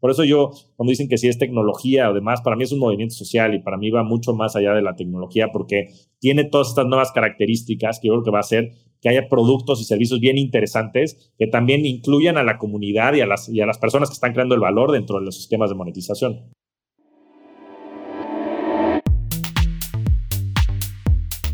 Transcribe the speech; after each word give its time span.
Por 0.00 0.10
eso 0.10 0.24
yo, 0.24 0.50
cuando 0.76 0.90
dicen 0.90 1.08
que 1.08 1.18
si 1.18 1.28
es 1.28 1.38
tecnología 1.38 2.10
o 2.10 2.14
demás, 2.14 2.40
para 2.40 2.56
mí 2.56 2.64
es 2.64 2.72
un 2.72 2.78
movimiento 2.78 3.14
social 3.14 3.54
y 3.54 3.60
para 3.60 3.76
mí 3.76 3.90
va 3.90 4.02
mucho 4.02 4.34
más 4.34 4.56
allá 4.56 4.72
de 4.72 4.80
la 4.80 4.96
tecnología 4.96 5.48
porque 5.52 5.88
tiene 6.18 6.44
todas 6.44 6.68
estas 6.68 6.86
nuevas 6.86 7.12
características 7.12 8.00
que 8.00 8.08
yo 8.08 8.14
creo 8.14 8.24
que 8.24 8.30
va 8.30 8.38
a 8.38 8.40
hacer 8.40 8.70
que 9.02 9.08
haya 9.08 9.28
productos 9.28 9.80
y 9.80 9.84
servicios 9.84 10.20
bien 10.20 10.38
interesantes 10.38 11.32
que 11.38 11.46
también 11.46 11.84
incluyan 11.84 12.38
a 12.38 12.42
la 12.42 12.58
comunidad 12.58 13.14
y 13.14 13.20
a 13.20 13.26
las, 13.26 13.48
y 13.48 13.60
a 13.60 13.66
las 13.66 13.78
personas 13.78 14.08
que 14.08 14.14
están 14.14 14.32
creando 14.32 14.54
el 14.54 14.60
valor 14.60 14.90
dentro 14.90 15.18
de 15.18 15.24
los 15.26 15.36
sistemas 15.36 15.70
de 15.70 15.76
monetización. 15.76 16.50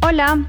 Hola, 0.09 0.49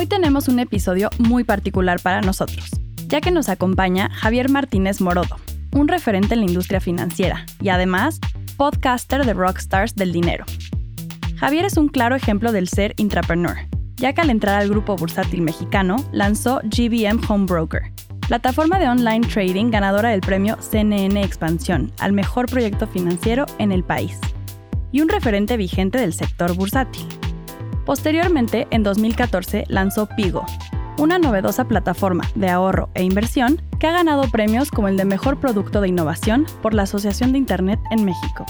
Hoy 0.00 0.06
tenemos 0.06 0.48
un 0.48 0.58
episodio 0.60 1.10
muy 1.18 1.44
particular 1.44 2.00
para 2.00 2.22
nosotros, 2.22 2.70
ya 3.06 3.20
que 3.20 3.30
nos 3.30 3.50
acompaña 3.50 4.08
Javier 4.08 4.48
Martínez 4.48 5.02
Morodo, 5.02 5.36
un 5.72 5.88
referente 5.88 6.32
en 6.32 6.40
la 6.40 6.46
industria 6.46 6.80
financiera 6.80 7.44
y 7.60 7.68
además 7.68 8.18
podcaster 8.56 9.26
de 9.26 9.34
Rockstars 9.34 9.94
del 9.96 10.12
Dinero. 10.12 10.46
Javier 11.36 11.66
es 11.66 11.76
un 11.76 11.88
claro 11.88 12.16
ejemplo 12.16 12.50
del 12.50 12.66
ser 12.68 12.94
intrapreneur, 12.96 13.56
ya 13.96 14.14
que 14.14 14.22
al 14.22 14.30
entrar 14.30 14.58
al 14.58 14.70
grupo 14.70 14.96
bursátil 14.96 15.42
mexicano 15.42 15.96
lanzó 16.12 16.62
GBM 16.64 17.20
Home 17.28 17.44
Broker, 17.44 17.92
plataforma 18.26 18.78
de 18.78 18.88
online 18.88 19.28
trading 19.28 19.70
ganadora 19.70 20.08
del 20.08 20.22
premio 20.22 20.56
CNN 20.62 21.22
Expansión 21.22 21.92
al 21.98 22.14
mejor 22.14 22.46
proyecto 22.46 22.86
financiero 22.86 23.44
en 23.58 23.70
el 23.70 23.84
país, 23.84 24.18
y 24.92 25.02
un 25.02 25.10
referente 25.10 25.58
vigente 25.58 25.98
del 25.98 26.14
sector 26.14 26.56
bursátil. 26.56 27.06
Posteriormente, 27.90 28.68
en 28.70 28.84
2014, 28.84 29.64
lanzó 29.66 30.06
Pigo, 30.06 30.46
una 30.96 31.18
novedosa 31.18 31.64
plataforma 31.64 32.22
de 32.36 32.48
ahorro 32.48 32.88
e 32.94 33.02
inversión 33.02 33.60
que 33.80 33.88
ha 33.88 33.90
ganado 33.90 34.30
premios 34.30 34.70
como 34.70 34.86
el 34.86 34.96
de 34.96 35.04
Mejor 35.04 35.40
Producto 35.40 35.80
de 35.80 35.88
Innovación 35.88 36.46
por 36.62 36.72
la 36.72 36.82
Asociación 36.82 37.32
de 37.32 37.38
Internet 37.38 37.80
en 37.90 38.04
México. 38.04 38.46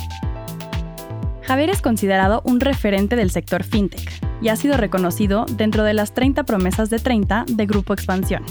Javier 1.41 1.71
es 1.71 1.81
considerado 1.81 2.43
un 2.45 2.61
referente 2.61 3.17
del 3.17 3.31
sector 3.31 3.65
fintech 3.65 4.13
y 4.43 4.51
ha 4.51 4.57
sido 4.57 4.77
reconocido 4.77 5.47
dentro 5.51 5.85
de 5.85 5.95
las 5.95 6.13
30 6.13 6.45
promesas 6.45 6.91
de 6.91 6.99
30 6.99 7.47
de 7.49 7.65
Grupo 7.65 7.95
Expansión. 7.95 8.43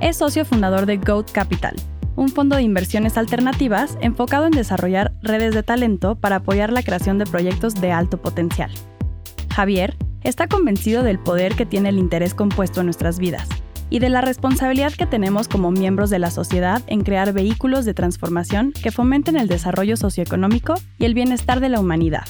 Es 0.00 0.18
socio 0.18 0.44
fundador 0.44 0.84
de 0.84 0.98
Goat 0.98 1.30
Capital, 1.32 1.76
un 2.16 2.28
fondo 2.28 2.56
de 2.56 2.62
inversiones 2.62 3.16
alternativas 3.16 3.96
enfocado 4.02 4.44
en 4.44 4.52
desarrollar 4.52 5.14
redes 5.22 5.54
de 5.54 5.62
talento 5.62 6.16
para 6.16 6.36
apoyar 6.36 6.74
la 6.74 6.82
creación 6.82 7.16
de 7.16 7.24
proyectos 7.24 7.76
de 7.76 7.92
alto 7.92 8.20
potencial. 8.20 8.70
Javier 9.54 9.96
está 10.22 10.46
convencido 10.46 11.02
del 11.02 11.18
poder 11.18 11.54
que 11.54 11.66
tiene 11.66 11.88
el 11.88 11.98
interés 11.98 12.34
compuesto 12.34 12.80
en 12.80 12.86
nuestras 12.86 13.18
vidas 13.18 13.48
y 13.90 13.98
de 13.98 14.08
la 14.08 14.20
responsabilidad 14.20 14.92
que 14.92 15.06
tenemos 15.06 15.48
como 15.48 15.70
miembros 15.70 16.10
de 16.10 16.20
la 16.20 16.30
sociedad 16.30 16.82
en 16.86 17.02
crear 17.02 17.32
vehículos 17.32 17.84
de 17.84 17.92
transformación 17.92 18.72
que 18.72 18.92
fomenten 18.92 19.36
el 19.36 19.48
desarrollo 19.48 19.96
socioeconómico 19.96 20.74
y 20.98 21.04
el 21.04 21.14
bienestar 21.14 21.60
de 21.60 21.68
la 21.68 21.80
humanidad. 21.80 22.24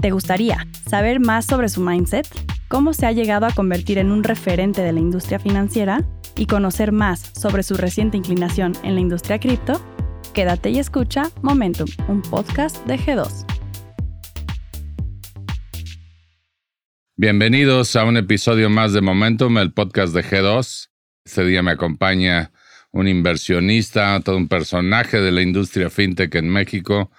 ¿Te 0.00 0.10
gustaría 0.10 0.66
saber 0.88 1.20
más 1.20 1.44
sobre 1.44 1.68
su 1.68 1.82
mindset? 1.82 2.26
¿Cómo 2.68 2.92
se 2.92 3.06
ha 3.06 3.12
llegado 3.12 3.46
a 3.46 3.52
convertir 3.52 3.98
en 3.98 4.10
un 4.10 4.24
referente 4.24 4.82
de 4.82 4.92
la 4.92 5.00
industria 5.00 5.38
financiera? 5.38 6.02
¿Y 6.36 6.46
conocer 6.46 6.92
más 6.92 7.32
sobre 7.34 7.62
su 7.62 7.76
reciente 7.76 8.16
inclinación 8.16 8.72
en 8.82 8.94
la 8.94 9.00
industria 9.00 9.40
cripto? 9.40 9.80
Quédate 10.32 10.70
y 10.70 10.78
escucha 10.78 11.30
Momentum, 11.42 11.88
un 12.06 12.22
podcast 12.22 12.86
de 12.86 12.98
G2. 12.98 13.57
Bienvenidos 17.20 17.96
a 17.96 18.04
un 18.04 18.16
episodio 18.16 18.70
más 18.70 18.92
de 18.92 19.00
Momentum, 19.00 19.58
el 19.58 19.72
podcast 19.72 20.14
de 20.14 20.22
G2. 20.22 20.88
Este 21.24 21.44
día 21.44 21.64
me 21.64 21.72
acompaña 21.72 22.52
un 22.92 23.08
inversionista, 23.08 24.20
todo 24.20 24.36
un 24.36 24.46
personaje 24.46 25.20
de 25.20 25.32
la 25.32 25.42
industria 25.42 25.90
fintech 25.90 26.32
en 26.36 26.48
México, 26.48 27.10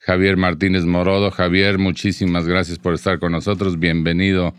Javier 0.00 0.36
Martínez 0.36 0.84
Morodo. 0.84 1.30
Javier, 1.30 1.78
muchísimas 1.78 2.46
gracias 2.46 2.78
por 2.78 2.92
estar 2.92 3.18
con 3.18 3.32
nosotros. 3.32 3.78
Bienvenido 3.78 4.54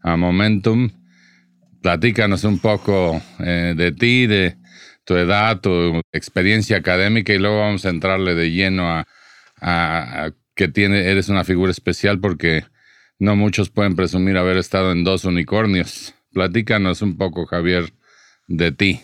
a 0.00 0.16
Momentum. 0.16 0.90
Platícanos 1.82 2.44
un 2.44 2.60
poco 2.60 3.20
eh, 3.40 3.74
de 3.76 3.90
ti, 3.90 4.28
de 4.28 4.58
tu 5.04 5.16
edad, 5.16 5.60
tu 5.60 6.00
experiencia 6.12 6.76
académica 6.76 7.32
y 7.32 7.38
luego 7.38 7.58
vamos 7.58 7.84
a 7.84 7.88
entrarle 7.88 8.36
de 8.36 8.52
lleno 8.52 8.88
a, 8.88 9.08
a 9.60 10.30
que 10.54 10.68
tiene, 10.68 11.10
eres 11.10 11.30
una 11.30 11.42
figura 11.42 11.72
especial 11.72 12.20
porque 12.20 12.62
no 13.18 13.36
muchos 13.36 13.70
pueden 13.70 13.96
presumir 13.96 14.36
haber 14.36 14.56
estado 14.56 14.92
en 14.92 15.04
dos 15.04 15.24
unicornios. 15.24 16.14
Platícanos 16.32 17.02
un 17.02 17.16
poco, 17.16 17.46
Javier, 17.46 17.84
de 18.46 18.72
ti. 18.72 19.00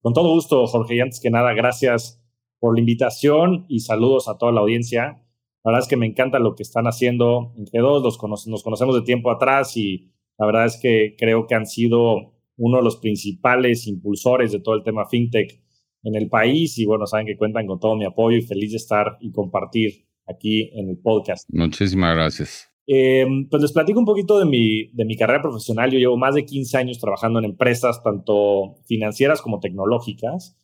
Con 0.00 0.14
todo 0.14 0.32
gusto, 0.32 0.66
Jorge. 0.66 0.96
Y 0.96 1.00
antes 1.00 1.20
que 1.20 1.30
nada, 1.30 1.52
gracias 1.52 2.22
por 2.58 2.74
la 2.74 2.80
invitación 2.80 3.66
y 3.68 3.80
saludos 3.80 4.28
a 4.28 4.38
toda 4.38 4.52
la 4.52 4.60
audiencia. 4.60 5.24
La 5.64 5.72
verdad 5.72 5.80
es 5.82 5.88
que 5.88 5.96
me 5.96 6.06
encanta 6.06 6.38
lo 6.38 6.54
que 6.54 6.62
están 6.62 6.86
haciendo 6.86 7.52
en 7.56 7.66
G2. 7.66 8.02
Los 8.02 8.46
nos 8.46 8.62
conocemos 8.62 8.94
de 8.94 9.02
tiempo 9.02 9.30
atrás 9.30 9.76
y 9.76 10.12
la 10.38 10.46
verdad 10.46 10.66
es 10.66 10.78
que 10.80 11.16
creo 11.18 11.46
que 11.46 11.54
han 11.54 11.66
sido 11.66 12.34
uno 12.56 12.76
de 12.78 12.84
los 12.84 12.96
principales 12.96 13.86
impulsores 13.86 14.52
de 14.52 14.60
todo 14.60 14.74
el 14.74 14.84
tema 14.84 15.06
fintech 15.06 15.60
en 16.02 16.14
el 16.14 16.28
país. 16.28 16.78
Y 16.78 16.86
bueno, 16.86 17.06
saben 17.06 17.26
que 17.26 17.36
cuentan 17.36 17.66
con 17.66 17.78
todo 17.78 17.96
mi 17.96 18.04
apoyo 18.04 18.36
y 18.36 18.42
feliz 18.42 18.70
de 18.70 18.76
estar 18.76 19.18
y 19.20 19.32
compartir 19.32 20.06
aquí 20.26 20.70
en 20.74 20.88
el 20.88 20.98
podcast. 20.98 21.46
Muchísimas 21.50 22.14
gracias. 22.14 22.69
Eh, 22.92 23.24
pues 23.48 23.62
les 23.62 23.72
platico 23.72 24.00
un 24.00 24.04
poquito 24.04 24.40
de 24.40 24.46
mi, 24.46 24.88
de 24.92 25.04
mi 25.04 25.16
carrera 25.16 25.40
profesional. 25.40 25.92
Yo 25.92 26.00
llevo 26.00 26.16
más 26.16 26.34
de 26.34 26.44
15 26.44 26.76
años 26.76 26.98
trabajando 26.98 27.38
en 27.38 27.44
empresas, 27.44 28.02
tanto 28.02 28.78
financieras 28.86 29.40
como 29.42 29.60
tecnológicas. 29.60 30.58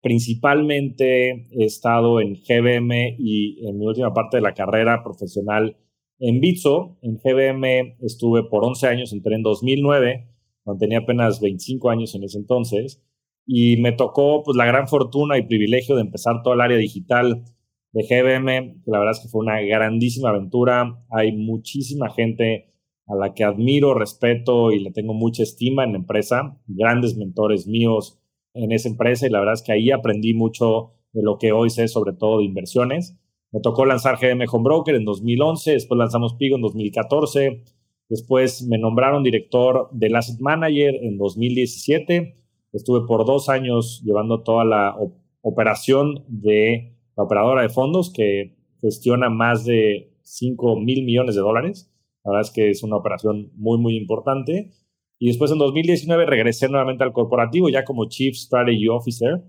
Principalmente 0.00 1.48
he 1.50 1.64
estado 1.66 2.22
en 2.22 2.32
GBM 2.32 3.16
y 3.18 3.68
en 3.68 3.78
mi 3.78 3.86
última 3.86 4.14
parte 4.14 4.38
de 4.38 4.42
la 4.42 4.54
carrera 4.54 5.02
profesional 5.04 5.76
en 6.18 6.40
Bitso. 6.40 6.96
En 7.02 7.18
GBM 7.18 7.98
estuve 8.00 8.44
por 8.44 8.64
11 8.64 8.86
años, 8.86 9.12
entré 9.12 9.34
en 9.34 9.42
2009, 9.42 10.30
cuando 10.64 10.78
tenía 10.78 11.00
apenas 11.00 11.42
25 11.42 11.90
años 11.90 12.14
en 12.14 12.24
ese 12.24 12.38
entonces. 12.38 13.02
Y 13.44 13.76
me 13.82 13.92
tocó 13.92 14.42
pues, 14.42 14.56
la 14.56 14.64
gran 14.64 14.88
fortuna 14.88 15.36
y 15.36 15.46
privilegio 15.46 15.94
de 15.96 16.00
empezar 16.00 16.42
todo 16.42 16.54
el 16.54 16.62
área 16.62 16.78
digital 16.78 17.44
de 17.92 18.02
GBM, 18.02 18.82
que 18.84 18.90
la 18.90 18.98
verdad 18.98 19.12
es 19.16 19.20
que 19.20 19.28
fue 19.28 19.42
una 19.42 19.60
grandísima 19.60 20.30
aventura. 20.30 21.02
Hay 21.10 21.32
muchísima 21.32 22.10
gente 22.10 22.72
a 23.06 23.14
la 23.14 23.34
que 23.34 23.44
admiro, 23.44 23.94
respeto 23.94 24.72
y 24.72 24.80
le 24.80 24.90
tengo 24.90 25.14
mucha 25.14 25.42
estima 25.42 25.84
en 25.84 25.92
la 25.92 25.98
empresa, 25.98 26.58
grandes 26.66 27.16
mentores 27.16 27.66
míos 27.66 28.18
en 28.54 28.72
esa 28.72 28.88
empresa 28.88 29.26
y 29.26 29.30
la 29.30 29.38
verdad 29.38 29.54
es 29.54 29.62
que 29.62 29.72
ahí 29.72 29.90
aprendí 29.90 30.34
mucho 30.34 30.92
de 31.12 31.22
lo 31.22 31.38
que 31.38 31.52
hoy 31.52 31.70
sé, 31.70 31.88
sobre 31.88 32.12
todo 32.12 32.38
de 32.38 32.44
inversiones. 32.44 33.16
Me 33.52 33.60
tocó 33.60 33.86
lanzar 33.86 34.18
GBM 34.18 34.44
Home 34.50 34.64
Broker 34.64 34.94
en 34.94 35.04
2011, 35.04 35.72
después 35.72 35.98
lanzamos 35.98 36.34
Pigo 36.34 36.56
en 36.56 36.62
2014, 36.62 37.62
después 38.08 38.66
me 38.66 38.78
nombraron 38.78 39.22
director 39.22 39.88
del 39.92 40.16
Asset 40.16 40.40
Manager 40.40 40.94
en 41.00 41.16
2017. 41.16 42.34
Estuve 42.72 43.06
por 43.06 43.24
dos 43.24 43.48
años 43.48 44.02
llevando 44.04 44.42
toda 44.42 44.64
la 44.64 44.96
operación 45.42 46.24
de 46.28 46.95
la 47.16 47.24
operadora 47.24 47.62
de 47.62 47.68
fondos 47.68 48.12
que 48.12 48.56
gestiona 48.80 49.30
más 49.30 49.64
de 49.64 50.12
5 50.22 50.76
mil 50.76 51.04
millones 51.04 51.34
de 51.34 51.40
dólares. 51.40 51.90
La 52.24 52.32
verdad 52.32 52.48
es 52.48 52.54
que 52.54 52.70
es 52.70 52.82
una 52.82 52.96
operación 52.96 53.50
muy, 53.54 53.78
muy 53.78 53.96
importante. 53.96 54.70
Y 55.18 55.28
después 55.28 55.50
en 55.50 55.58
2019 55.58 56.26
regresé 56.26 56.68
nuevamente 56.68 57.04
al 57.04 57.12
corporativo 57.12 57.68
ya 57.68 57.84
como 57.84 58.08
Chief 58.08 58.36
Strategy 58.36 58.88
Officer 58.88 59.42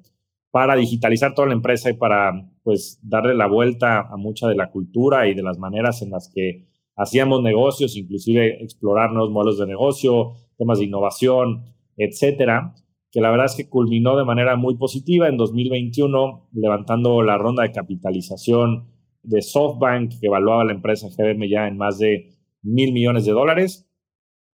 para 0.50 0.76
digitalizar 0.76 1.34
toda 1.36 1.50
la 1.50 1.54
empresa 1.54 1.90
y 1.90 1.94
para 1.94 2.50
pues 2.64 3.00
darle 3.04 3.36
la 3.36 3.48
vuelta 3.48 4.00
a 4.00 4.16
mucha 4.16 4.48
de 4.48 4.56
la 4.56 4.72
cultura 4.72 5.28
y 5.28 5.34
de 5.34 5.44
las 5.44 5.60
maneras 5.60 6.02
en 6.02 6.12
las 6.12 6.32
que 6.34 6.68
hacíamos 6.96 7.44
negocios, 7.44 7.98
inclusive 7.98 8.64
explorar 8.64 9.12
nuevos 9.12 9.32
modelos 9.32 9.60
de 9.60 9.68
negocio, 9.68 10.34
temas 10.58 10.80
de 10.80 10.86
innovación, 10.86 11.66
etcétera 11.98 12.74
que 13.12 13.22
la 13.22 13.32
verdad 13.32 13.46
es 13.48 13.56
que 13.56 13.70
culminó 13.70 14.18
de 14.18 14.26
manera 14.26 14.56
muy 14.56 14.76
positiva 14.76 15.28
en 15.28 15.38
2021, 15.38 16.50
levantando 16.54 17.22
la 17.22 17.38
ronda 17.38 17.64
de 17.64 17.72
capitalización 17.72 18.88
de 19.24 19.42
SoftBank, 19.42 20.20
que 20.20 20.28
evaluaba 20.28 20.66
la 20.66 20.74
empresa 20.74 21.08
GBM 21.10 21.50
ya 21.50 21.68
en 21.68 21.78
más 21.78 21.98
de 22.00 22.38
mil 22.62 22.94
millones 22.94 23.26
de 23.26 23.32
dólares. 23.32 23.90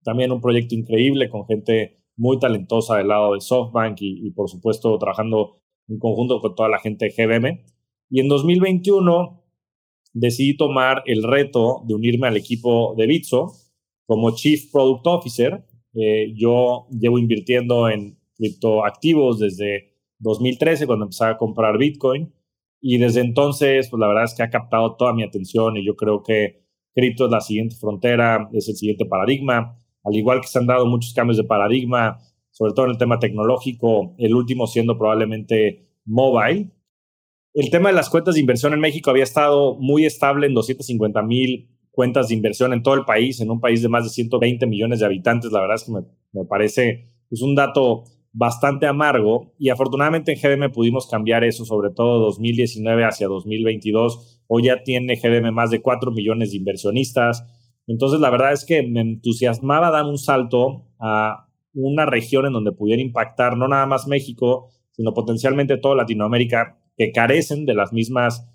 También 0.03 0.31
un 0.31 0.41
proyecto 0.41 0.75
increíble 0.75 1.29
con 1.29 1.45
gente 1.45 2.01
muy 2.17 2.39
talentosa 2.39 2.97
del 2.97 3.07
lado 3.07 3.33
de 3.33 3.41
SoftBank 3.41 3.97
y, 4.01 4.31
por 4.31 4.49
supuesto 4.49 4.97
trabajando 4.97 5.57
en 5.87 5.99
conjunto 5.99 6.39
con 6.39 6.55
toda 6.55 6.69
la 6.69 6.79
gente 6.79 7.05
de 7.05 7.11
GBM. 7.11 7.63
Y 8.09 8.19
en 8.19 8.27
2021 8.27 9.43
decidí 10.13 10.57
tomar 10.57 11.03
el 11.05 11.23
reto 11.23 11.83
de 11.87 11.95
unirme 11.95 12.27
al 12.27 12.37
equipo 12.37 12.95
de 12.97 13.07
Bitso 13.07 13.53
como 14.05 14.35
Chief 14.35 14.71
Product 14.71 15.07
Officer. 15.07 15.65
Eh, 15.93 16.33
yo 16.35 16.87
llevo 16.91 17.17
invirtiendo 17.17 17.89
en 17.89 18.20
criptoactivos 18.41 19.39
desde 19.39 19.93
2013, 20.19 20.87
cuando 20.87 21.05
empecé 21.05 21.25
a 21.25 21.37
comprar 21.37 21.77
Bitcoin. 21.77 22.33
Y 22.81 22.97
desde 22.97 23.21
entonces, 23.21 23.89
pues 23.89 23.99
la 23.99 24.07
verdad 24.07 24.23
es 24.23 24.33
que 24.33 24.41
ha 24.41 24.49
captado 24.49 24.95
toda 24.95 25.13
mi 25.13 25.23
atención 25.23 25.77
y 25.77 25.85
yo 25.85 25.95
creo 25.95 26.23
que 26.23 26.65
cripto 26.95 27.25
es 27.25 27.31
la 27.31 27.41
siguiente 27.41 27.75
frontera, 27.75 28.49
es 28.53 28.67
el 28.67 28.75
siguiente 28.75 29.05
paradigma. 29.05 29.77
Al 30.03 30.15
igual 30.15 30.41
que 30.41 30.47
se 30.47 30.57
han 30.57 30.65
dado 30.65 30.87
muchos 30.87 31.13
cambios 31.13 31.37
de 31.37 31.43
paradigma, 31.43 32.19
sobre 32.49 32.73
todo 32.73 32.85
en 32.85 32.93
el 32.93 32.97
tema 32.97 33.19
tecnológico, 33.19 34.15
el 34.17 34.33
último 34.33 34.65
siendo 34.65 34.97
probablemente 34.97 35.87
mobile. 36.05 36.71
El 37.53 37.69
tema 37.69 37.89
de 37.89 37.95
las 37.95 38.09
cuentas 38.09 38.33
de 38.33 38.41
inversión 38.41 38.73
en 38.73 38.79
México 38.79 39.11
había 39.11 39.23
estado 39.23 39.75
muy 39.75 40.05
estable 40.05 40.47
en 40.47 40.55
250 40.55 41.21
mil 41.21 41.69
cuentas 41.91 42.29
de 42.29 42.35
inversión 42.35 42.73
en 42.73 42.81
todo 42.81 42.95
el 42.95 43.05
país, 43.05 43.41
en 43.41 43.51
un 43.51 43.59
país 43.59 43.83
de 43.83 43.89
más 43.89 44.05
de 44.05 44.09
120 44.09 44.65
millones 44.65 44.99
de 44.99 45.05
habitantes. 45.05 45.51
La 45.51 45.61
verdad 45.61 45.75
es 45.75 45.83
que 45.83 45.91
me, 45.91 46.01
me 46.31 46.45
parece 46.45 47.11
pues, 47.29 47.41
un 47.41 47.53
dato 47.53 48.05
bastante 48.33 48.87
amargo 48.87 49.53
y 49.57 49.69
afortunadamente 49.69 50.31
en 50.33 50.39
GBM 50.39 50.71
pudimos 50.71 51.07
cambiar 51.07 51.43
eso, 51.43 51.65
sobre 51.65 51.91
todo 51.91 52.19
2019 52.19 53.03
hacia 53.03 53.27
2022. 53.27 54.43
Hoy 54.47 54.63
ya 54.63 54.83
tiene 54.83 55.15
GBM 55.15 55.51
más 55.51 55.69
de 55.69 55.81
4 55.81 56.11
millones 56.11 56.51
de 56.51 56.57
inversionistas. 56.57 57.45
Entonces 57.87 58.19
la 58.19 58.29
verdad 58.29 58.53
es 58.53 58.65
que 58.65 58.83
me 58.83 59.01
entusiasmaba 59.01 59.91
dar 59.91 60.05
un 60.05 60.17
salto 60.17 60.87
a 60.99 61.47
una 61.73 62.05
región 62.05 62.45
en 62.45 62.53
donde 62.53 62.71
pudiera 62.71 63.01
impactar 63.01 63.57
no 63.57 63.67
nada 63.67 63.85
más 63.85 64.07
México, 64.07 64.69
sino 64.91 65.13
potencialmente 65.13 65.77
toda 65.77 65.95
Latinoamérica, 65.95 66.77
que 66.97 67.11
carecen 67.11 67.65
de 67.65 67.73
las 67.73 67.93
mismas 67.93 68.47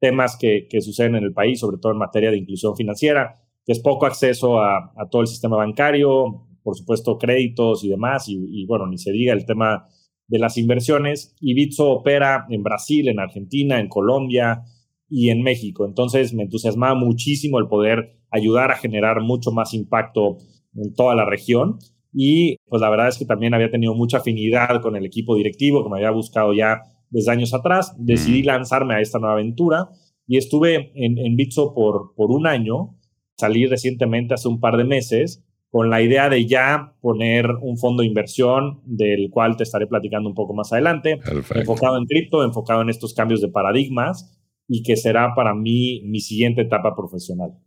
temas 0.00 0.36
que, 0.36 0.66
suceden 0.80 1.14
en 1.14 1.24
el 1.24 1.32
país, 1.32 1.60
sobre 1.60 1.78
todo 1.78 1.92
en 1.92 1.98
materia 1.98 2.30
de 2.30 2.38
inclusión 2.38 2.76
financiera, 2.76 3.40
que 3.64 3.72
es 3.72 3.80
poco 3.80 4.06
acceso 4.06 4.60
a 4.60 4.92
todo 5.10 5.22
el 5.22 5.28
sistema 5.28 5.56
bancario, 5.56 6.46
por 6.64 6.76
supuesto, 6.76 7.18
créditos 7.18 7.84
y 7.84 7.90
demás, 7.90 8.24
y, 8.26 8.64
bueno, 8.66 8.86
ni 8.86 8.96
se 8.96 9.12
diga 9.12 9.34
el 9.34 9.44
tema 9.44 9.86
de 10.26 10.38
las 10.38 10.56
inversiones. 10.56 11.36
Y 11.38 11.52
Bitso 11.54 11.90
opera 11.90 12.46
en 12.48 12.62
Brasil, 12.62 13.08
en 13.08 13.20
Argentina, 13.20 13.78
en 13.78 13.88
Colombia 13.88 14.62
y 15.08 15.28
en 15.28 15.42
México. 15.42 15.84
Entonces 15.86 16.32
me 16.32 16.44
entusiasmaba 16.44 16.94
muchísimo 16.94 17.58
el 17.58 17.68
poder 17.68 18.18
ayudar 18.30 18.70
a 18.70 18.76
generar 18.76 19.20
mucho 19.20 19.52
más 19.52 19.74
impacto 19.74 20.38
en 20.74 20.94
toda 20.94 21.14
la 21.14 21.26
región. 21.26 21.78
Y 22.14 22.56
pues 22.66 22.80
la 22.80 22.88
verdad 22.88 23.08
es 23.08 23.18
que 23.18 23.26
también 23.26 23.52
había 23.52 23.70
tenido 23.70 23.94
mucha 23.94 24.18
afinidad 24.18 24.80
con 24.80 24.96
el 24.96 25.04
equipo 25.04 25.36
directivo 25.36 25.84
que 25.84 25.90
me 25.90 25.98
había 25.98 26.12
buscado 26.12 26.54
ya 26.54 26.80
desde 27.10 27.30
años 27.30 27.52
atrás. 27.52 27.94
Decidí 27.98 28.42
lanzarme 28.42 28.94
a 28.94 29.00
esta 29.00 29.18
nueva 29.18 29.34
aventura 29.34 29.90
y 30.26 30.38
estuve 30.38 30.92
en, 30.94 31.18
en 31.18 31.36
Bitso 31.36 31.74
por, 31.74 32.14
por 32.16 32.30
un 32.30 32.46
año. 32.46 32.96
Salí 33.36 33.66
recientemente 33.66 34.32
hace 34.32 34.48
un 34.48 34.60
par 34.60 34.78
de 34.78 34.84
meses 34.84 35.43
con 35.74 35.90
la 35.90 36.00
idea 36.00 36.28
de 36.28 36.46
ya 36.46 36.92
poner 37.00 37.50
un 37.60 37.76
fondo 37.76 38.02
de 38.02 38.06
inversión 38.06 38.80
del 38.84 39.28
cual 39.28 39.56
te 39.56 39.64
estaré 39.64 39.88
platicando 39.88 40.28
un 40.28 40.34
poco 40.36 40.54
más 40.54 40.72
adelante, 40.72 41.18
enfocado 41.52 41.98
en 41.98 42.06
cripto, 42.06 42.44
enfocado 42.44 42.80
en 42.82 42.90
estos 42.90 43.12
cambios 43.12 43.40
de 43.40 43.48
paradigmas 43.48 44.38
y 44.68 44.84
que 44.84 44.94
será 44.96 45.34
para 45.34 45.52
mí 45.52 46.00
mi 46.04 46.20
siguiente 46.20 46.62
etapa 46.62 46.94
profesional. 46.94 47.58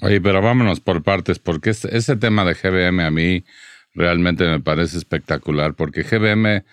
Oye, 0.00 0.20
pero 0.20 0.40
vámonos 0.40 0.78
por 0.78 1.02
partes, 1.02 1.40
porque 1.40 1.70
ese 1.70 2.16
tema 2.16 2.44
de 2.44 2.54
GBM 2.54 3.02
a 3.02 3.10
mí 3.10 3.42
realmente 3.94 4.46
me 4.46 4.60
parece 4.60 4.96
espectacular, 4.96 5.74
porque 5.74 6.04
GBM, 6.04 6.64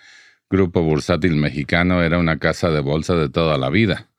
Grupo 0.48 0.84
Bursátil 0.84 1.36
Mexicano, 1.36 2.04
era 2.04 2.20
una 2.20 2.38
casa 2.38 2.70
de 2.70 2.82
bolsa 2.82 3.16
de 3.16 3.30
toda 3.30 3.58
la 3.58 3.72
vida. 3.72 4.12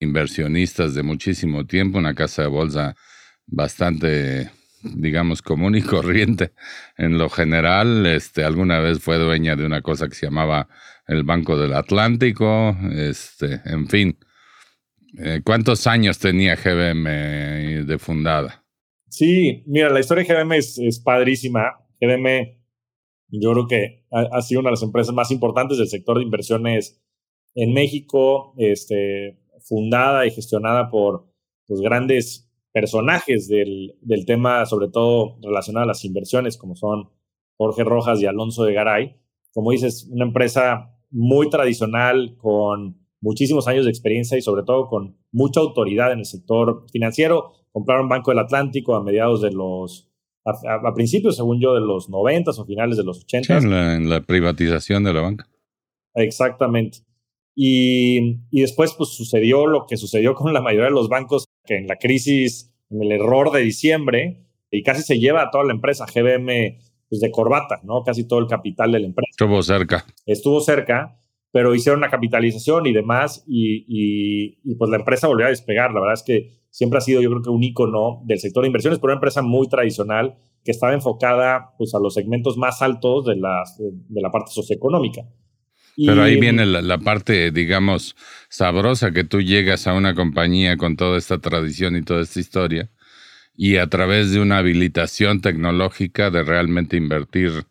Inversionistas 0.00 0.94
de 0.94 1.02
muchísimo 1.02 1.66
tiempo, 1.66 1.98
una 1.98 2.14
casa 2.14 2.40
de 2.40 2.48
bolsa 2.48 2.96
bastante 3.46 4.50
digamos, 4.94 5.42
común 5.42 5.76
y 5.76 5.82
corriente. 5.82 6.52
En 6.96 7.18
lo 7.18 7.28
general, 7.28 8.06
este, 8.06 8.44
alguna 8.44 8.80
vez 8.80 9.00
fue 9.00 9.18
dueña 9.18 9.56
de 9.56 9.66
una 9.66 9.82
cosa 9.82 10.08
que 10.08 10.14
se 10.14 10.26
llamaba 10.26 10.68
el 11.06 11.22
Banco 11.24 11.56
del 11.56 11.74
Atlántico, 11.74 12.76
este, 12.92 13.60
en 13.64 13.88
fin. 13.88 14.18
Eh, 15.18 15.40
¿Cuántos 15.44 15.86
años 15.86 16.18
tenía 16.18 16.56
GBM 16.56 17.86
de 17.86 17.98
fundada? 17.98 18.64
Sí, 19.08 19.62
mira, 19.66 19.88
la 19.88 20.00
historia 20.00 20.24
de 20.24 20.34
GBM 20.34 20.56
es, 20.56 21.00
padrísima. 21.02 21.78
GBM, 22.00 22.58
yo 23.28 23.52
creo 23.52 23.66
que 23.66 24.06
ha, 24.10 24.42
sido 24.42 24.60
una 24.60 24.68
de 24.68 24.72
las 24.72 24.82
empresas 24.82 25.14
más 25.14 25.30
importantes 25.30 25.78
del 25.78 25.88
sector 25.88 26.18
de 26.18 26.24
inversiones 26.24 27.02
en 27.54 27.72
México, 27.72 28.54
este, 28.58 29.38
fundada 29.62 30.26
y 30.26 30.30
gestionada 30.30 30.90
por 30.90 31.32
los 31.68 31.80
grandes 31.80 32.45
personajes 32.76 33.48
del, 33.48 33.94
del, 34.02 34.26
tema, 34.26 34.66
sobre 34.66 34.88
todo 34.88 35.38
relacionado 35.40 35.84
a 35.84 35.86
las 35.86 36.04
inversiones, 36.04 36.58
como 36.58 36.76
son 36.76 37.08
Jorge 37.56 37.84
Rojas 37.84 38.20
y 38.20 38.26
Alonso 38.26 38.64
de 38.64 38.74
Garay. 38.74 39.16
Como 39.54 39.70
dices, 39.70 40.06
una 40.12 40.26
empresa 40.26 40.94
muy 41.10 41.48
tradicional, 41.48 42.36
con 42.36 42.98
muchísimos 43.22 43.66
años 43.66 43.86
de 43.86 43.90
experiencia 43.90 44.36
y 44.36 44.42
sobre 44.42 44.62
todo 44.62 44.88
con 44.88 45.16
mucha 45.32 45.60
autoridad 45.60 46.12
en 46.12 46.18
el 46.18 46.26
sector 46.26 46.84
financiero. 46.92 47.54
Compraron 47.72 48.10
Banco 48.10 48.30
del 48.30 48.40
Atlántico 48.40 48.94
a 48.94 49.02
mediados 49.02 49.40
de 49.40 49.52
los, 49.52 50.10
a, 50.44 50.92
principios, 50.92 51.36
según 51.36 51.62
yo, 51.62 51.72
de 51.72 51.80
los 51.80 52.10
90 52.10 52.50
o 52.50 52.64
finales 52.66 52.98
de 52.98 53.04
los 53.04 53.22
80. 53.22 53.56
en, 53.56 53.70
la, 53.70 53.94
en 53.94 54.10
la 54.10 54.20
privatización 54.20 55.02
de 55.02 55.14
la 55.14 55.22
banca. 55.22 55.48
Exactamente. 56.14 56.98
Y, 57.54 58.42
y, 58.50 58.60
después 58.60 58.92
pues 58.98 59.14
sucedió 59.14 59.66
lo 59.66 59.86
que 59.86 59.96
sucedió 59.96 60.34
con 60.34 60.52
la 60.52 60.60
mayoría 60.60 60.88
de 60.88 60.94
los 60.94 61.08
bancos, 61.08 61.45
que 61.66 61.76
en 61.76 61.86
la 61.86 61.96
crisis, 61.96 62.72
en 62.90 63.02
el 63.02 63.12
error 63.12 63.52
de 63.52 63.60
diciembre, 63.60 64.46
y 64.70 64.82
casi 64.82 65.02
se 65.02 65.18
lleva 65.18 65.42
a 65.42 65.50
toda 65.50 65.64
la 65.64 65.72
empresa, 65.72 66.06
GBM 66.06 66.78
pues 67.08 67.20
de 67.20 67.30
corbata, 67.30 67.80
¿no? 67.84 68.02
Casi 68.02 68.26
todo 68.26 68.40
el 68.40 68.46
capital 68.46 68.92
de 68.92 69.00
la 69.00 69.06
empresa. 69.06 69.30
Estuvo 69.30 69.62
cerca. 69.62 70.04
Estuvo 70.26 70.60
cerca, 70.60 71.20
pero 71.52 71.74
hicieron 71.74 71.98
una 72.00 72.10
capitalización 72.10 72.86
y 72.86 72.92
demás, 72.92 73.44
y, 73.46 73.84
y, 73.88 74.58
y, 74.64 74.74
pues 74.74 74.90
la 74.90 74.96
empresa 74.96 75.28
volvió 75.28 75.46
a 75.46 75.50
despegar. 75.50 75.92
La 75.92 76.00
verdad 76.00 76.14
es 76.14 76.24
que 76.24 76.50
siempre 76.70 76.98
ha 76.98 77.00
sido, 77.00 77.22
yo 77.22 77.30
creo 77.30 77.42
que 77.42 77.50
un 77.50 77.62
icono 77.62 78.22
del 78.24 78.38
sector 78.38 78.62
de 78.62 78.68
inversiones, 78.68 78.98
pero 78.98 79.12
una 79.12 79.18
empresa 79.18 79.42
muy 79.42 79.68
tradicional 79.68 80.36
que 80.64 80.72
estaba 80.72 80.92
enfocada 80.92 81.74
pues 81.78 81.94
a 81.94 82.00
los 82.00 82.14
segmentos 82.14 82.56
más 82.56 82.82
altos 82.82 83.24
de 83.24 83.36
la, 83.36 83.62
de 83.78 84.20
la 84.20 84.30
parte 84.30 84.50
socioeconómica. 84.50 85.22
Pero 85.96 86.22
ahí 86.22 86.38
viene 86.38 86.66
la, 86.66 86.98
parte, 86.98 87.50
digamos, 87.50 88.16
sabrosa 88.50 89.12
que 89.12 89.24
tú 89.24 89.40
llegas 89.40 89.86
a 89.86 89.94
una 89.94 90.14
compañía 90.14 90.76
con 90.76 90.96
toda 90.96 91.16
esta 91.16 91.38
tradición 91.38 91.96
y 91.96 92.02
toda 92.02 92.22
esta 92.22 92.38
historia 92.38 92.90
y 93.56 93.76
a 93.76 93.86
través 93.88 94.32
de 94.32 94.40
una 94.40 94.58
habilitación 94.58 95.40
tecnológica 95.40 96.30
de 96.30 96.42
realmente 96.42 96.96
invertir 96.96 97.64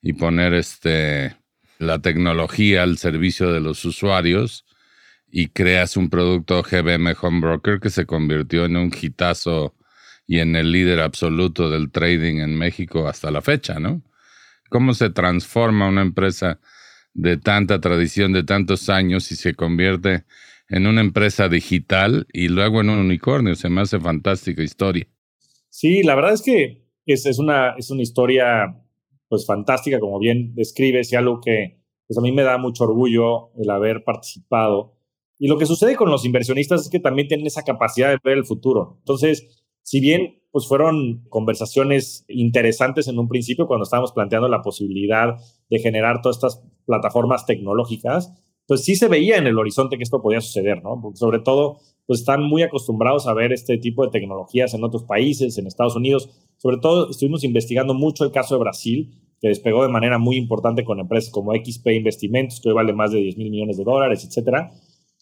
y 0.00 0.14
poner 0.14 0.54
este, 0.54 1.36
la 1.78 2.00
tecnología 2.00 2.82
al 2.82 2.96
servicio 2.96 3.52
de 3.52 3.60
los 3.60 3.84
usuarios 3.84 4.64
y 5.30 5.48
creas 5.48 5.96
un 5.96 6.08
producto 6.08 6.62
GBM 6.62 7.14
Home 7.20 7.40
Broker 7.40 7.80
que 7.80 7.90
se 7.90 8.06
convirtió 8.06 8.64
en 8.64 8.76
un 8.76 8.92
hitazo 8.98 9.74
y 10.26 10.38
en 10.38 10.56
el 10.56 10.72
líder 10.72 11.00
absoluto 11.00 11.68
del 11.68 11.90
trading 11.90 12.38
en 12.38 12.56
México 12.56 13.06
hasta 13.06 13.30
la 13.30 13.42
fecha, 13.42 13.78
¿no? 13.78 14.02
¿Cómo 14.70 14.94
se 14.94 15.10
transforma 15.10 15.88
una 15.88 16.02
empresa? 16.02 16.58
De 17.16 17.38
tanta 17.38 17.80
tradición, 17.80 18.32
de 18.32 18.44
tantos 18.44 18.88
años 18.88 19.32
y 19.32 19.36
se 19.36 19.54
convierte 19.54 20.24
en 20.68 20.86
una 20.86 21.00
empresa 21.00 21.48
digital 21.48 22.26
y 22.32 22.48
luego 22.48 22.80
en 22.80 22.90
un 22.90 22.98
unicornio. 22.98 23.54
Se 23.54 23.68
me 23.68 23.80
hace 23.80 23.98
fantástica 23.98 24.62
historia. 24.62 25.08
Sí, 25.70 26.02
la 26.02 26.14
verdad 26.14 26.34
es 26.34 26.42
que 26.42 26.86
es, 27.06 27.26
es, 27.26 27.38
una, 27.38 27.70
es 27.76 27.90
una 27.90 28.02
historia 28.02 28.82
pues 29.28 29.46
fantástica, 29.46 29.98
como 29.98 30.18
bien 30.18 30.54
describes, 30.54 31.12
y 31.12 31.16
algo 31.16 31.40
que 31.40 31.80
pues 32.06 32.18
a 32.18 32.20
mí 32.20 32.30
me 32.32 32.42
da 32.42 32.58
mucho 32.58 32.84
orgullo 32.84 33.50
el 33.56 33.70
haber 33.70 34.04
participado. 34.04 34.94
Y 35.38 35.48
lo 35.48 35.58
que 35.58 35.66
sucede 35.66 35.96
con 35.96 36.10
los 36.10 36.24
inversionistas 36.24 36.82
es 36.82 36.90
que 36.90 37.00
también 37.00 37.28
tienen 37.28 37.46
esa 37.46 37.62
capacidad 37.62 38.10
de 38.10 38.18
ver 38.22 38.38
el 38.38 38.44
futuro. 38.44 38.96
Entonces, 39.00 39.65
si 39.86 40.00
bien 40.00 40.42
pues 40.50 40.66
fueron 40.66 41.24
conversaciones 41.28 42.24
interesantes 42.28 43.06
en 43.06 43.20
un 43.20 43.28
principio 43.28 43.68
cuando 43.68 43.84
estábamos 43.84 44.10
planteando 44.12 44.48
la 44.48 44.60
posibilidad 44.60 45.36
de 45.70 45.78
generar 45.78 46.22
todas 46.22 46.38
estas 46.38 46.62
plataformas 46.86 47.46
tecnológicas, 47.46 48.32
pues 48.66 48.82
sí 48.82 48.96
se 48.96 49.06
veía 49.06 49.36
en 49.36 49.46
el 49.46 49.56
horizonte 49.56 49.96
que 49.96 50.02
esto 50.02 50.20
podía 50.20 50.40
suceder, 50.40 50.82
¿no? 50.82 51.12
Sobre 51.14 51.38
todo, 51.38 51.78
pues 52.06 52.18
están 52.20 52.42
muy 52.42 52.62
acostumbrados 52.62 53.28
a 53.28 53.34
ver 53.34 53.52
este 53.52 53.78
tipo 53.78 54.04
de 54.04 54.10
tecnologías 54.10 54.74
en 54.74 54.82
otros 54.82 55.04
países, 55.04 55.56
en 55.56 55.68
Estados 55.68 55.94
Unidos. 55.94 56.30
Sobre 56.56 56.78
todo, 56.78 57.10
estuvimos 57.10 57.44
investigando 57.44 57.94
mucho 57.94 58.24
el 58.24 58.32
caso 58.32 58.56
de 58.56 58.62
Brasil, 58.62 59.14
que 59.40 59.48
despegó 59.48 59.82
de 59.82 59.88
manera 59.88 60.18
muy 60.18 60.36
importante 60.36 60.82
con 60.82 60.98
empresas 60.98 61.30
como 61.30 61.52
XP 61.54 61.86
Investimentos, 61.92 62.60
que 62.60 62.70
hoy 62.70 62.74
vale 62.74 62.92
más 62.92 63.12
de 63.12 63.18
10 63.18 63.36
mil 63.36 63.50
millones 63.50 63.76
de 63.76 63.84
dólares, 63.84 64.24
etcétera. 64.24 64.72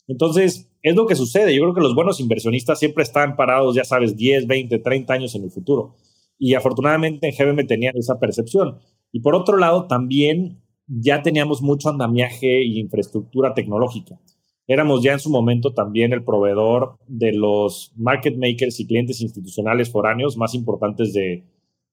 Entonces, 0.06 0.70
es 0.82 0.94
lo 0.94 1.06
que 1.06 1.14
sucede. 1.14 1.54
Yo 1.54 1.62
creo 1.62 1.74
que 1.74 1.80
los 1.80 1.94
buenos 1.94 2.20
inversionistas 2.20 2.78
siempre 2.78 3.02
están 3.02 3.36
parados, 3.36 3.74
ya 3.74 3.84
sabes, 3.84 4.16
10, 4.16 4.46
20, 4.46 4.78
30 4.78 5.12
años 5.12 5.34
en 5.34 5.44
el 5.44 5.50
futuro. 5.50 5.96
Y 6.38 6.54
afortunadamente 6.54 7.28
en 7.28 7.34
GBM 7.34 7.66
tenía 7.66 7.92
esa 7.94 8.18
percepción. 8.18 8.78
Y 9.12 9.20
por 9.20 9.34
otro 9.34 9.56
lado, 9.56 9.86
también 9.86 10.60
ya 10.86 11.22
teníamos 11.22 11.62
mucho 11.62 11.88
andamiaje 11.88 12.62
y 12.62 12.78
infraestructura 12.78 13.54
tecnológica. 13.54 14.20
éramos 14.66 15.02
ya 15.02 15.12
en 15.12 15.20
su 15.20 15.30
momento 15.30 15.74
también 15.74 16.12
el 16.12 16.24
proveedor 16.24 16.98
de 17.06 17.32
los 17.32 17.92
market 17.96 18.36
makers 18.36 18.80
y 18.80 18.86
clientes 18.86 19.20
institucionales 19.20 19.90
foráneos 19.90 20.38
más 20.38 20.54
importantes 20.54 21.12
de, 21.12 21.44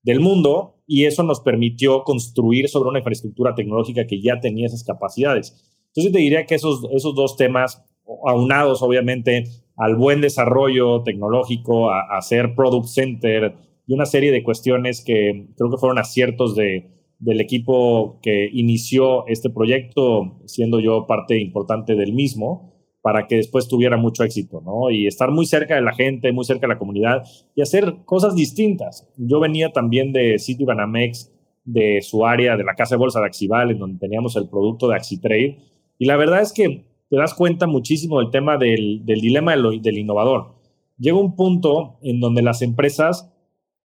del 0.03 0.20
mundo 0.20 0.82
y 0.88 1.06
eso 1.06 1.24
nos 1.24 1.41
permitió 1.41 2.03
construir 2.03 2.70
sobre 2.70 2.89
una 2.89 3.00
infraestructura 3.00 3.56
tecnológica 3.56 4.08
que 4.08 4.22
ya 4.22 4.39
tenía 4.39 4.68
esas 4.68 4.84
capacidades. 4.84 5.53
Entonces 5.88 6.13
te 6.13 6.20
diría 6.20 6.46
que 6.46 6.56
esos, 6.56 6.88
esos 6.91 7.13
dos 7.13 7.36
temas, 7.36 7.84
aunados 8.25 8.81
obviamente 8.81 9.46
al 9.77 9.96
buen 9.96 10.22
desarrollo 10.22 11.03
tecnológico, 11.03 11.91
a, 11.91 12.17
a 12.17 12.22
ser 12.22 12.55
product 12.55 12.88
center 12.88 13.55
y 13.88 13.93
una 13.93 14.05
serie 14.05 14.31
de 14.31 14.43
cuestiones 14.43 15.03
que 15.03 15.48
creo 15.58 15.72
que 15.72 15.77
fueron 15.77 15.98
aciertos 15.98 16.55
de, 16.55 16.91
del 17.22 17.39
equipo 17.39 18.20
que 18.22 18.50
inició 18.51 19.27
este 19.27 19.50
proyecto, 19.50 20.39
siendo 20.46 20.79
yo 20.79 21.05
parte 21.05 21.39
importante 21.39 21.96
del 21.96 22.13
mismo, 22.13 22.74
para 23.01 23.27
que 23.27 23.36
después 23.36 23.67
tuviera 23.67 23.96
mucho 23.96 24.24
éxito, 24.24 24.62
¿no? 24.62 24.89
Y 24.89 25.08
estar 25.08 25.31
muy 25.31 25.46
cerca 25.46 25.75
de 25.75 25.81
la 25.81 25.93
gente, 25.93 26.31
muy 26.31 26.46
cerca 26.46 26.67
de 26.67 26.74
la 26.74 26.79
comunidad 26.79 27.24
y 27.55 27.62
hacer 27.62 27.98
cosas 28.05 28.36
distintas. 28.36 29.12
Yo 29.17 29.39
venía 29.39 29.72
también 29.72 30.12
de 30.13 30.38
Citibanamex, 30.39 31.31
de 31.63 32.01
su 32.01 32.25
área, 32.25 32.58
de 32.58 32.63
la 32.63 32.74
casa 32.74 32.96
de 32.96 33.00
bolsa 33.00 33.20
de 33.20 33.27
Axival, 33.27 33.72
en 33.72 33.79
donde 33.79 34.00
teníamos 34.00 34.36
el 34.36 34.50
producto 34.50 34.88
de 34.88 34.96
Axitrade, 34.96 35.58
y 36.00 36.05
la 36.05 36.17
verdad 36.17 36.41
es 36.41 36.53
que 36.53 36.86
te 37.12 37.18
das 37.18 37.34
cuenta 37.34 37.68
muchísimo 37.68 38.20
del 38.20 38.32
tema 38.32 38.58
del, 38.58 39.06
del 39.06 39.20
dilema 39.20 39.51
del, 39.51 39.82
del 39.82 39.98
innovador. 39.98 40.56
Llega 40.98 41.18
un 41.18 41.36
punto 41.36 42.00
en 42.01 42.22
donde 42.22 42.41
las 42.41 42.62
empresas 42.62 43.30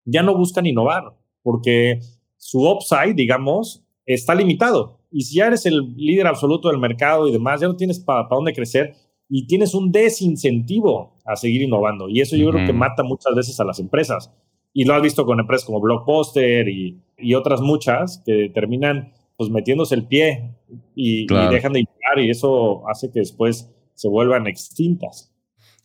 ya 0.05 0.23
no 0.23 0.37
buscan 0.37 0.65
innovar, 0.65 1.17
porque 1.43 1.99
su 2.37 2.71
upside, 2.71 3.15
digamos, 3.15 3.85
está 4.05 4.33
limitado. 4.37 5.01
Y 5.11 5.23
si 5.23 5.39
ya 5.39 5.49
eres 5.49 5.67
el 5.67 5.93
líder 5.97 6.29
absoluto 6.29 6.69
del 6.69 6.79
mercado 6.79 7.27
y 7.27 7.33
demás, 7.33 7.61
ya 7.61 7.67
no 7.67 7.75
tienes 7.75 7.99
para 7.99 8.29
dónde 8.31 8.53
crecer 8.53 8.95
y 9.29 9.49
tienes 9.49 9.75
un 9.75 9.91
desincentivo 9.91 11.17
a 11.25 11.35
seguir 11.35 11.63
innovando. 11.63 12.09
Y 12.09 12.21
eso 12.21 12.37
yo 12.37 12.49
creo 12.53 12.65
que 12.65 12.73
mata 12.73 13.03
muchas 13.03 13.35
veces 13.35 13.59
a 13.59 13.65
las 13.65 13.81
empresas. 13.81 14.33
Y 14.73 14.85
lo 14.85 14.95
has 14.95 15.03
visto 15.03 15.27
con 15.27 15.41
empresas 15.41 15.67
como 15.67 15.81
Blockbuster 15.81 16.69
y, 16.69 17.01
y 17.19 17.35
otras 17.35 17.61
muchas 17.61 18.23
que 18.25 18.53
terminan 18.55 19.15
pues 19.37 19.51
metiéndose 19.51 19.95
el 19.95 20.07
pie 20.07 20.55
y, 20.95 21.23
y 21.23 21.49
dejan 21.51 21.73
de 21.73 21.81
innovar 21.81 22.19
y 22.19 22.31
eso 22.31 22.89
hace 22.89 23.11
que 23.13 23.21
después 23.21 23.71
se 23.95 24.09
vuelvan 24.09 24.47
extintas. 24.47 25.33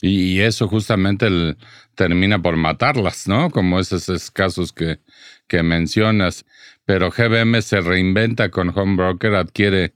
Y 0.01 0.39
eso 0.39 0.67
justamente 0.67 1.27
el, 1.27 1.58
termina 1.93 2.41
por 2.41 2.58
matarlas, 2.58 3.27
¿no? 3.27 3.51
Como 3.51 3.79
esos, 3.79 4.31
casos 4.31 4.74
que, 4.74 5.00
que 5.48 5.62
mencionas. 5.62 6.46
Pero 6.86 7.12
GBM 7.12 7.62
se 7.62 7.81
reinventa 7.81 8.50
con 8.50 8.75
Homebroker, 8.75 9.36
adquiere 9.36 9.93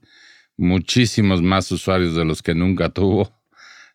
muchísimos 0.56 1.42
más 1.42 1.70
usuarios 1.72 2.14
de 2.14 2.24
los 2.24 2.42
que 2.42 2.54
nunca 2.54 2.90
tuvo. 2.90 3.32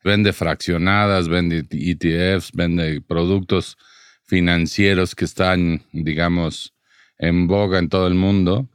Vende 0.03 0.33
fraccionadas, 0.33 1.29
vende 1.29 1.65
ETFs, 1.69 2.51
vende 2.53 3.01
productos 3.01 3.77
financieros 4.25 5.15
que 5.15 5.25
están, 5.25 5.83
digamos, 5.93 6.73
en 7.17 7.47
boga 7.47 7.79
en 7.79 7.87
todo 7.87 8.07
el 8.07 8.15
mundo 8.15 8.67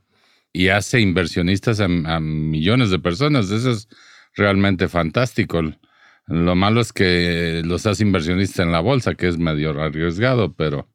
y 0.57 0.71
hace 0.71 1.01
inversionistas 1.03 1.81
a, 1.81 1.89
millones 2.19 2.91
de 2.91 2.99
personas. 2.99 3.51
Eso 3.51 3.73
es 3.73 3.89
realmente 4.35 4.89
fantástico. 4.89 5.61
Lo 6.27 6.55
malo 6.55 6.81
es 6.81 6.95
que 6.95 7.61
los 7.63 7.85
hace 7.87 8.05
inversionista 8.05 8.63
en 8.63 8.73
la 8.73 8.81
bolsa, 8.81 9.15
que 9.15 9.29
es 9.29 9.37
medio 9.37 9.71
arriesgado, 9.79 10.55
pero, 10.55 10.89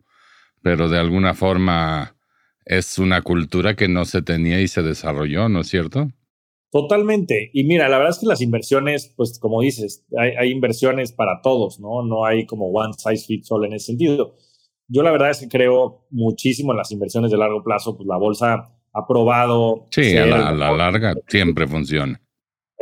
pero 0.64 0.90
de 0.90 0.98
alguna 0.98 1.36
forma 1.36 2.16
es 2.66 2.98
una 2.98 3.22
cultura 3.22 3.76
que 3.76 3.88
no 3.88 4.06
se 4.06 4.24
tenía 4.24 4.60
y 4.62 4.68
se 4.68 4.82
desarrolló, 4.82 5.48
¿no 5.48 5.62
es 5.62 5.68
cierto? 5.68 6.10
Totalmente. 6.72 7.52
Y 7.54 7.64
mira, 7.66 7.88
la 7.88 7.98
verdad 7.98 8.14
es 8.16 8.20
que 8.20 8.26
las 8.26 8.42
inversiones, 8.42 9.14
pues 9.16 9.38
como 9.38 9.62
dices, 9.62 10.08
hay, 10.18 10.32
hay, 10.40 10.50
inversiones 10.50 11.12
para 11.12 11.42
todos, 11.44 11.80
¿no? 11.80 12.02
No 12.04 12.26
hay 12.26 12.48
como 12.48 12.68
one 12.72 12.94
size 12.98 13.26
fits 13.28 13.52
all 13.52 13.66
en 13.66 13.74
ese 13.74 13.88
sentido. 13.88 14.36
Yo 14.88 15.04
la 15.04 15.12
verdad 15.12 15.30
es 15.30 15.40
que 15.40 15.50
creo 15.50 16.08
muchísimo 16.10 16.72
en 16.72 16.78
las 16.78 16.92
inversiones 16.92 17.30
de 17.30 17.38
largo 17.38 17.64
plazo, 17.64 17.96
pues 17.96 18.08
la 18.08 18.18
bolsa 18.18 18.81
ha 18.94 19.08
probado. 19.08 19.88
Sí, 19.92 20.16
a 20.18 20.26
la, 20.26 20.50
a 20.50 20.54
la 20.54 20.72
larga 20.72 21.16
siempre 21.28 21.68
funciona. 21.68 22.22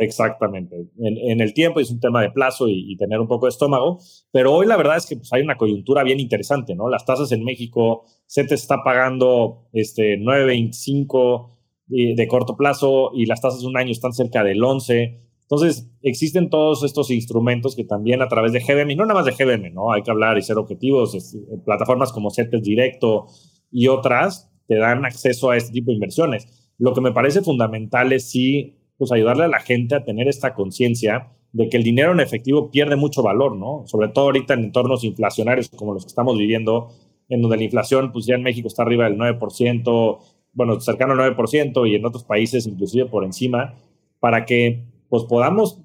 Exactamente. 0.00 0.88
En, 0.98 1.42
el 1.42 1.52
tiempo 1.52 1.78
es 1.78 1.90
un 1.90 2.00
tema 2.00 2.22
de 2.22 2.30
plazo 2.30 2.68
y, 2.68 2.96
tener 2.96 3.20
un 3.20 3.28
poco 3.28 3.44
de 3.44 3.50
estómago, 3.50 3.98
pero 4.32 4.54
hoy 4.54 4.66
la 4.66 4.78
verdad 4.78 4.96
es 4.96 5.04
que 5.04 5.16
pues, 5.16 5.30
hay 5.30 5.42
una 5.42 5.58
coyuntura 5.58 6.02
bien 6.02 6.18
interesante, 6.18 6.74
¿no? 6.74 6.88
Las 6.88 7.04
tasas 7.04 7.32
en 7.32 7.44
México, 7.44 8.06
se 8.24 8.44
te 8.44 8.54
está 8.54 8.82
pagando 8.82 9.68
este, 9.74 10.18
9.25 10.18 11.58
de, 11.86 12.14
de 12.16 12.28
corto 12.28 12.56
plazo 12.56 13.10
y 13.14 13.26
las 13.26 13.42
tasas 13.42 13.60
de 13.60 13.66
un 13.66 13.76
año 13.76 13.92
están 13.92 14.14
cerca 14.14 14.42
del 14.42 14.64
11. 14.64 15.20
Entonces, 15.42 15.90
existen 16.00 16.48
todos 16.48 16.82
estos 16.82 17.10
instrumentos 17.10 17.76
que 17.76 17.84
también 17.84 18.22
a 18.22 18.28
través 18.28 18.52
de 18.52 18.60
GBM, 18.60 18.92
y 18.92 18.96
no 18.96 19.04
nada 19.04 19.20
más 19.20 19.26
de 19.26 19.32
GBM, 19.32 19.70
¿no? 19.74 19.92
Hay 19.92 20.02
que 20.02 20.10
hablar 20.10 20.38
y 20.38 20.42
ser 20.42 20.56
objetivos, 20.56 21.36
plataformas 21.66 22.10
como 22.10 22.30
CETES 22.30 22.62
Directo 22.62 23.26
y 23.70 23.88
otras 23.88 24.49
te 24.70 24.76
dan 24.76 25.04
acceso 25.04 25.50
a 25.50 25.56
este 25.56 25.72
tipo 25.72 25.90
de 25.90 25.94
inversiones. 25.94 26.46
Lo 26.78 26.94
que 26.94 27.00
me 27.00 27.10
parece 27.10 27.42
fundamental 27.42 28.12
es 28.12 28.30
si 28.30 28.76
pues 28.96 29.10
ayudarle 29.10 29.42
a 29.42 29.48
la 29.48 29.58
gente 29.58 29.96
a 29.96 30.04
tener 30.04 30.28
esta 30.28 30.54
conciencia 30.54 31.32
de 31.50 31.68
que 31.68 31.76
el 31.76 31.82
dinero 31.82 32.12
en 32.12 32.20
efectivo 32.20 32.70
pierde 32.70 32.94
mucho 32.94 33.20
valor, 33.20 33.56
¿no? 33.56 33.82
Sobre 33.86 34.10
todo 34.10 34.26
ahorita 34.26 34.54
en 34.54 34.60
entornos 34.60 35.02
inflacionarios 35.02 35.70
como 35.70 35.92
los 35.92 36.04
que 36.04 36.10
estamos 36.10 36.38
viviendo, 36.38 36.92
en 37.28 37.42
donde 37.42 37.56
la 37.56 37.64
inflación, 37.64 38.12
pues 38.12 38.26
ya 38.26 38.36
en 38.36 38.44
México 38.44 38.68
está 38.68 38.84
arriba 38.84 39.06
del 39.06 39.18
9%, 39.18 40.18
bueno, 40.52 40.78
cercano 40.78 41.14
al 41.14 41.34
9% 41.36 41.90
y 41.90 41.96
en 41.96 42.06
otros 42.06 42.22
países 42.22 42.64
inclusive 42.68 43.06
por 43.06 43.24
encima, 43.24 43.74
para 44.20 44.44
que 44.44 44.84
pues 45.08 45.24
podamos 45.24 45.80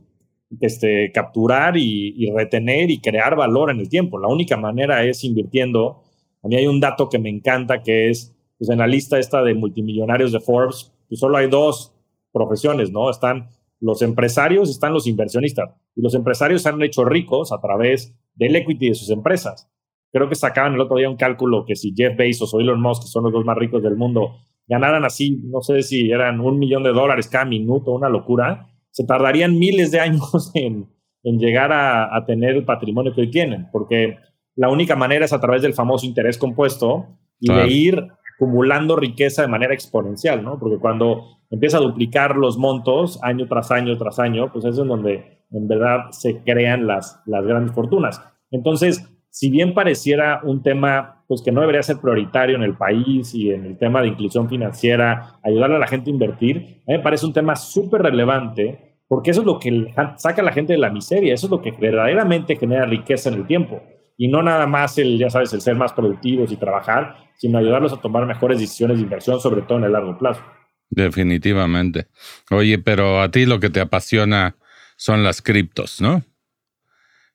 este, 0.61 1.11
capturar 1.11 1.75
y, 1.75 2.13
y 2.15 2.29
retener 2.29 2.91
y 2.91 3.01
crear 3.01 3.35
valor 3.35 3.71
en 3.71 3.79
el 3.79 3.89
tiempo. 3.89 4.19
La 4.19 4.27
única 4.27 4.57
manera 4.57 5.03
es 5.03 5.23
invirtiendo. 5.23 6.03
A 6.43 6.47
mí 6.47 6.55
hay 6.55 6.67
un 6.67 6.79
dato 6.79 7.09
que 7.09 7.17
me 7.17 7.31
encanta 7.31 7.81
que 7.81 8.11
es, 8.11 8.34
pues 8.57 8.69
en 8.69 8.79
la 8.79 8.87
lista 8.87 9.19
esta 9.19 9.43
de 9.43 9.53
multimillonarios 9.53 10.31
de 10.31 10.39
Forbes, 10.39 10.93
pues 11.07 11.19
solo 11.19 11.37
hay 11.37 11.49
dos 11.49 11.93
profesiones, 12.31 12.91
¿no? 12.91 13.09
Están 13.09 13.49
los 13.79 14.01
empresarios, 14.01 14.69
están 14.69 14.93
los 14.93 15.07
inversionistas. 15.07 15.71
Y 15.95 16.01
los 16.01 16.15
empresarios 16.15 16.61
se 16.61 16.69
han 16.69 16.81
hecho 16.81 17.05
ricos 17.05 17.51
a 17.51 17.61
través 17.61 18.15
del 18.35 18.55
equity 18.55 18.89
de 18.89 18.95
sus 18.95 19.09
empresas. 19.09 19.69
Creo 20.11 20.29
que 20.29 20.35
sacaban 20.35 20.73
el 20.73 20.81
otro 20.81 20.97
día 20.97 21.09
un 21.09 21.17
cálculo 21.17 21.65
que 21.65 21.75
si 21.75 21.93
Jeff 21.95 22.15
Bezos 22.17 22.53
o 22.53 22.59
Elon 22.59 22.81
Musk, 22.81 23.03
que 23.03 23.07
son 23.09 23.23
los 23.23 23.33
dos 23.33 23.45
más 23.45 23.57
ricos 23.57 23.83
del 23.83 23.95
mundo, 23.95 24.37
ganaran 24.67 25.05
así, 25.05 25.41
no 25.43 25.61
sé 25.61 25.83
si 25.83 26.09
eran 26.09 26.39
un 26.39 26.57
millón 26.57 26.83
de 26.83 26.91
dólares 26.91 27.27
cada 27.27 27.45
minuto, 27.45 27.91
una 27.91 28.09
locura, 28.09 28.67
se 28.91 29.05
tardarían 29.05 29.59
miles 29.59 29.91
de 29.91 29.99
años 29.99 30.51
en, 30.53 30.89
en 31.23 31.39
llegar 31.39 31.71
a, 31.71 32.15
a, 32.15 32.25
tener 32.25 32.55
el 32.55 32.65
patrimonio 32.65 33.13
que 33.13 33.21
hoy 33.21 33.31
tienen, 33.31 33.67
porque 33.71 34.17
la 34.55 34.69
única 34.69 34.95
manera 34.95 35.25
es 35.25 35.33
a 35.33 35.41
través 35.41 35.61
del 35.61 35.73
famoso 35.73 36.05
interés 36.05 36.37
compuesto 36.37 37.07
y 37.39 37.47
claro. 37.47 37.67
de 37.67 37.73
ir 37.73 38.07
acumulando 38.35 38.95
riqueza 38.95 39.41
de 39.41 39.47
manera 39.47 39.73
exponencial, 39.73 40.43
¿no? 40.43 40.59
Porque 40.59 40.77
cuando 40.77 41.39
empieza 41.49 41.77
a 41.77 41.81
duplicar 41.81 42.35
los 42.35 42.57
montos 42.57 43.19
año 43.23 43.47
tras 43.47 43.71
año 43.71 43.97
tras 43.97 44.19
año, 44.19 44.51
pues 44.51 44.65
eso 44.65 44.81
es 44.81 44.87
donde 44.87 45.45
en 45.51 45.67
verdad 45.67 46.11
se 46.11 46.43
crean 46.43 46.87
las, 46.87 47.21
las 47.25 47.45
grandes 47.45 47.73
fortunas. 47.73 48.21
Entonces, 48.51 49.09
si 49.29 49.49
bien 49.49 49.73
pareciera 49.73 50.41
un 50.43 50.63
tema 50.63 51.23
pues 51.27 51.41
que 51.41 51.51
no 51.51 51.61
debería 51.61 51.81
ser 51.81 51.97
prioritario 51.97 52.55
en 52.55 52.63
el 52.63 52.77
país 52.77 53.33
y 53.33 53.51
en 53.51 53.65
el 53.65 53.77
tema 53.77 54.01
de 54.01 54.09
inclusión 54.09 54.47
financiera, 54.47 55.39
ayudarle 55.43 55.77
a 55.77 55.79
la 55.79 55.87
gente 55.87 56.09
a 56.09 56.13
invertir, 56.13 56.57
a 56.87 56.91
mí 56.91 56.97
me 56.97 56.99
parece 56.99 57.25
un 57.25 57.33
tema 57.33 57.55
súper 57.55 58.03
relevante 58.03 58.99
porque 59.07 59.31
eso 59.31 59.41
es 59.41 59.47
lo 59.47 59.59
que 59.59 59.93
saca 60.17 60.41
a 60.41 60.45
la 60.45 60.51
gente 60.51 60.73
de 60.73 60.79
la 60.79 60.89
miseria, 60.89 61.33
eso 61.33 61.47
es 61.47 61.51
lo 61.51 61.61
que 61.61 61.71
verdaderamente 61.71 62.55
genera 62.55 62.85
riqueza 62.85 63.29
en 63.29 63.35
el 63.35 63.47
tiempo 63.47 63.81
y 64.17 64.27
no 64.27 64.41
nada 64.41 64.67
más 64.67 64.97
el, 64.97 65.17
ya 65.17 65.29
sabes, 65.29 65.53
el 65.53 65.61
ser 65.61 65.75
más 65.75 65.93
productivos 65.93 66.51
y 66.51 66.57
trabajar, 66.57 67.17
sino 67.35 67.57
ayudarlos 67.57 67.93
a 67.93 68.01
tomar 68.01 68.25
mejores 68.25 68.59
decisiones 68.59 68.97
de 68.97 69.03
inversión, 69.03 69.39
sobre 69.39 69.61
todo 69.61 69.79
en 69.79 69.85
el 69.85 69.91
largo 69.91 70.17
plazo. 70.17 70.41
Definitivamente. 70.89 72.07
Oye, 72.49 72.79
pero 72.79 73.21
a 73.21 73.29
ti 73.29 73.45
lo 73.45 73.59
que 73.59 73.69
te 73.69 73.81
apasiona 73.81 74.55
son 74.95 75.23
las 75.23 75.41
criptos, 75.41 75.99
¿no? 75.99 76.23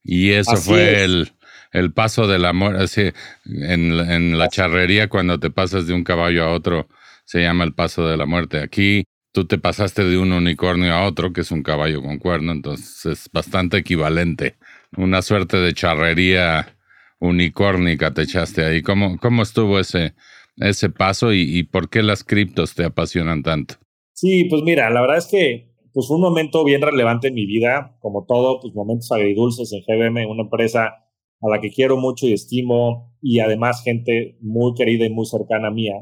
Y 0.03 0.31
eso 0.31 0.53
Así 0.53 0.71
fue 0.71 1.05
el, 1.05 1.33
el, 1.73 1.93
paso 1.93 2.27
del 2.27 2.47
amor. 2.47 2.77
Así, 2.77 3.13
en, 3.45 3.93
en 3.93 4.39
la 4.39 4.49
charrería, 4.49 5.09
cuando 5.09 5.39
te 5.39 5.51
pasas 5.51 5.87
de 5.87 5.93
un 5.93 6.05
caballo 6.05 6.45
a 6.45 6.53
otro, 6.53 6.89
se 7.25 7.43
llama 7.43 7.65
el 7.65 7.75
paso 7.75 8.09
de 8.09 8.17
la 8.17 8.25
muerte. 8.25 8.61
Aquí 8.61 9.05
tú 9.33 9.47
te 9.47 9.59
pasaste 9.59 10.05
de 10.05 10.17
un 10.19 10.33
unicornio 10.33 10.95
a 10.95 11.05
otro, 11.05 11.33
que 11.33 11.43
es 11.43 11.51
un 11.51 11.63
caballo 11.63 12.03
con 12.03 12.19
cuerno, 12.19 12.53
entonces 12.53 13.07
es 13.07 13.31
bastante 13.33 13.77
equivalente. 13.77 14.57
Una 14.97 15.23
suerte 15.23 15.57
de 15.57 15.73
charrería 15.73 16.77
unicórnica 17.21 18.13
te 18.13 18.23
echaste 18.23 18.65
ahí. 18.65 18.83
¿Cómo, 18.83 19.19
cómo 19.19 19.43
estuvo 19.43 19.79
ese, 19.79 20.15
ese 20.57 20.91
paso 20.91 21.33
y, 21.33 21.43
y, 21.43 21.63
por 21.65 21.89
qué 21.89 22.03
las 22.03 22.25
criptos 22.25 22.75
te 22.75 22.85
apasionan 22.85 23.43
tanto? 23.43 23.75
Sí, 24.15 24.45
pues 24.51 24.63
mira, 24.63 24.91
la 24.91 25.01
verdad 25.01 25.19
es 25.19 25.27
que 25.27 25.71
pues 25.93 26.07
fue 26.07 26.17
un 26.17 26.23
momento 26.23 26.65
bien 26.65 26.83
relevante 26.83 27.29
en 27.29 27.35
mi 27.35 27.47
vida, 27.47 27.97
como 28.01 28.25
todo, 28.25 28.61
pues 28.61 28.75
momentos 28.75 29.11
agridulces 29.11 29.73
en 29.73 29.83
GBM, 29.83 30.27
una 30.27 30.43
empresa 30.43 30.87
a 31.41 31.49
la 31.49 31.61
que 31.61 31.71
quiero 31.71 31.97
mucho 31.97 32.27
y 32.27 32.33
estimo 32.33 33.17
y 33.23 33.41
además 33.41 33.83
gente 33.83 34.37
muy 34.41 34.75
querida 34.75 35.07
y 35.07 35.11
muy 35.11 35.27
cercana 35.27 35.71
mía. 35.71 35.95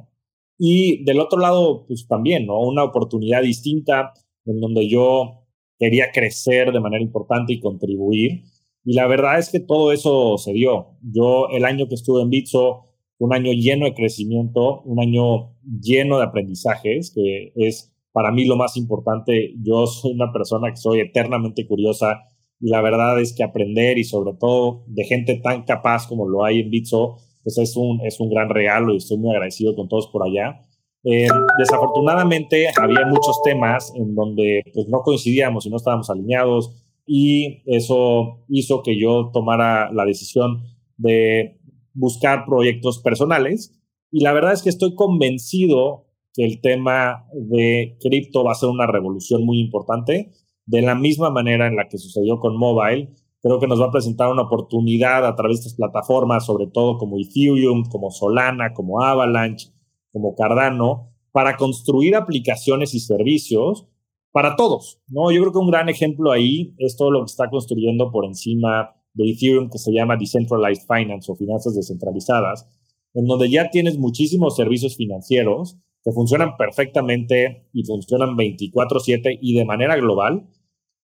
Y 0.59 1.05
del 1.05 1.21
otro 1.21 1.39
lado, 1.39 1.87
pues 1.87 2.07
también, 2.09 2.47
¿no? 2.47 2.61
Una 2.61 2.85
oportunidad 2.85 3.43
distinta 3.43 4.13
en 4.45 4.61
donde 4.61 4.89
yo 4.89 5.47
quería 5.79 6.11
crecer 6.13 6.73
de 6.73 6.81
manera 6.81 7.03
importante 7.03 7.53
y 7.53 7.61
contribuir. 7.61 8.43
Y 8.89 8.95
la 8.95 9.07
verdad 9.07 9.39
es 9.39 9.51
que 9.51 9.61
todo 9.61 9.93
eso 9.93 10.39
se 10.39 10.55
dio. 10.55 10.97
Yo 11.03 11.49
el 11.51 11.67
año 11.67 11.89
que 11.89 11.95
estuve 11.95 12.23
en 12.23 12.31
Bitso, 12.31 12.85
un 13.19 13.35
año 13.35 13.53
lleno 13.53 13.85
de 13.85 13.93
crecimiento, 13.93 14.81
un 14.81 14.99
año 14.99 15.53
lleno 15.63 16.17
de 16.17 16.25
aprendizajes, 16.25 17.13
que 17.15 17.53
es 17.55 17.93
para 18.13 18.33
mí 18.33 18.47
lo 18.47 18.57
más 18.57 18.79
importante. 18.79 19.53
Yo 19.63 19.87
soy 19.87 20.13
una 20.13 20.33
persona 20.33 20.71
que 20.71 20.79
soy 20.79 21.01
eternamente 21.01 21.67
curiosa 21.67 22.21
y 22.59 22.71
la 22.71 22.81
verdad 22.81 23.21
es 23.21 23.35
que 23.35 23.43
aprender 23.43 23.99
y 23.99 24.05
sobre 24.05 24.33
todo 24.41 24.85
de 24.87 25.05
gente 25.05 25.37
tan 25.37 25.65
capaz 25.65 26.07
como 26.09 26.27
lo 26.27 26.43
hay 26.43 26.61
en 26.61 26.71
Bitso, 26.71 27.19
pues 27.43 27.59
es 27.59 27.77
un, 27.77 28.01
es 28.07 28.19
un 28.21 28.31
gran 28.31 28.49
regalo 28.49 28.95
y 28.95 28.97
estoy 28.97 29.19
muy 29.19 29.33
agradecido 29.33 29.77
con 29.77 29.91
todos 29.91 30.09
por 30.09 30.27
allá. 30.27 30.63
Eh, 31.05 31.29
desafortunadamente 31.59 32.69
había 32.75 33.05
muchos 33.05 33.43
temas 33.43 33.93
en 33.95 34.15
donde 34.15 34.63
pues, 34.73 34.89
no 34.89 35.03
coincidíamos 35.03 35.67
y 35.67 35.69
no 35.69 35.77
estábamos 35.77 36.09
alineados 36.09 36.88
y 37.09 37.63
eso 37.65 38.45
hizo 38.49 38.83
que 38.83 39.01
yo 39.01 39.31
tomara 39.33 39.91
la 39.93 40.05
decisión 40.05 40.63
de 40.99 41.59
buscar 41.95 42.45
proyectos 42.45 43.01
personales 43.01 43.75
y 44.11 44.23
la 44.23 44.33
verdad 44.33 44.53
es 44.53 44.63
que 44.63 44.69
estoy 44.69 44.95
convencido 44.95 46.07
que 46.35 46.45
el 46.45 46.61
tema 46.61 47.27
de 47.33 47.97
cripto 48.01 48.45
va 48.45 48.53
a 48.53 48.57
ser 48.57 48.69
una 48.69 48.87
revolución 48.87 49.45
muy 49.45 49.59
importante 49.59 50.31
de 50.67 50.83
la 50.83 50.95
misma 50.95 51.31
manera 51.31 51.67
en 51.67 51.77
la 51.77 51.89
que 51.89 51.99
sucedió 51.99 52.39
con 52.39 52.57
mobile. 52.57 53.15
Creo 53.41 53.59
que 53.59 53.67
nos 53.67 53.81
va 53.81 53.87
a 53.87 53.91
presentar 53.91 54.31
una 54.31 54.43
oportunidad 54.43 55.27
a 55.27 55.35
través 55.35 55.59
de 55.59 55.69
estas 55.69 55.75
plataformas, 55.75 56.45
sobre 56.45 56.67
todo 56.67 56.99
como 56.99 57.19
Ethereum, 57.19 57.85
como 57.85 58.11
Solana, 58.11 58.75
como 58.75 59.01
Avalanche, 59.03 59.69
como 60.13 60.35
Cardano, 60.35 61.13
para 61.33 61.57
construir 61.57 62.17
aplicaciones 62.17 62.95
y 62.95 63.01
servicios 63.01 63.87
para 64.33 64.57
todos. 64.57 65.01
¿no? 65.09 65.31
Yo 65.31 65.41
creo 65.41 65.53
que 65.53 65.59
un 65.59 65.71
gran 65.71 65.89
ejemplo 65.89 66.33
ahí 66.33 66.75
es 66.79 66.97
todo 66.97 67.11
lo 67.11 67.21
que 67.21 67.31
está 67.31 67.49
construyendo 67.51 68.11
por 68.11 68.25
encima 68.25 68.95
de 69.15 69.31
Ethereum 69.31 69.69
que 69.71 69.79
se 69.79 69.93
llama 69.93 70.17
Decentralized 70.17 70.87
Finance 70.87 71.31
o 71.31 71.37
finanzas 71.37 71.75
descentralizadas, 71.75 72.69
en 73.15 73.27
donde 73.27 73.51
ya 73.51 73.71
tienes 73.71 73.99
muchísimos 73.99 74.57
servicios 74.57 74.97
financieros 74.97 75.77
que 76.05 76.13
funcionan 76.13 76.57
perfectamente 76.57 77.69
y 77.73 77.85
funcionan 77.85 78.37
24/7 78.37 79.39
y 79.41 79.55
de 79.55 79.65
manera 79.65 79.97
global, 79.97 80.49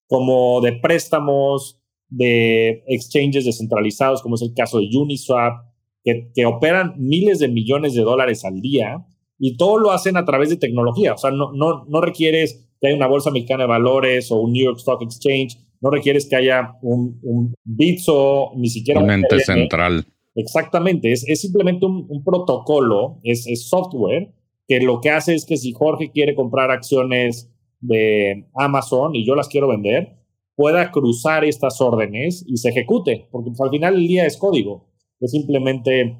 como 0.06 0.60
de 0.60 0.72
préstamos, 0.74 1.80
de 2.08 2.84
exchanges 2.86 3.44
descentralizados, 3.44 4.22
como 4.22 4.36
es 4.36 4.42
el 4.42 4.54
caso 4.54 4.78
de 4.78 4.88
Uniswap, 4.96 5.64
que, 6.04 6.30
que 6.34 6.46
operan 6.46 6.94
miles 6.98 7.38
de 7.40 7.48
millones 7.48 7.94
de 7.94 8.02
dólares 8.02 8.44
al 8.44 8.60
día 8.60 9.06
y 9.38 9.56
todo 9.56 9.78
lo 9.78 9.90
hacen 9.90 10.16
a 10.16 10.24
través 10.24 10.50
de 10.50 10.56
tecnología. 10.56 11.14
O 11.14 11.18
sea, 11.18 11.30
no, 11.30 11.52
no, 11.52 11.84
no 11.86 12.00
requieres 12.00 12.63
que 12.80 12.88
haya 12.88 12.96
una 12.96 13.06
bolsa 13.06 13.30
mexicana 13.30 13.64
de 13.64 13.68
valores 13.68 14.30
o 14.30 14.36
un 14.40 14.52
New 14.52 14.64
York 14.64 14.78
Stock 14.78 15.02
Exchange, 15.02 15.58
no 15.80 15.90
requieres 15.90 16.28
que 16.28 16.36
haya 16.36 16.76
un, 16.82 17.18
un 17.22 17.54
Bitso, 17.64 18.52
ni 18.56 18.68
siquiera 18.68 19.00
un, 19.00 19.10
ente 19.10 19.40
central. 19.40 20.06
Exactamente, 20.34 21.12
es, 21.12 21.28
es 21.28 21.40
simplemente 21.40 21.86
un, 21.86 22.06
un 22.08 22.24
protocolo, 22.24 23.20
es, 23.22 23.46
es, 23.46 23.68
software 23.68 24.32
que 24.66 24.80
lo 24.80 25.00
que 25.00 25.10
hace 25.10 25.34
es 25.34 25.44
que 25.44 25.56
si 25.56 25.72
Jorge 25.72 26.10
quiere 26.10 26.34
comprar 26.34 26.70
acciones 26.70 27.52
de 27.80 28.46
Amazon 28.54 29.14
y 29.14 29.26
yo 29.26 29.34
las 29.34 29.48
quiero 29.48 29.68
vender, 29.68 30.16
pueda 30.56 30.90
cruzar 30.90 31.44
estas 31.44 31.80
órdenes 31.80 32.44
y 32.46 32.56
se 32.56 32.70
ejecute, 32.70 33.28
porque 33.30 33.50
pues, 33.50 33.60
al 33.60 33.70
final 33.70 33.94
el 33.94 34.08
día 34.08 34.26
es 34.26 34.36
código, 34.36 34.88
es 35.20 35.30
simplemente 35.30 36.18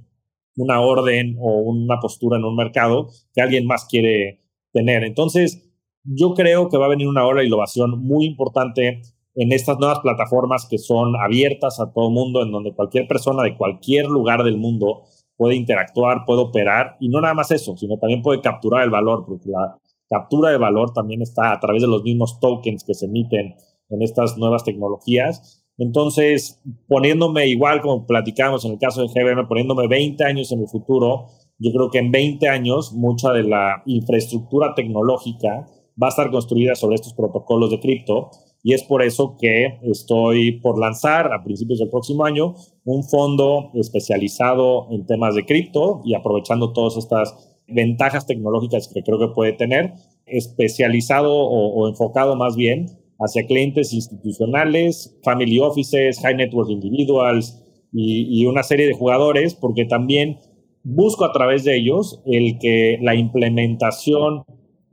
una 0.57 0.81
orden 0.81 1.37
o 1.41 1.63
una 1.63 1.99
postura 2.01 2.37
en 2.37 2.45
un 2.45 2.57
mercado 2.57 3.09
que 3.33 3.43
alguien 3.43 3.67
más 3.67 3.87
quiere 3.87 4.43
tener. 4.73 5.05
Entonces, 5.05 5.74
yo 6.05 6.35
creo 6.35 6.69
que 6.69 6.77
va 6.77 6.87
a 6.87 6.91
venir 6.91 7.09
una 7.09 7.27
hora 7.27 7.41
de 7.41 7.47
innovación 7.47 8.03
muy 8.03 8.27
importante 8.27 9.03
en 9.35 9.53
estas 9.53 9.79
nuevas 9.79 9.99
plataformas 10.01 10.67
que 10.69 10.79
son 10.79 11.15
abiertas 11.17 11.81
a 11.81 11.93
todo 11.93 12.11
mundo, 12.11 12.43
en 12.43 12.53
donde 12.53 12.75
cualquier 12.75 13.09
persona 13.09 13.43
de 13.43 13.57
cualquier 13.57 14.07
lugar 14.07 14.45
del 14.45 14.57
mundo 14.57 15.03
puede 15.37 15.57
interactuar, 15.57 16.25
puede 16.25 16.43
operar, 16.43 16.97
y 17.01 17.09
no 17.09 17.21
nada 17.21 17.35
más 17.35 17.51
eso, 17.51 17.77
sino 17.77 17.99
también 17.99 18.23
puede 18.23 18.41
capturar 18.41 18.85
el 18.85 18.91
valor, 18.91 19.25
porque 19.27 19.49
la 19.49 19.77
captura 20.09 20.51
de 20.51 20.59
valor 20.59 20.93
también 20.93 21.23
está 21.23 21.53
a 21.53 21.59
través 21.59 21.83
de 21.83 21.89
los 21.89 22.05
mismos 22.05 22.39
tokens 22.39 22.85
que 22.85 22.95
se 22.95 23.07
emiten 23.07 23.57
en 23.89 24.03
estas 24.03 24.39
nuevas 24.39 24.63
tecnologías. 24.63 25.65
Entonces, 25.77 26.63
poniéndome 26.87 27.49
igual 27.49 27.81
como 27.81 28.07
platicamos 28.07 28.65
en 28.65 28.73
el 28.73 28.79
caso 28.79 29.03
de 29.03 29.09
GBM, 29.09 29.49
poniéndome 29.49 29.89
20 29.89 30.23
años 30.23 30.53
en 30.53 30.61
el 30.61 30.69
futuro, 30.69 31.27
yo 31.59 31.73
creo 31.73 31.91
que 31.91 31.99
en 31.99 32.13
20 32.13 32.49
años 32.49 32.93
mucha 32.93 33.33
de 33.33 33.43
la 33.43 33.83
infraestructura 33.87 34.75
tecnológica 34.75 35.67
va 36.01 36.09
a 36.09 36.11
estar 36.11 36.31
construida 36.31 36.75
sobre 36.75 36.97
estos 36.97 37.15
protocolos 37.15 37.71
de 37.71 37.81
cripto 37.81 38.31
y 38.63 38.73
es 38.73 38.83
por 38.83 39.03
eso 39.03 39.37
que 39.39 39.79
estoy 39.83 40.61
por 40.61 40.79
lanzar 40.79 41.33
a 41.33 41.45
principios 41.45 41.79
del 41.79 41.91
próximo 41.91 42.25
año 42.25 42.55
un 42.85 43.05
fondo 43.05 43.71
especializado 43.75 44.89
en 44.91 45.05
temas 45.07 45.35
de 45.35 45.45
cripto 45.45 46.01
y 46.05 46.15
aprovechando 46.15 46.73
todas 46.73 46.97
estas 46.97 47.55
ventajas 47.69 48.27
tecnológicas 48.27 48.91
que 48.93 49.03
creo 49.03 49.19
que 49.19 49.35
puede 49.35 49.53
tener, 49.53 49.93
especializado 50.27 51.35
o, 51.35 51.89
enfocado 51.89 52.37
más 52.37 52.57
bien 52.57 52.87
hacia 53.19 53.47
clientes 53.47 53.93
institucionales, 53.93 55.19
family 55.23 55.61
offices, 55.61 56.21
high 56.21 56.35
network 56.35 56.71
individuals 56.71 57.63
y, 57.93 58.45
una 58.47 58.63
serie 58.63 58.87
de 58.87 58.95
jugadores, 58.95 59.55
porque 59.55 59.85
también 59.85 60.39
busco 60.83 61.25
a 61.25 61.33
través 61.33 61.65
de 61.65 61.77
ellos 61.77 62.21
el 62.27 62.59
que 62.59 62.99
la 63.01 63.15
implementación 63.15 64.45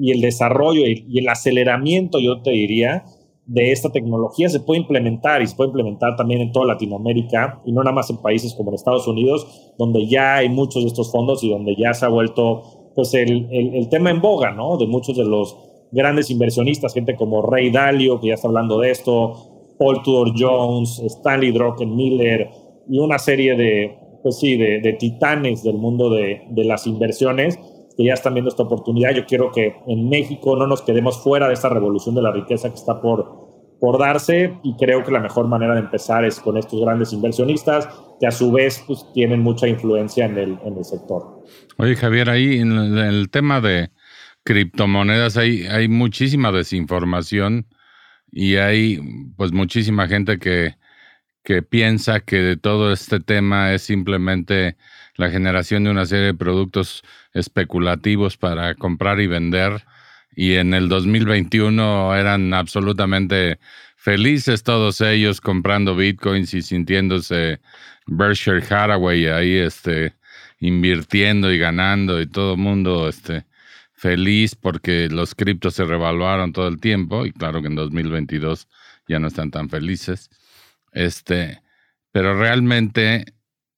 y 0.01 0.11
el 0.11 0.21
desarrollo 0.21 0.81
y 0.85 1.19
el 1.19 1.29
aceleramiento, 1.29 2.19
yo 2.19 2.41
te 2.41 2.49
diría, 2.51 3.05
de 3.45 3.71
esta 3.71 3.91
tecnología 3.91 4.47
se 4.49 4.61
puede 4.61 4.79
implementar 4.79 5.41
y 5.41 5.47
se 5.47 5.55
puede 5.55 5.69
implementar 5.69 6.15
también 6.15 6.41
en 6.41 6.51
toda 6.51 6.67
Latinoamérica 6.67 7.61
y 7.65 7.73
no 7.73 7.83
nada 7.83 7.93
más 7.93 8.09
en 8.09 8.17
países 8.17 8.53
como 8.53 8.69
en 8.69 8.75
Estados 8.75 9.07
Unidos, 9.07 9.73
donde 9.77 10.07
ya 10.07 10.37
hay 10.37 10.49
muchos 10.49 10.83
de 10.83 10.87
estos 10.87 11.11
fondos 11.11 11.43
y 11.43 11.49
donde 11.49 11.75
ya 11.75 11.93
se 11.93 12.05
ha 12.05 12.09
vuelto 12.09 12.91
pues 12.95 13.13
el, 13.13 13.47
el, 13.51 13.89
tema 13.89 14.09
en 14.09 14.21
boga, 14.21 14.51
¿no? 14.51 14.77
De 14.77 14.85
muchos 14.87 15.17
de 15.17 15.25
los 15.25 15.57
grandes 15.91 16.29
inversionistas, 16.29 16.93
gente 16.93 17.15
como 17.15 17.41
Ray 17.41 17.71
Dalio, 17.71 18.19
que 18.19 18.27
ya 18.27 18.35
está 18.35 18.47
hablando 18.47 18.79
de 18.79 18.91
esto, 18.91 19.75
Paul 19.77 20.01
Tudor 20.01 20.33
Jones, 20.37 20.99
Stanley 20.99 21.51
Druckenmiller 21.51 22.49
y 22.89 22.99
una 22.99 23.17
serie 23.17 23.55
de, 23.55 23.97
pues 24.23 24.39
sí, 24.39 24.55
de, 24.55 24.79
de 24.79 24.93
titanes 24.93 25.63
del 25.63 25.77
mundo 25.77 26.09
de, 26.09 26.41
de 26.49 26.63
las 26.63 26.87
inversiones 26.87 27.59
que 27.95 28.05
ya 28.05 28.13
están 28.13 28.33
viendo 28.33 28.49
esta 28.49 28.63
oportunidad. 28.63 29.11
Yo 29.13 29.25
quiero 29.25 29.51
que 29.51 29.75
en 29.87 30.09
México 30.09 30.55
no 30.55 30.67
nos 30.67 30.81
quedemos 30.81 31.21
fuera 31.23 31.47
de 31.47 31.53
esta 31.53 31.69
revolución 31.69 32.15
de 32.15 32.21
la 32.21 32.31
riqueza 32.31 32.69
que 32.69 32.75
está 32.75 33.01
por, 33.01 33.51
por 33.79 33.99
darse 33.99 34.57
y 34.63 34.75
creo 34.75 35.03
que 35.03 35.11
la 35.11 35.19
mejor 35.19 35.47
manera 35.47 35.73
de 35.73 35.81
empezar 35.81 36.23
es 36.23 36.39
con 36.39 36.57
estos 36.57 36.79
grandes 36.81 37.13
inversionistas 37.13 37.89
que 38.19 38.27
a 38.27 38.31
su 38.31 38.51
vez 38.51 38.83
pues, 38.85 39.05
tienen 39.13 39.39
mucha 39.39 39.67
influencia 39.67 40.25
en 40.25 40.37
el, 40.37 40.59
en 40.63 40.77
el 40.77 40.85
sector. 40.85 41.43
Oye 41.77 41.95
Javier, 41.95 42.29
ahí 42.29 42.59
en 42.59 42.71
el 42.71 43.29
tema 43.29 43.59
de 43.59 43.89
criptomonedas 44.43 45.37
hay, 45.37 45.65
hay 45.67 45.87
muchísima 45.87 46.51
desinformación 46.51 47.67
y 48.31 48.55
hay 48.55 48.99
pues 49.35 49.51
muchísima 49.51 50.07
gente 50.07 50.39
que, 50.39 50.75
que 51.43 51.63
piensa 51.63 52.19
que 52.19 52.57
todo 52.61 52.93
este 52.93 53.19
tema 53.19 53.73
es 53.73 53.81
simplemente 53.81 54.77
la 55.21 55.29
generación 55.29 55.85
de 55.85 55.91
una 55.91 56.05
serie 56.05 56.25
de 56.25 56.33
productos 56.33 57.03
especulativos 57.33 58.35
para 58.37 58.75
comprar 58.75 59.21
y 59.21 59.27
vender. 59.27 59.85
Y 60.35 60.55
en 60.55 60.73
el 60.73 60.89
2021 60.89 62.15
eran 62.15 62.53
absolutamente 62.53 63.59
felices 63.95 64.63
todos 64.63 64.99
ellos 65.01 65.39
comprando 65.39 65.95
bitcoins 65.95 66.53
y 66.55 66.63
sintiéndose 66.63 67.61
Berkshire 68.07 68.63
Hathaway 68.67 69.27
ahí 69.27 69.57
este, 69.57 70.15
invirtiendo 70.59 71.51
y 71.51 71.59
ganando 71.59 72.19
y 72.19 72.25
todo 72.25 72.53
el 72.53 72.59
mundo 72.59 73.07
este, 73.07 73.45
feliz 73.93 74.55
porque 74.55 75.07
los 75.09 75.35
criptos 75.35 75.75
se 75.75 75.85
revaluaron 75.85 76.51
todo 76.51 76.67
el 76.67 76.79
tiempo 76.79 77.27
y 77.27 77.31
claro 77.31 77.61
que 77.61 77.67
en 77.67 77.75
2022 77.75 78.67
ya 79.07 79.19
no 79.19 79.27
están 79.27 79.51
tan 79.51 79.69
felices. 79.69 80.31
Este, 80.93 81.61
pero 82.11 82.37
realmente 82.37 83.25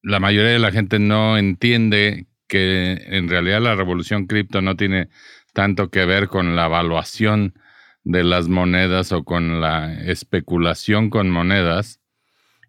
la 0.03 0.19
mayoría 0.19 0.51
de 0.51 0.59
la 0.59 0.71
gente 0.71 0.99
no 0.99 1.37
entiende 1.37 2.27
que 2.47 3.01
en 3.07 3.29
realidad 3.29 3.61
la 3.61 3.75
revolución 3.75 4.27
cripto 4.27 4.61
no 4.61 4.75
tiene 4.75 5.09
tanto 5.53 5.89
que 5.89 6.05
ver 6.05 6.27
con 6.27 6.55
la 6.55 6.65
evaluación 6.65 7.53
de 8.03 8.25
las 8.25 8.49
monedas 8.49 9.13
o 9.13 9.23
con 9.23 9.61
la 9.61 9.93
especulación 10.03 11.09
con 11.09 11.29
monedas 11.29 12.01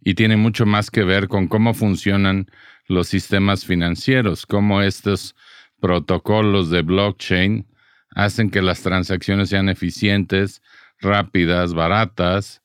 y 0.01 0.15
tiene 0.15 0.37
mucho 0.37 0.65
más 0.65 0.91
que 0.91 1.03
ver 1.03 1.27
con 1.27 1.49
cómo 1.49 1.75
funcionan 1.75 2.47
los 2.87 3.09
sistemas 3.09 3.65
financieros, 3.65 4.47
cómo 4.47 4.83
estos 4.83 5.35
protocolos 5.81 6.71
de 6.71 6.83
blockchain 6.83 7.67
hacen 8.11 8.51
que 8.51 8.63
las 8.63 8.83
transacciones 8.83 9.49
sean 9.49 9.69
eficientes, 9.69 10.63
rápidas, 11.01 11.75
baratas 11.75 12.64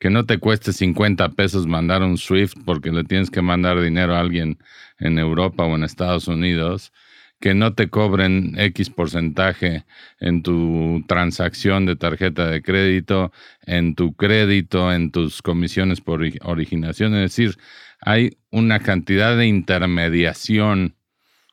que 0.00 0.10
no 0.10 0.24
te 0.24 0.38
cueste 0.38 0.72
50 0.72 1.28
pesos 1.30 1.66
mandar 1.66 2.02
un 2.02 2.16
SWIFT 2.16 2.56
porque 2.64 2.90
le 2.90 3.04
tienes 3.04 3.30
que 3.30 3.42
mandar 3.42 3.80
dinero 3.80 4.16
a 4.16 4.20
alguien 4.20 4.58
en 4.98 5.18
Europa 5.18 5.64
o 5.64 5.76
en 5.76 5.84
Estados 5.84 6.26
Unidos, 6.26 6.92
que 7.38 7.54
no 7.54 7.74
te 7.74 7.88
cobren 7.88 8.58
X 8.58 8.88
porcentaje 8.88 9.84
en 10.18 10.42
tu 10.42 11.04
transacción 11.06 11.84
de 11.84 11.96
tarjeta 11.96 12.46
de 12.46 12.62
crédito, 12.62 13.30
en 13.66 13.94
tu 13.94 14.14
crédito, 14.14 14.90
en 14.92 15.10
tus 15.10 15.42
comisiones 15.42 16.00
por 16.00 16.22
originación. 16.42 17.14
Es 17.14 17.36
decir, 17.36 17.58
hay 18.00 18.38
una 18.50 18.80
cantidad 18.80 19.36
de 19.36 19.46
intermediación 19.46 20.96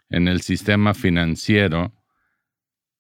en 0.10 0.30
el 0.30 0.42
sistema 0.42 0.94
financiero 0.94 1.94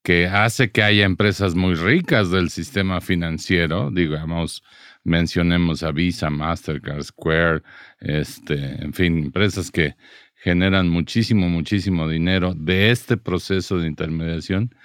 que 0.03 0.27
hace 0.27 0.71
que 0.71 0.83
haya 0.83 1.05
empresas 1.05 1.55
muy 1.55 1.75
ricas 1.75 2.31
del 2.31 2.49
sistema 2.49 3.01
financiero, 3.01 3.91
digamos, 3.91 4.63
mencionemos 5.07 5.83
a 5.83 5.91
Visa, 5.91 6.29
Mastercard, 6.29 7.01
Square, 7.01 7.63
este, 7.99 8.83
en 8.83 8.93
fin, 8.93 9.17
empresas 9.17 9.71
que 9.71 9.95
generan 10.35 10.89
muchísimo, 10.89 11.49
muchísimo 11.49 12.07
dinero 12.07 12.53
de 12.55 12.91
este 12.91 13.17
proceso 13.17 13.77
de 13.79 13.87
intermediación 13.87 14.75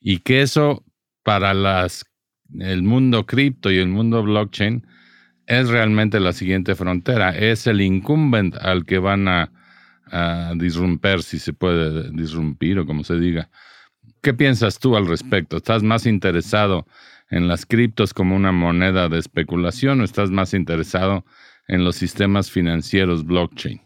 y 0.00 0.18
que 0.18 0.42
eso 0.42 0.84
para 1.24 1.54
las, 1.54 2.06
el 2.58 2.82
mundo 2.82 3.26
cripto 3.26 3.70
y 3.70 3.78
el 3.78 3.88
mundo 3.88 4.22
blockchain 4.22 4.86
es 5.46 5.68
realmente 5.68 6.20
la 6.20 6.32
siguiente 6.32 6.74
frontera, 6.74 7.36
es 7.36 7.66
el 7.66 7.80
incumbent 7.80 8.54
al 8.56 8.86
que 8.86 8.98
van 8.98 9.28
a, 9.28 9.52
a 10.06 10.52
disrumper, 10.56 11.22
si 11.22 11.38
se 11.38 11.52
puede 11.52 12.10
disrumpir 12.12 12.78
o 12.78 12.86
como 12.86 13.02
se 13.02 13.18
diga. 13.18 13.50
¿Qué 14.22 14.32
piensas 14.32 14.78
tú 14.78 14.96
al 14.96 15.06
respecto? 15.06 15.56
¿Estás 15.56 15.82
más 15.82 16.06
interesado 16.06 16.86
en 17.34 17.48
las 17.48 17.66
criptos 17.66 18.14
como 18.14 18.36
una 18.36 18.52
moneda 18.52 19.08
de 19.08 19.18
especulación 19.18 20.00
o 20.00 20.04
estás 20.04 20.30
más 20.30 20.54
interesado 20.54 21.24
en 21.66 21.84
los 21.84 21.96
sistemas 21.96 22.48
financieros 22.48 23.26
blockchain? 23.26 23.82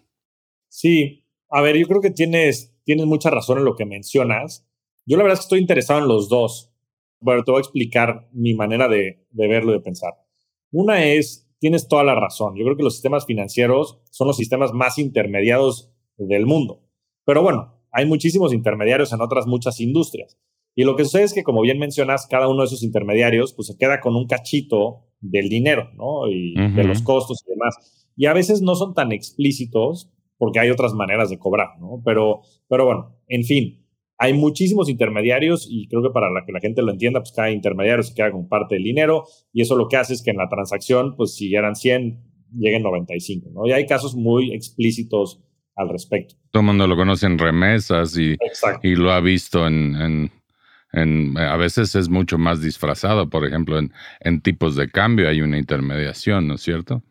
Sí, 0.69 1.25
a 1.49 1.63
ver, 1.63 1.79
yo 1.79 1.87
creo 1.87 2.03
que 2.03 2.11
tienes, 2.11 2.77
tienes 2.85 3.07
mucha 3.07 3.31
razón 3.31 3.59
en 3.59 3.65
lo 3.65 3.75
que 3.75 3.87
mencionas. 3.87 4.69
Yo 5.07 5.17
la 5.17 5.23
verdad 5.23 5.35
es 5.35 5.41
que 5.41 5.45
estoy 5.45 5.61
interesado 5.61 6.01
en 6.01 6.09
los 6.09 6.29
dos. 6.29 6.75
Bueno, 7.21 7.43
te 7.43 7.51
voy 7.51 7.61
a 7.61 7.63
explicar 7.63 8.29
mi 8.33 8.53
manera 8.53 8.87
de, 8.87 9.27
de 9.31 9.49
verlo 9.49 9.73
y 9.73 9.77
de 9.77 9.81
pensar. 9.81 10.13
Una 10.71 11.03
es, 11.07 11.51
tienes 11.59 11.89
toda 11.89 12.05
la 12.05 12.15
razón. 12.15 12.55
Yo 12.55 12.65
creo 12.65 12.77
que 12.77 12.83
los 12.83 12.97
sistemas 12.97 13.25
financieros 13.25 13.99
son 14.11 14.27
los 14.27 14.37
sistemas 14.37 14.75
más 14.75 14.99
intermediados 14.99 15.91
del 16.19 16.45
mundo. 16.45 16.83
Pero 17.25 17.43
bueno, 17.43 17.81
hay 17.93 18.05
muchísimos 18.05 18.53
intermediarios 18.53 19.11
en 19.15 19.23
otras 19.23 19.47
muchas 19.47 19.81
industrias. 19.81 20.39
Y 20.75 20.85
lo 20.85 20.97
que 20.97 21.05
sucede 21.05 21.25
es 21.25 21.35
que, 21.35 21.43
como 21.43 21.63
bien 21.63 21.79
mencionas, 21.79 22.27
cada 22.29 22.49
uno 22.49 22.61
de 22.61 22.67
esos 22.67 22.83
intermediarios 22.83 23.53
pues, 23.55 23.69
se 23.69 23.77
queda 23.77 24.01
con 24.01 24.15
un 24.15 24.27
cachito 24.27 25.07
del 25.21 25.49
dinero, 25.49 25.91
¿no? 25.97 26.29
Y 26.31 26.55
de 26.55 26.85
los 26.85 27.03
costos 27.03 27.43
y 27.47 27.51
demás. 27.51 28.07
Y 28.17 28.27
a 28.27 28.33
veces 28.33 28.63
no 28.63 28.75
son 28.75 28.95
tan 28.95 29.13
explícitos 29.13 30.11
porque 30.37 30.61
hay 30.61 30.71
otras 30.71 30.95
maneras 30.95 31.31
de 31.31 31.39
cobrar, 31.39 31.79
¿no? 31.81 32.01
Pero, 32.05 32.43
pero 32.69 32.85
bueno, 32.85 33.17
en 33.27 33.45
fin, 33.45 33.85
hay 34.19 34.35
muchísimos 34.35 34.89
intermediarios 34.89 35.67
y 35.71 35.89
creo 35.89 36.03
que 36.03 36.11
para 36.11 36.29
que 36.45 36.53
la 36.53 36.61
gente 36.61 36.83
lo 36.83 36.91
entienda, 36.91 37.21
pues 37.21 37.33
cada 37.33 37.51
intermediario 37.51 38.03
se 38.03 38.15
queda 38.15 38.33
con 38.33 38.49
parte 38.49 38.75
del 38.75 38.85
dinero 38.85 39.25
y 39.53 39.63
eso 39.63 39.77
lo 39.77 39.89
que 39.89 39.97
hace 39.97 40.15
es 40.15 40.23
que 40.23 40.31
en 40.31 40.39
la 40.39 40.49
transacción, 40.49 41.15
pues 41.17 41.35
si 41.35 41.55
eran 41.55 41.77
100, 41.77 42.21
lleguen 42.57 42.83
95, 42.83 43.51
¿no? 43.53 43.67
Y 43.67 43.73
hay 43.73 43.87
casos 43.87 44.17
muy 44.17 44.53
explícitos 44.53 45.41
al 45.77 45.89
respecto. 45.89 46.35
Todo 46.51 46.63
el 46.63 46.67
mundo 46.67 46.87
lo 46.89 46.97
conoce 46.97 47.27
en 47.27 47.39
remesas 47.39 48.19
y, 48.19 48.37
y 48.83 48.97
lo 48.97 49.13
ha 49.13 49.21
visto 49.21 49.67
en, 49.67 49.95
en, 49.95 50.33
a 50.93 51.57
veces 51.57 51.95
es 51.95 52.09
mucho 52.09 52.39
más 52.39 52.63
disfrazado, 52.63 53.29
por 53.29 53.47
ejemplo, 53.47 53.79
en, 53.79 53.93
en 54.21 54.41
tipos 54.41 54.77
de 54.77 54.91
cambio 54.91 55.29
hay 55.29 55.41
una 55.41 55.59
intermediación, 55.59 56.49
¿no 56.49 56.55
es 56.55 56.63
cierto? 56.63 57.03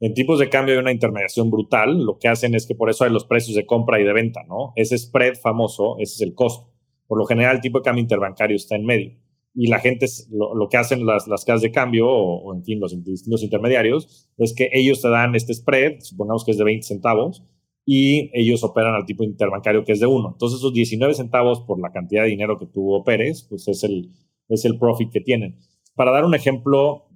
En 0.00 0.12
tipos 0.12 0.38
de 0.38 0.50
cambio 0.50 0.74
hay 0.74 0.80
una 0.80 0.92
intermediación 0.92 1.50
brutal. 1.50 2.04
Lo 2.04 2.18
que 2.18 2.28
hacen 2.28 2.54
es 2.54 2.66
que 2.66 2.74
por 2.74 2.90
eso 2.90 3.04
hay 3.04 3.10
los 3.10 3.24
precios 3.24 3.56
de 3.56 3.64
compra 3.64 4.00
y 4.00 4.04
de 4.04 4.12
venta, 4.12 4.42
¿no? 4.46 4.72
Ese 4.76 4.98
spread 4.98 5.36
famoso, 5.36 5.96
ese 5.98 6.16
es 6.16 6.20
el 6.20 6.34
costo. 6.34 6.74
Por 7.06 7.18
lo 7.18 7.24
general, 7.24 7.56
el 7.56 7.62
tipo 7.62 7.78
de 7.78 7.84
cambio 7.84 8.02
interbancario 8.02 8.56
está 8.56 8.76
en 8.76 8.84
medio. 8.84 9.12
Y 9.54 9.68
la 9.68 9.78
gente, 9.78 10.06
lo, 10.30 10.68
que 10.68 10.76
hacen 10.76 11.06
las, 11.06 11.28
las 11.28 11.44
casas 11.44 11.62
de 11.62 11.70
cambio 11.70 12.08
o, 12.08 12.54
en 12.54 12.64
fin, 12.64 12.80
los 12.80 12.92
distintos 13.04 13.42
intermediarios, 13.42 14.28
es 14.36 14.52
que 14.52 14.68
ellos 14.72 15.00
te 15.00 15.08
dan 15.08 15.34
este 15.36 15.54
spread, 15.54 16.00
supongamos 16.00 16.44
que 16.44 16.50
es 16.50 16.58
de 16.58 16.64
20 16.64 16.84
centavos, 16.84 17.44
y 17.86 18.30
ellos 18.32 18.64
operan 18.64 18.94
al 18.94 19.04
tipo 19.04 19.24
interbancario 19.24 19.84
que 19.84 19.92
es 19.92 20.00
de 20.00 20.06
1. 20.06 20.30
Entonces, 20.32 20.58
esos 20.58 20.72
19 20.72 21.14
centavos 21.14 21.60
por 21.60 21.80
la 21.80 21.92
cantidad 21.92 22.22
de 22.22 22.30
dinero 22.30 22.58
que 22.58 22.66
tú 22.66 22.94
operes, 22.94 23.46
pues 23.48 23.68
es 23.68 23.84
el, 23.84 24.10
es 24.48 24.64
el 24.64 24.78
profit 24.78 25.10
que 25.12 25.20
tienen. 25.20 25.58
Para 25.94 26.10
dar 26.10 26.24
un 26.24 26.34
ejemplo, 26.34 27.06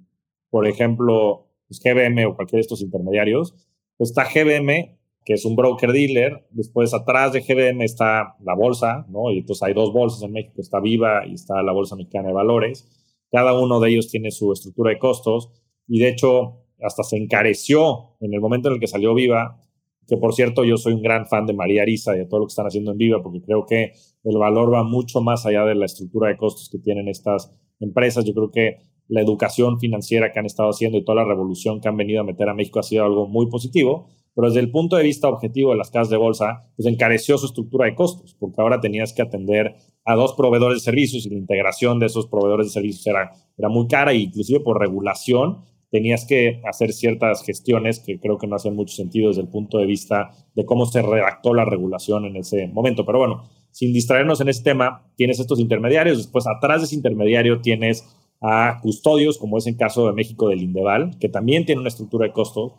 por 0.49 0.67
ejemplo, 0.67 1.47
pues 1.67 1.81
GBM 1.83 2.25
o 2.25 2.35
cualquiera 2.35 2.59
de 2.59 2.61
estos 2.61 2.81
intermediarios, 2.81 3.55
pues 3.97 4.11
está 4.11 4.25
GBM, 4.25 4.97
que 5.25 5.33
es 5.33 5.45
un 5.45 5.55
broker 5.55 5.91
dealer, 5.91 6.47
después 6.51 6.93
atrás 6.93 7.33
de 7.33 7.41
GBM 7.41 7.83
está 7.83 8.35
la 8.41 8.55
bolsa, 8.55 9.05
¿no? 9.09 9.31
Y 9.31 9.39
entonces 9.39 9.63
hay 9.63 9.73
dos 9.73 9.91
bolsas 9.91 10.23
en 10.23 10.31
México, 10.31 10.61
está 10.61 10.79
Viva 10.79 11.25
y 11.27 11.33
está 11.33 11.61
la 11.61 11.71
Bolsa 11.71 11.95
Mexicana 11.95 12.29
de 12.29 12.33
Valores. 12.33 12.87
Cada 13.31 13.59
uno 13.59 13.79
de 13.79 13.91
ellos 13.91 14.09
tiene 14.09 14.31
su 14.31 14.51
estructura 14.51 14.91
de 14.91 14.97
costos 14.97 15.51
y 15.87 15.99
de 15.99 16.09
hecho 16.09 16.63
hasta 16.81 17.03
se 17.03 17.17
encareció 17.17 18.15
en 18.21 18.33
el 18.33 18.39
momento 18.39 18.69
en 18.69 18.75
el 18.75 18.79
que 18.79 18.87
salió 18.87 19.13
Viva, 19.13 19.61
que 20.09 20.17
por 20.17 20.33
cierto 20.33 20.65
yo 20.65 20.77
soy 20.77 20.93
un 20.93 21.01
gran 21.01 21.27
fan 21.27 21.45
de 21.45 21.53
María 21.53 21.83
Arisa 21.83 22.15
y 22.15 22.19
de 22.19 22.25
todo 22.25 22.41
lo 22.41 22.47
que 22.47 22.51
están 22.51 22.65
haciendo 22.65 22.91
en 22.91 22.97
Viva, 22.97 23.21
porque 23.21 23.41
creo 23.41 23.65
que 23.65 23.93
el 24.23 24.37
valor 24.37 24.73
va 24.73 24.83
mucho 24.83 25.21
más 25.21 25.45
allá 25.45 25.63
de 25.65 25.75
la 25.75 25.85
estructura 25.85 26.29
de 26.29 26.37
costos 26.37 26.69
que 26.69 26.79
tienen 26.79 27.07
estas 27.07 27.53
empresas. 27.79 28.25
Yo 28.25 28.33
creo 28.33 28.51
que 28.51 28.77
la 29.07 29.21
educación 29.21 29.79
financiera 29.79 30.31
que 30.31 30.39
han 30.39 30.45
estado 30.45 30.69
haciendo 30.69 30.97
y 30.97 31.03
toda 31.03 31.23
la 31.23 31.25
revolución 31.25 31.79
que 31.79 31.89
han 31.89 31.97
venido 31.97 32.21
a 32.21 32.23
meter 32.23 32.49
a 32.49 32.53
México 32.53 32.79
ha 32.79 32.83
sido 32.83 33.05
algo 33.05 33.27
muy 33.27 33.47
positivo, 33.49 34.07
pero 34.35 34.47
desde 34.47 34.61
el 34.61 34.71
punto 34.71 34.95
de 34.95 35.03
vista 35.03 35.27
objetivo 35.27 35.71
de 35.71 35.77
las 35.77 35.89
casas 35.89 36.09
de 36.09 36.17
bolsa, 36.17 36.69
pues 36.75 36.87
encareció 36.87 37.37
su 37.37 37.47
estructura 37.47 37.85
de 37.85 37.95
costos, 37.95 38.35
porque 38.39 38.61
ahora 38.61 38.79
tenías 38.79 39.13
que 39.13 39.21
atender 39.21 39.75
a 40.05 40.15
dos 40.15 40.33
proveedores 40.33 40.77
de 40.77 40.85
servicios 40.85 41.25
y 41.25 41.29
la 41.29 41.37
integración 41.37 41.99
de 41.99 42.05
esos 42.05 42.27
proveedores 42.27 42.67
de 42.67 42.71
servicios 42.71 43.05
era, 43.07 43.31
era 43.57 43.69
muy 43.69 43.87
cara 43.87 44.11
e 44.11 44.17
inclusive 44.17 44.59
por 44.59 44.79
regulación 44.79 45.59
tenías 45.91 46.25
que 46.25 46.61
hacer 46.65 46.93
ciertas 46.93 47.43
gestiones 47.43 47.99
que 47.99 48.19
creo 48.19 48.37
que 48.37 48.47
no 48.47 48.55
hacen 48.55 48.75
mucho 48.75 48.95
sentido 48.95 49.29
desde 49.29 49.41
el 49.41 49.47
punto 49.47 49.77
de 49.77 49.85
vista 49.85 50.31
de 50.55 50.65
cómo 50.65 50.85
se 50.85 51.01
redactó 51.01 51.53
la 51.53 51.65
regulación 51.65 52.25
en 52.25 52.35
ese 52.35 52.67
momento. 52.67 53.05
Pero 53.05 53.19
bueno, 53.19 53.49
sin 53.71 53.93
distraernos 53.93 54.41
en 54.41 54.49
ese 54.49 54.63
tema, 54.63 55.09
tienes 55.15 55.39
estos 55.39 55.59
intermediarios, 55.59 56.17
después 56.17 56.45
atrás 56.47 56.81
de 56.81 56.85
ese 56.85 56.95
intermediario 56.95 57.61
tienes 57.61 58.05
a 58.41 58.79
custodios, 58.81 59.37
como 59.37 59.57
es 59.57 59.67
el 59.67 59.77
caso 59.77 60.07
de 60.07 60.13
México 60.13 60.47
del 60.47 60.61
Indeval, 60.61 61.17
que 61.19 61.29
también 61.29 61.65
tiene 61.65 61.81
una 61.81 61.89
estructura 61.89 62.27
de 62.27 62.33
costos. 62.33 62.73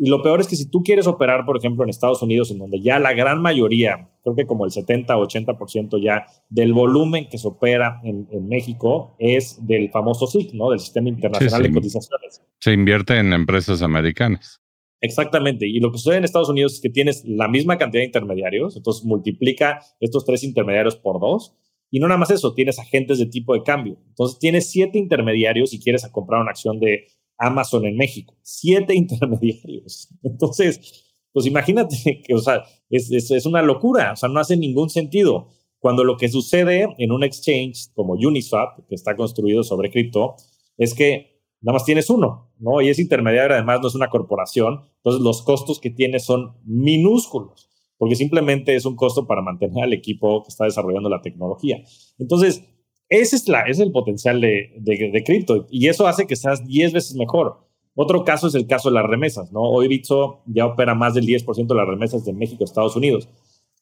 Y 0.00 0.08
lo 0.08 0.22
peor 0.22 0.40
es 0.40 0.46
que 0.46 0.54
si 0.54 0.70
tú 0.70 0.84
quieres 0.84 1.08
operar, 1.08 1.44
por 1.44 1.56
ejemplo, 1.56 1.82
en 1.82 1.90
Estados 1.90 2.22
Unidos, 2.22 2.52
en 2.52 2.58
donde 2.58 2.80
ya 2.80 3.00
la 3.00 3.14
gran 3.14 3.42
mayoría, 3.42 4.08
creo 4.22 4.36
que 4.36 4.46
como 4.46 4.64
el 4.64 4.70
70-80% 4.70 6.00
ya 6.00 6.24
del 6.48 6.72
volumen 6.72 7.28
que 7.28 7.36
se 7.36 7.48
opera 7.48 8.00
en, 8.04 8.28
México 8.48 9.16
es 9.18 9.58
del 9.66 9.90
famoso 9.90 10.28
SIC, 10.28 10.54
¿no? 10.54 10.70
Del 10.70 10.78
Sistema 10.78 11.08
Internacional 11.08 11.64
de 11.64 11.72
Cotizaciones. 11.72 12.42
Se 12.60 12.72
invierte 12.72 13.18
en 13.18 13.32
empresas 13.32 13.82
americanas. 13.82 14.62
Exactamente. 15.00 15.66
Y 15.66 15.80
lo 15.80 15.90
que 15.90 15.98
sucede 15.98 16.18
en 16.18 16.24
Estados 16.24 16.48
Unidos 16.48 16.74
es 16.74 16.80
que 16.80 16.90
tienes 16.90 17.24
la 17.24 17.48
misma 17.48 17.76
cantidad 17.76 18.00
de 18.00 18.06
intermediarios, 18.06 18.76
entonces 18.76 19.04
multiplica 19.04 19.80
estos 19.98 20.24
tres 20.24 20.44
intermediarios 20.44 20.94
por 20.94 21.20
dos 21.20 21.56
y 21.90 22.00
no 22.00 22.08
nada 22.08 22.18
más 22.18 22.30
eso, 22.30 22.54
tienes 22.54 22.78
agentes 22.78 23.18
de 23.18 23.26
tipo 23.26 23.54
de 23.54 23.62
cambio. 23.62 23.98
Entonces 24.08 24.38
tienes 24.38 24.70
siete 24.70 24.98
intermediarios 24.98 25.70
si 25.70 25.80
quieres 25.80 26.06
comprar 26.08 26.40
una 26.40 26.50
acción 26.50 26.78
de 26.78 27.06
Amazon 27.38 27.86
en 27.86 27.96
México. 27.96 28.34
Siete 28.42 28.94
intermediarios. 28.96 30.08
Entonces, 30.22 31.04
pues 31.32 31.46
imagínate 31.46 32.22
que, 32.26 32.34
o 32.34 32.38
sea, 32.38 32.64
es, 32.90 33.10
es, 33.10 33.46
una 33.46 33.62
locura, 33.62 34.12
o 34.12 34.16
sea, 34.16 34.28
no 34.28 34.40
hace 34.40 34.56
ningún 34.56 34.90
sentido. 34.90 35.48
Cuando 35.78 36.02
lo 36.02 36.16
que 36.16 36.28
sucede 36.28 36.88
en 36.98 37.12
un 37.12 37.22
exchange 37.22 37.92
como 37.94 38.14
Uniswap, 38.14 38.86
que 38.88 38.96
está 38.96 39.14
construido 39.14 39.62
sobre 39.62 39.90
cripto, 39.90 40.34
es 40.76 40.92
que 40.92 41.40
nada 41.60 41.74
más 41.74 41.84
tienes 41.84 42.10
uno, 42.10 42.52
¿no? 42.58 42.80
Y 42.80 42.88
ese 42.88 43.02
intermediario 43.02 43.54
además 43.54 43.80
no 43.80 43.88
es 43.88 43.94
una 43.94 44.08
corporación, 44.08 44.82
entonces 44.96 45.22
los 45.22 45.42
costos 45.42 45.78
que 45.78 45.90
tiene 45.90 46.18
son 46.18 46.56
minúsculos 46.64 47.68
porque 47.98 48.14
simplemente 48.14 48.74
es 48.74 48.86
un 48.86 48.96
costo 48.96 49.26
para 49.26 49.42
mantener 49.42 49.84
al 49.84 49.92
equipo 49.92 50.42
que 50.44 50.48
está 50.48 50.64
desarrollando 50.64 51.10
la 51.10 51.20
tecnología. 51.20 51.82
Entonces, 52.18 52.64
ese 53.08 53.36
es, 53.36 53.48
la, 53.48 53.62
es 53.62 53.80
el 53.80 53.92
potencial 53.92 54.40
de, 54.40 54.74
de, 54.78 55.24
cripto 55.24 55.66
y 55.70 55.88
eso 55.88 56.06
hace 56.06 56.26
que 56.26 56.36
seas 56.36 56.66
10 56.66 56.92
veces 56.92 57.16
mejor. 57.16 57.66
Otro 57.94 58.24
caso 58.24 58.46
es 58.46 58.54
el 58.54 58.66
caso 58.66 58.90
de 58.90 58.94
las 58.94 59.06
remesas, 59.06 59.50
¿no? 59.50 59.62
Hoy 59.62 59.88
Bitso 59.88 60.42
ya 60.46 60.66
opera 60.66 60.94
más 60.94 61.14
del 61.14 61.26
10% 61.26 61.66
de 61.66 61.74
las 61.74 61.88
remesas 61.88 62.24
de 62.24 62.32
México 62.32 62.62
a 62.62 62.64
Estados 62.64 62.94
Unidos, 62.94 63.28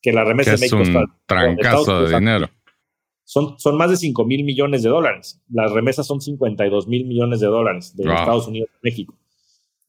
que 0.01 0.13
la 0.13 0.25
remesa 0.25 0.53
de 0.53 0.59
México 0.59 0.81
es 0.81 0.89
un 0.89 1.07
trancazo 1.27 2.07
de, 2.07 2.15
dinero. 2.19 2.49
Son, 3.25 3.59
son 3.59 3.77
más 3.77 3.91
de 3.91 3.97
5 3.97 4.25
mil 4.25 4.45
millones 4.45 4.83
de 4.83 4.89
dólares. 4.89 5.43
Las 5.51 5.73
remesas 5.73 6.07
son 6.07 6.21
52 6.21 6.87
mil 6.89 7.07
millones 7.07 7.41
de 7.41 7.47
dólares 7.49 7.95
de 7.97 8.05
Estados 8.05 8.47
Unidos 8.47 8.71
a 8.73 8.79
México 8.83 9.15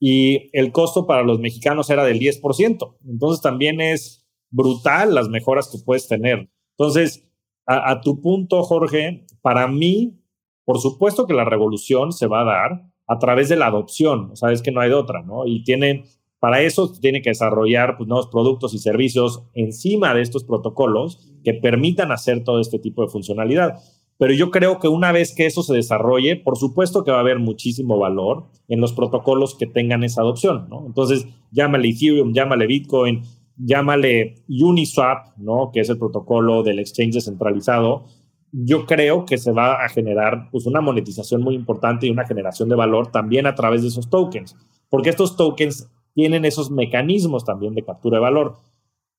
y 0.00 0.50
el 0.56 0.72
costo 0.72 1.06
para 1.06 1.22
los 1.22 1.40
mexicanos 1.40 1.90
era 1.90 2.04
del 2.04 2.20
10%. 2.20 2.96
Entonces 3.06 3.42
también 3.42 3.80
es 3.80 4.26
brutal 4.50 5.14
las 5.14 5.28
mejoras 5.28 5.68
que 5.68 5.78
puedes 5.84 6.08
tener. 6.08 6.48
Entonces, 6.76 7.27
a, 7.68 8.00
tu 8.00 8.22
punto, 8.22 8.62
Jorge, 8.62 9.26
para 9.42 9.68
mí, 9.68 10.18
por 10.64 10.78
supuesto 10.78 11.26
que 11.26 11.34
la 11.34 11.44
revolución 11.44 12.12
se 12.12 12.26
va 12.26 12.40
a 12.40 12.44
dar 12.44 12.90
a 13.06 13.18
través 13.18 13.50
de 13.50 13.56
la 13.56 13.66
adopción, 13.66 14.30
o 14.32 14.36
sea, 14.36 14.52
es 14.52 14.62
que 14.62 14.72
no 14.72 14.80
hay 14.80 14.88
de 14.88 14.94
otra, 14.94 15.22
¿no? 15.22 15.46
Y 15.46 15.62
tienen 15.62 16.04
Para 16.40 16.62
eso 16.62 16.92
tiene 17.00 17.20
que 17.20 17.30
desarrollar 17.30 17.96
pues, 17.96 18.08
nuevos 18.08 18.28
productos 18.28 18.72
y 18.72 18.78
servicios 18.78 19.42
encima 19.54 20.14
de 20.14 20.22
estos 20.22 20.44
protocolos 20.44 21.30
que 21.44 21.52
permitan 21.52 22.10
hacer 22.12 22.44
todo 22.44 22.60
este 22.60 22.78
tipo 22.78 23.02
de 23.02 23.08
funcionalidad. 23.08 23.78
Pero 24.18 24.32
yo 24.32 24.50
creo 24.50 24.80
que 24.80 24.88
una 24.88 25.12
vez 25.12 25.34
que 25.34 25.46
eso 25.46 25.62
se 25.62 25.74
desarrolle, 25.74 26.36
por 26.36 26.56
supuesto 26.56 27.04
que 27.04 27.10
va 27.10 27.18
a 27.18 27.20
haber 27.20 27.38
muchísimo 27.38 27.98
valor 27.98 28.46
en 28.66 28.80
los 28.80 28.92
protocolos 28.92 29.56
que 29.56 29.66
tengan 29.66 30.04
esa 30.04 30.22
adopción, 30.22 30.68
¿no? 30.68 30.84
Entonces, 30.86 31.26
llámale 31.52 31.88
Ethereum, 31.88 32.32
llámale 32.32 32.66
Bitcoin, 32.66 33.22
llámale 33.58 34.36
Uniswap, 34.48 35.36
¿no? 35.36 35.70
Que 35.72 35.80
es 35.80 35.88
el 35.88 35.98
protocolo 35.98 36.62
del 36.62 36.78
exchange 36.78 37.14
descentralizado. 37.14 38.06
Yo 38.52 38.86
creo 38.86 39.24
que 39.24 39.36
se 39.36 39.52
va 39.52 39.84
a 39.84 39.88
generar 39.88 40.48
pues, 40.50 40.66
una 40.66 40.80
monetización 40.80 41.42
muy 41.42 41.54
importante 41.54 42.06
y 42.06 42.10
una 42.10 42.26
generación 42.26 42.68
de 42.68 42.76
valor 42.76 43.10
también 43.10 43.46
a 43.46 43.54
través 43.54 43.82
de 43.82 43.88
esos 43.88 44.08
tokens, 44.08 44.56
porque 44.88 45.10
estos 45.10 45.36
tokens 45.36 45.90
tienen 46.14 46.44
esos 46.44 46.70
mecanismos 46.70 47.44
también 47.44 47.74
de 47.74 47.84
captura 47.84 48.16
de 48.16 48.22
valor. 48.22 48.56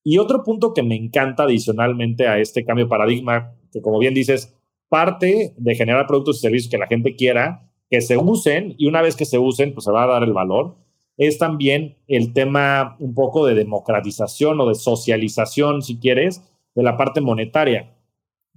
Y 0.04 0.18
otro 0.18 0.44
punto 0.44 0.74
que 0.74 0.84
me 0.84 0.96
encanta 0.96 1.44
adicionalmente 1.44 2.28
a 2.28 2.40
este 2.40 2.66
cambio 2.66 2.86
de 2.86 2.90
paradigma, 2.90 3.54
que 3.72 3.82
como 3.82 4.00
bien 4.00 4.14
dices, 4.14 4.58
parte 4.90 5.54
de 5.58 5.76
generar 5.76 6.08
productos 6.08 6.38
y 6.38 6.42
servicios 6.42 6.72
que 6.72 6.78
la 6.78 6.88
gente 6.88 7.16
quiera, 7.16 7.70
que 7.90 8.02
se 8.02 8.18
usen 8.18 8.76
y 8.78 8.88
una 8.88 9.02
vez 9.02 9.16
que 9.16 9.26
se 9.26 9.38
usen, 9.38 9.74
pues 9.74 9.86
se 9.86 9.92
va 9.92 10.04
a 10.04 10.08
dar 10.08 10.24
el 10.24 10.34
valor, 10.34 10.78
es 11.20 11.38
también 11.38 11.98
el 12.08 12.32
tema 12.32 12.96
un 12.98 13.14
poco 13.14 13.46
de 13.46 13.54
democratización 13.54 14.60
o 14.62 14.70
de 14.70 14.76
socialización, 14.76 15.82
si 15.82 16.00
quieres, 16.00 16.42
de 16.76 16.82
la 16.82 16.96
parte 16.96 17.20
monetaria. 17.20 17.94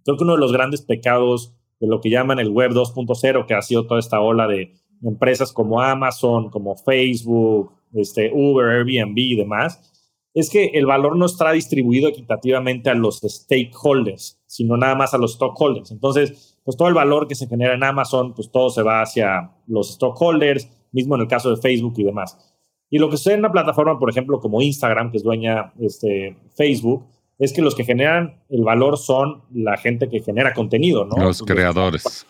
Creo 0.05 0.17
que 0.17 0.23
uno 0.23 0.35
de 0.35 0.39
los 0.39 0.53
grandes 0.53 0.83
pecados 0.83 1.53
de 1.81 1.89
lo 1.89 2.01
que 2.01 2.09
llaman 2.09 2.39
el 2.39 2.51
Web 2.51 2.71
2.0, 2.71 3.47
que 3.47 3.55
ha 3.55 3.63
sido 3.63 3.89
toda 3.89 3.99
esta 3.99 4.21
ola 4.21 4.47
de 4.47 4.75
empresas 5.03 5.53
como 5.53 5.83
Amazon, 5.83 6.51
como 6.51 6.77
Facebook, 6.77 7.73
este, 7.95 8.31
Uber, 8.33 8.69
Airbnb 8.69 9.19
y 9.19 9.35
demás, 9.35 9.91
es 10.33 10.49
que 10.49 10.67
el 10.75 10.87
valor 10.87 11.17
no 11.17 11.27
está 11.27 11.51
distribuido 11.51 12.09
equitativamente 12.09 12.91
a 12.91 12.95
los 12.95 13.23
stakeholders, 13.23 14.41
sino 14.47 14.77
nada 14.77 14.95
más 14.95 15.15
a 15.15 15.19
los 15.19 15.33
stockholders. 15.33 15.91
Entonces, 15.91 16.61
pues 16.65 16.77
todo 16.77 16.87
el 16.87 16.95
valor 16.95 17.27
que 17.27 17.35
se 17.35 17.49
genera 17.49 17.75
en 17.75 17.83
Amazon, 17.83 18.35
pues 18.35 18.53
todo 18.53 18.71
se 18.71 18.83
va 18.83 19.03
hacia 19.03 19.51
los 19.67 19.91
stockholders, 19.91 20.69
mismo 20.93 21.17
en 21.17 21.23
el 21.23 21.29
caso 21.29 21.51
de 21.51 21.61
Facebook 21.61 21.95
y 21.97 22.05
demás. 22.05 22.52
Y 22.93 22.99
lo 22.99 23.11
que 23.11 23.17
sucede 23.17 23.35
en 23.35 23.41
una 23.41 23.51
plataforma, 23.51 23.99
por 23.99 24.09
ejemplo, 24.09 24.39
como 24.39 24.63
Instagram, 24.63 25.11
que 25.11 25.17
es 25.17 25.25
dueña 25.25 25.73
este, 25.81 26.37
Facebook, 26.55 27.07
es 27.41 27.53
que 27.53 27.63
los 27.63 27.75
que 27.75 27.85
generan 27.85 28.41
el 28.49 28.63
valor 28.63 28.99
son 28.99 29.43
la 29.53 29.77
gente 29.77 30.09
que 30.09 30.21
genera 30.21 30.55
contenido, 30.55 31.05
¿no? 31.05 31.17
Los 31.17 31.43
creadores. 31.43 32.27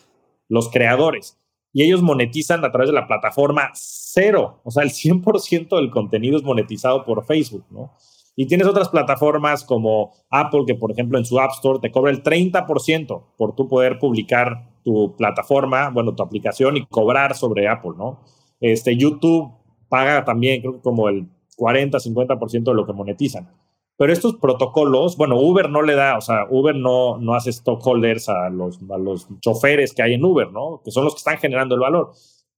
Los 0.48 0.70
creadores 0.70 1.37
y 1.72 1.83
ellos 1.83 2.03
monetizan 2.03 2.64
a 2.64 2.70
través 2.70 2.88
de 2.90 2.94
la 2.94 3.07
plataforma 3.07 3.70
cero. 3.75 4.61
O 4.64 4.70
sea, 4.70 4.83
el 4.83 4.90
100% 4.90 5.77
del 5.77 5.90
contenido 5.90 6.37
es 6.37 6.42
monetizado 6.42 7.05
por 7.05 7.25
Facebook, 7.25 7.64
¿no? 7.70 7.92
Y 8.35 8.46
tienes 8.46 8.66
otras 8.66 8.88
plataformas 8.88 9.62
como 9.62 10.12
Apple, 10.31 10.62
que 10.66 10.75
por 10.75 10.90
ejemplo 10.90 11.18
en 11.18 11.25
su 11.25 11.38
App 11.38 11.53
Store 11.53 11.81
te 11.81 11.90
cobra 11.90 12.11
el 12.11 12.22
30% 12.22 13.22
por 13.37 13.55
tu 13.55 13.68
poder 13.68 13.98
publicar 13.98 14.70
tu 14.83 15.14
plataforma, 15.16 15.90
bueno, 15.90 16.14
tu 16.14 16.22
aplicación 16.22 16.77
y 16.77 16.87
cobrar 16.87 17.35
sobre 17.37 17.68
Apple, 17.68 17.92
¿no? 17.96 18.20
Este, 18.61 18.96
YouTube 18.96 19.53
paga 19.92 20.24
también, 20.24 20.62
creo 20.62 20.76
que 20.76 20.81
como 20.81 21.11
el 21.11 21.28
40, 21.59 21.98
50% 21.98 22.64
de 22.64 22.74
lo 22.74 22.87
que 22.87 22.94
monetizan. 22.94 23.50
Pero 23.98 24.11
estos 24.11 24.37
protocolos, 24.37 25.18
bueno, 25.18 25.38
Uber 25.38 25.68
no 25.68 25.83
le 25.83 25.94
da, 25.94 26.16
o 26.16 26.22
sea, 26.22 26.46
Uber 26.48 26.74
no, 26.74 27.18
no 27.18 27.35
hace 27.35 27.52
stockholders 27.52 28.31
a 28.31 28.48
los, 28.48 28.81
a 28.90 28.96
los 28.96 29.28
choferes 29.40 29.92
que 29.92 30.02
hay 30.02 30.14
en 30.14 30.24
Uber, 30.24 30.50
¿no? 30.50 30.81
Que 30.83 30.90
son 30.90 31.05
los 31.05 31.12
que 31.12 31.18
están 31.18 31.37
generando 31.37 31.74
el 31.74 31.83
valor. 31.83 32.12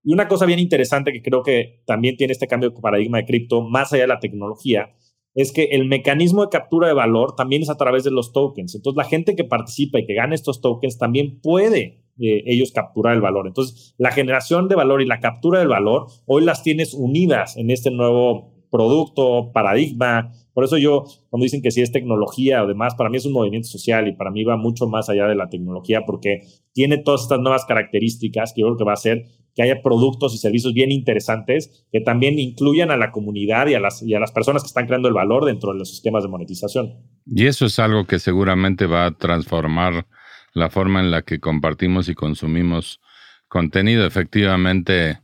Y 0.04 0.14
una 0.14 0.28
cosa 0.28 0.46
bien 0.46 0.60
interesante 0.60 1.12
que 1.12 1.22
creo 1.22 1.42
que 1.42 1.82
también 1.86 2.16
tiene 2.16 2.32
este 2.32 2.46
cambio 2.46 2.70
de 2.70 2.80
paradigma 2.80 3.18
de 3.18 3.26
cripto, 3.26 3.62
más 3.62 3.92
allá 3.92 4.04
de 4.04 4.08
la 4.08 4.20
tecnología, 4.20 4.94
es 5.34 5.50
que 5.50 5.64
el 5.72 5.88
mecanismo 5.88 6.42
de 6.42 6.50
captura 6.50 6.86
de 6.86 6.94
valor 6.94 7.34
también 7.34 7.62
es 7.62 7.68
a 7.68 7.76
través 7.76 8.04
de 8.04 8.12
los 8.12 8.32
tokens. 8.32 8.76
Entonces, 8.76 8.96
la 8.96 9.10
gente 9.10 9.34
que 9.34 9.42
participa 9.42 9.98
y 9.98 10.06
que 10.06 10.14
gana 10.14 10.36
estos 10.36 10.60
tokens 10.60 10.98
también 10.98 11.40
puede 11.40 12.03
eh, 12.18 12.42
ellos 12.46 12.72
capturar 12.72 13.14
el 13.14 13.20
valor. 13.20 13.46
Entonces, 13.46 13.94
la 13.98 14.10
generación 14.10 14.68
de 14.68 14.76
valor 14.76 15.02
y 15.02 15.06
la 15.06 15.20
captura 15.20 15.58
del 15.58 15.68
valor 15.68 16.06
hoy 16.26 16.44
las 16.44 16.62
tienes 16.62 16.94
unidas 16.94 17.56
en 17.56 17.70
este 17.70 17.90
nuevo 17.90 18.52
producto, 18.70 19.52
paradigma, 19.52 20.32
por 20.54 20.64
eso 20.64 20.78
yo, 20.78 21.04
cuando 21.30 21.42
dicen 21.42 21.62
que 21.62 21.72
si 21.72 21.82
es 21.82 21.90
tecnología 21.90 22.62
o 22.62 22.68
demás, 22.68 22.94
para 22.94 23.10
mí 23.10 23.16
es 23.16 23.26
un 23.26 23.32
movimiento 23.32 23.68
social 23.68 24.06
y 24.06 24.12
para 24.12 24.30
mí 24.30 24.44
va 24.44 24.56
mucho 24.56 24.86
más 24.86 25.08
allá 25.08 25.26
de 25.26 25.34
la 25.34 25.48
tecnología 25.48 26.02
porque 26.06 26.42
tiene 26.72 26.98
todas 26.98 27.22
estas 27.22 27.40
nuevas 27.40 27.64
características 27.64 28.52
que 28.54 28.60
yo 28.60 28.68
creo 28.68 28.76
que 28.78 28.84
va 28.84 28.92
a 28.92 28.94
hacer 28.94 29.24
que 29.54 29.62
haya 29.62 29.82
productos 29.82 30.34
y 30.34 30.38
servicios 30.38 30.72
bien 30.72 30.90
interesantes 30.90 31.86
que 31.92 32.00
también 32.00 32.38
incluyan 32.38 32.90
a 32.90 32.96
la 32.96 33.10
comunidad 33.12 33.66
y 33.68 33.74
a 33.74 33.80
las, 33.80 34.02
y 34.02 34.14
a 34.14 34.20
las 34.20 34.32
personas 34.32 34.62
que 34.62 34.68
están 34.68 34.86
creando 34.86 35.08
el 35.08 35.14
valor 35.14 35.44
dentro 35.44 35.72
de 35.72 35.78
los 35.78 35.90
sistemas 35.90 36.22
de 36.22 36.28
monetización. 36.28 36.94
Y 37.26 37.46
eso 37.46 37.66
es 37.66 37.78
algo 37.78 38.06
que 38.06 38.18
seguramente 38.18 38.86
va 38.86 39.06
a 39.06 39.10
transformar 39.12 40.06
la 40.54 40.70
forma 40.70 41.00
en 41.00 41.10
la 41.10 41.22
que 41.22 41.40
compartimos 41.40 42.08
y 42.08 42.14
consumimos 42.14 43.00
contenido. 43.48 44.06
Efectivamente, 44.06 45.20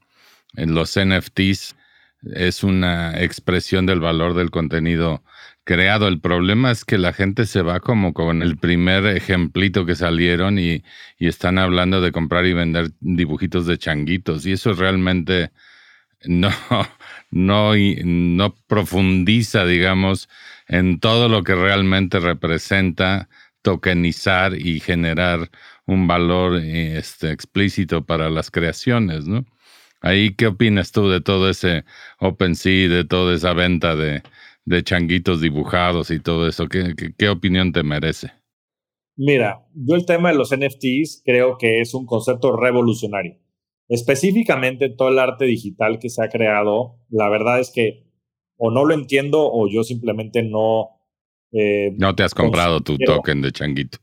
en 0.57 0.75
los 0.75 0.99
NFTs 0.99 1.77
es 2.23 2.63
una 2.63 3.23
expresión 3.23 3.87
del 3.87 4.01
valor 4.01 4.35
del 4.35 4.51
contenido 4.51 5.23
creado. 5.65 6.09
El 6.09 6.21
problema 6.21 6.71
es 6.71 6.85
que 6.85 6.99
la 6.99 7.13
gente 7.13 7.47
se 7.47 7.63
va 7.63 7.81
como 7.81 8.13
con 8.13 8.43
el 8.43 8.59
primer 8.59 9.07
ejemplito 9.07 9.87
que 9.87 9.95
salieron 9.95 10.59
y, 10.59 10.83
están 11.19 11.59
hablando 11.59 12.01
de 12.01 12.13
comprar 12.13 12.47
y 12.47 12.53
vender 12.53 12.91
dibujitos 13.01 13.67
de 13.67 13.79
changuitos. 13.79 14.45
Y 14.47 14.53
eso 14.53 14.73
realmente 14.73 15.53
no, 16.25 16.51
no, 17.31 17.75
no 17.77 18.55
profundiza, 18.67 19.65
digamos, 19.65 20.29
en 20.67 20.99
todo 21.01 21.29
lo 21.29 21.43
que 21.45 21.55
realmente 21.55 22.21
representa 22.21 23.29
tokenizar 23.63 24.55
y 24.55 24.81
generar 24.81 25.51
un 25.87 26.07
valor 26.07 26.57
este, 26.57 27.31
explícito 27.31 28.05
para 28.05 28.31
las 28.31 28.51
creaciones, 28.51 29.27
¿no? 29.27 29.45
Ahí, 30.03 30.35
¿qué 30.35 30.47
opinas 30.47 30.93
tú 30.93 31.09
de 31.09 31.21
todo 31.21 31.51
ese 31.51 31.85
OpenSea, 32.21 32.89
de 32.89 33.05
toda 33.05 33.35
esa 33.35 33.53
venta 33.53 33.95
de, 33.97 34.23
changuitos 34.83 35.41
dibujados 35.41 36.11
y 36.11 36.21
todo 36.21 36.49
eso? 36.49 36.69
¿Qué, 36.69 36.95
¿Qué, 37.19 37.29
opinión 37.29 37.73
te 37.73 37.83
merece? 37.83 38.33
Mira, 39.17 39.67
yo 39.75 39.97
el 39.97 40.07
tema 40.07 40.31
de 40.31 40.37
los 40.37 40.57
NFTs 40.57 41.23
creo 41.25 41.59
que 41.59 41.81
es 41.81 41.93
un 41.93 42.07
concepto 42.07 42.57
revolucionario. 42.57 43.37
Específicamente 43.89 44.89
todo 44.89 45.09
el 45.09 45.19
arte 45.19 45.45
digital 45.45 45.99
que 45.99 46.09
se 46.09 46.25
ha 46.25 46.29
creado, 46.29 46.97
la 47.11 47.29
verdad 47.29 47.61
es 47.61 47.71
que 47.71 48.07
o 48.57 48.71
no 48.71 48.85
lo 48.85 48.95
entiendo 48.95 49.51
o 49.51 49.69
yo 49.69 49.83
simplemente 49.83 50.43
no... 50.43 51.00
Eh, 51.53 51.93
no 51.97 52.15
te 52.15 52.23
has 52.23 52.35
comprado 52.35 52.81
tu 52.81 52.97
token 52.99 53.43
de 53.43 53.53
changuito. 53.53 53.99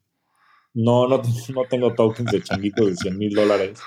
No, 0.74 1.08
no, 1.08 1.22
no 1.56 1.64
tengo 1.70 1.94
tokens 1.94 2.32
de 2.32 2.44
changuito 2.44 2.86
de 2.86 2.96
100 2.96 3.18
mil 3.18 3.34
dólares. 3.34 3.80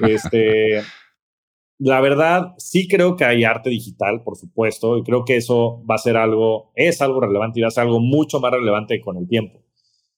Este, 0.00 0.82
la 1.78 2.00
verdad, 2.00 2.54
sí 2.58 2.88
creo 2.88 3.16
que 3.16 3.24
hay 3.24 3.44
arte 3.44 3.70
digital, 3.70 4.22
por 4.24 4.36
supuesto, 4.36 4.98
y 4.98 5.04
creo 5.04 5.24
que 5.24 5.36
eso 5.36 5.84
va 5.88 5.94
a 5.94 5.98
ser 5.98 6.16
algo, 6.16 6.72
es 6.74 7.00
algo 7.00 7.20
relevante 7.20 7.60
y 7.60 7.62
va 7.62 7.68
a 7.68 7.72
ser 7.72 7.84
algo 7.84 8.00
mucho 8.00 8.40
más 8.40 8.50
relevante 8.50 9.00
con 9.00 9.16
el 9.16 9.28
tiempo. 9.28 9.62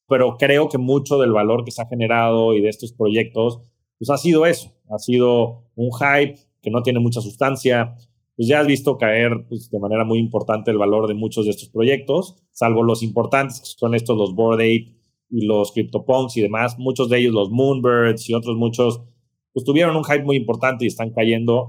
Pero 0.09 0.37
creo 0.39 0.69
que 0.69 0.79
mucho 0.79 1.19
del 1.19 1.33
valor 1.33 1.65
que 1.65 1.71
se 1.71 1.83
ha 1.83 1.87
generado 1.87 2.55
y 2.55 2.63
de 2.63 2.69
estos 2.69 2.93
proyectos, 2.93 3.61
pues 3.99 4.11
ha 4.11 4.17
sido 4.17 4.47
eso, 4.47 4.73
ha 4.91 4.99
sido 4.99 5.65
un 5.75 5.91
hype 5.93 6.39
que 6.63 6.71
no 6.71 6.83
tiene 6.83 7.01
mucha 7.01 7.21
sustancia. 7.21 7.95
Pues 8.37 8.49
ya 8.49 8.61
has 8.61 8.67
visto 8.67 8.99
caer 8.99 9.47
pues, 9.49 9.71
de 9.71 9.79
manera 9.79 10.05
muy 10.05 10.19
importante 10.19 10.71
el 10.71 10.79
valor 10.79 11.07
de 11.07 11.15
muchos 11.15 11.45
de 11.45 11.53
estos 11.53 11.69
proyectos, 11.69 12.37
salvo 12.51 12.83
los 12.83 13.03
importantes, 13.03 13.61
que 13.61 13.67
son 13.67 13.95
estos, 13.95 14.17
los 14.17 14.35
Bored 14.35 14.61
Ape 14.61 14.97
y 15.31 15.47
los 15.47 15.73
CryptoPunks 15.73 16.37
y 16.37 16.43
demás, 16.43 16.79
muchos 16.79 17.09
de 17.09 17.19
ellos, 17.19 17.33
los 17.33 17.51
Moonbirds 17.51 18.29
y 18.29 18.35
otros 18.35 18.57
muchos 18.57 19.03
pues 19.55 19.65
tuvieron 19.65 19.97
un 19.97 20.05
hype 20.05 20.25
muy 20.25 20.37
importante 20.37 20.85
y 20.85 20.89
están 20.89 21.11
cayendo. 21.11 21.69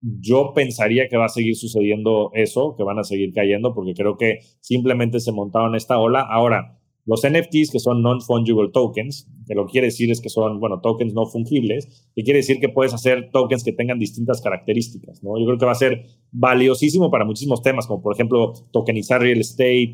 Yo 0.00 0.52
pensaría 0.54 1.08
que 1.08 1.16
va 1.16 1.26
a 1.26 1.28
seguir 1.28 1.56
sucediendo 1.56 2.30
eso, 2.32 2.76
que 2.76 2.84
van 2.84 3.00
a 3.00 3.04
seguir 3.04 3.32
cayendo, 3.34 3.74
porque 3.74 3.92
creo 3.94 4.16
que 4.16 4.38
simplemente 4.60 5.18
se 5.18 5.32
montaron 5.32 5.74
esta 5.74 5.98
ola. 5.98 6.20
Ahora, 6.20 6.78
los 7.06 7.22
NFTs, 7.22 7.70
que 7.70 7.78
son 7.78 8.02
non-fungible 8.02 8.70
tokens, 8.72 9.28
que 9.46 9.54
lo 9.54 9.66
que 9.66 9.72
quiere 9.72 9.86
decir 9.88 10.10
es 10.10 10.20
que 10.20 10.30
son, 10.30 10.58
bueno, 10.58 10.80
tokens 10.80 11.12
no 11.12 11.26
fungibles, 11.26 12.10
que 12.14 12.22
quiere 12.22 12.38
decir 12.38 12.60
que 12.60 12.70
puedes 12.70 12.94
hacer 12.94 13.30
tokens 13.30 13.62
que 13.62 13.72
tengan 13.72 13.98
distintas 13.98 14.40
características, 14.40 15.22
¿no? 15.22 15.38
Yo 15.38 15.44
creo 15.44 15.58
que 15.58 15.66
va 15.66 15.72
a 15.72 15.76
ser 15.76 16.06
valiosísimo 16.32 17.10
para 17.10 17.24
muchísimos 17.24 17.62
temas, 17.62 17.86
como 17.86 18.02
por 18.02 18.14
ejemplo 18.14 18.54
tokenizar 18.72 19.20
real 19.20 19.40
estate, 19.40 19.92